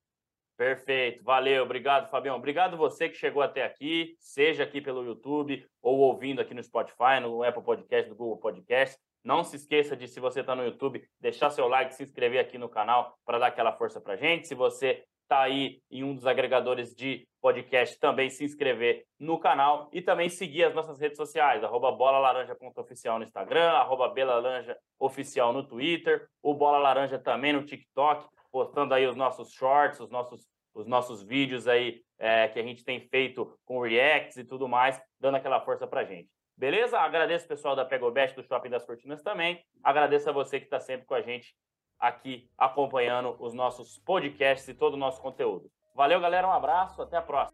Perfeito, 0.61 1.23
valeu, 1.23 1.63
obrigado, 1.63 2.07
Fabião. 2.11 2.35
Obrigado 2.35 2.77
você 2.77 3.09
que 3.09 3.17
chegou 3.17 3.41
até 3.41 3.63
aqui, 3.63 4.15
seja 4.19 4.61
aqui 4.61 4.79
pelo 4.79 5.03
YouTube 5.03 5.65
ou 5.81 5.97
ouvindo 6.01 6.39
aqui 6.39 6.53
no 6.53 6.61
Spotify, 6.61 7.19
no 7.19 7.41
Apple 7.41 7.63
Podcast, 7.63 8.07
no 8.07 8.15
Google 8.15 8.37
Podcast. 8.37 8.95
Não 9.23 9.43
se 9.43 9.55
esqueça 9.55 9.97
de, 9.97 10.07
se 10.07 10.19
você 10.19 10.41
está 10.41 10.55
no 10.55 10.63
YouTube, 10.63 11.03
deixar 11.19 11.49
seu 11.49 11.67
like, 11.67 11.95
se 11.95 12.03
inscrever 12.03 12.39
aqui 12.39 12.59
no 12.59 12.69
canal 12.69 13.17
para 13.25 13.39
dar 13.39 13.47
aquela 13.47 13.71
força 13.71 13.99
para 13.99 14.15
gente. 14.15 14.47
Se 14.47 14.53
você 14.53 15.03
está 15.23 15.41
aí 15.41 15.81
em 15.89 16.03
um 16.03 16.13
dos 16.13 16.27
agregadores 16.27 16.93
de 16.93 17.27
podcast, 17.41 17.97
também 17.97 18.29
se 18.29 18.43
inscrever 18.43 19.03
no 19.19 19.39
canal 19.39 19.89
e 19.91 19.99
também 19.99 20.29
seguir 20.29 20.65
as 20.65 20.75
nossas 20.75 20.99
redes 20.99 21.17
sociais, 21.17 21.63
arroba 21.63 21.91
bolalaranja.oficial 21.91 23.17
no 23.17 23.25
Instagram, 23.25 23.71
arroba 23.71 24.09
belalaranja.oficial 24.09 25.53
no 25.53 25.67
Twitter, 25.67 26.27
o 26.43 26.53
Bola 26.53 26.77
Laranja 26.77 27.17
também 27.17 27.51
no 27.51 27.65
TikTok, 27.65 28.27
postando 28.51 28.93
aí 28.93 29.07
os 29.07 29.15
nossos 29.15 29.51
shorts, 29.53 29.99
os 29.99 30.09
nossos, 30.09 30.45
os 30.73 30.87
nossos 30.87 31.23
vídeos 31.23 31.67
aí 31.67 32.01
é, 32.17 32.47
que 32.47 32.59
a 32.59 32.63
gente 32.63 32.83
tem 32.83 32.99
feito 33.09 33.57
com 33.65 33.81
reacts 33.81 34.37
e 34.37 34.43
tudo 34.43 34.67
mais, 34.67 35.01
dando 35.19 35.35
aquela 35.35 35.61
força 35.61 35.87
pra 35.87 36.03
gente. 36.03 36.29
Beleza? 36.55 36.99
Agradeço 36.99 37.45
o 37.45 37.47
pessoal 37.47 37.75
da 37.75 37.85
Pegobest, 37.85 38.35
do 38.35 38.43
Shopping 38.43 38.69
das 38.69 38.85
Cortinas 38.85 39.21
também. 39.21 39.63
Agradeço 39.83 40.29
a 40.29 40.33
você 40.33 40.59
que 40.59 40.65
está 40.65 40.79
sempre 40.79 41.07
com 41.07 41.15
a 41.15 41.21
gente 41.21 41.55
aqui 41.99 42.49
acompanhando 42.57 43.35
os 43.39 43.53
nossos 43.53 43.99
podcasts 43.99 44.67
e 44.67 44.73
todo 44.73 44.95
o 44.95 44.97
nosso 44.97 45.21
conteúdo. 45.21 45.71
Valeu, 45.95 46.19
galera. 46.19 46.47
Um 46.47 46.51
abraço. 46.51 47.01
Até 47.01 47.17
a 47.17 47.21
próxima. 47.21 47.50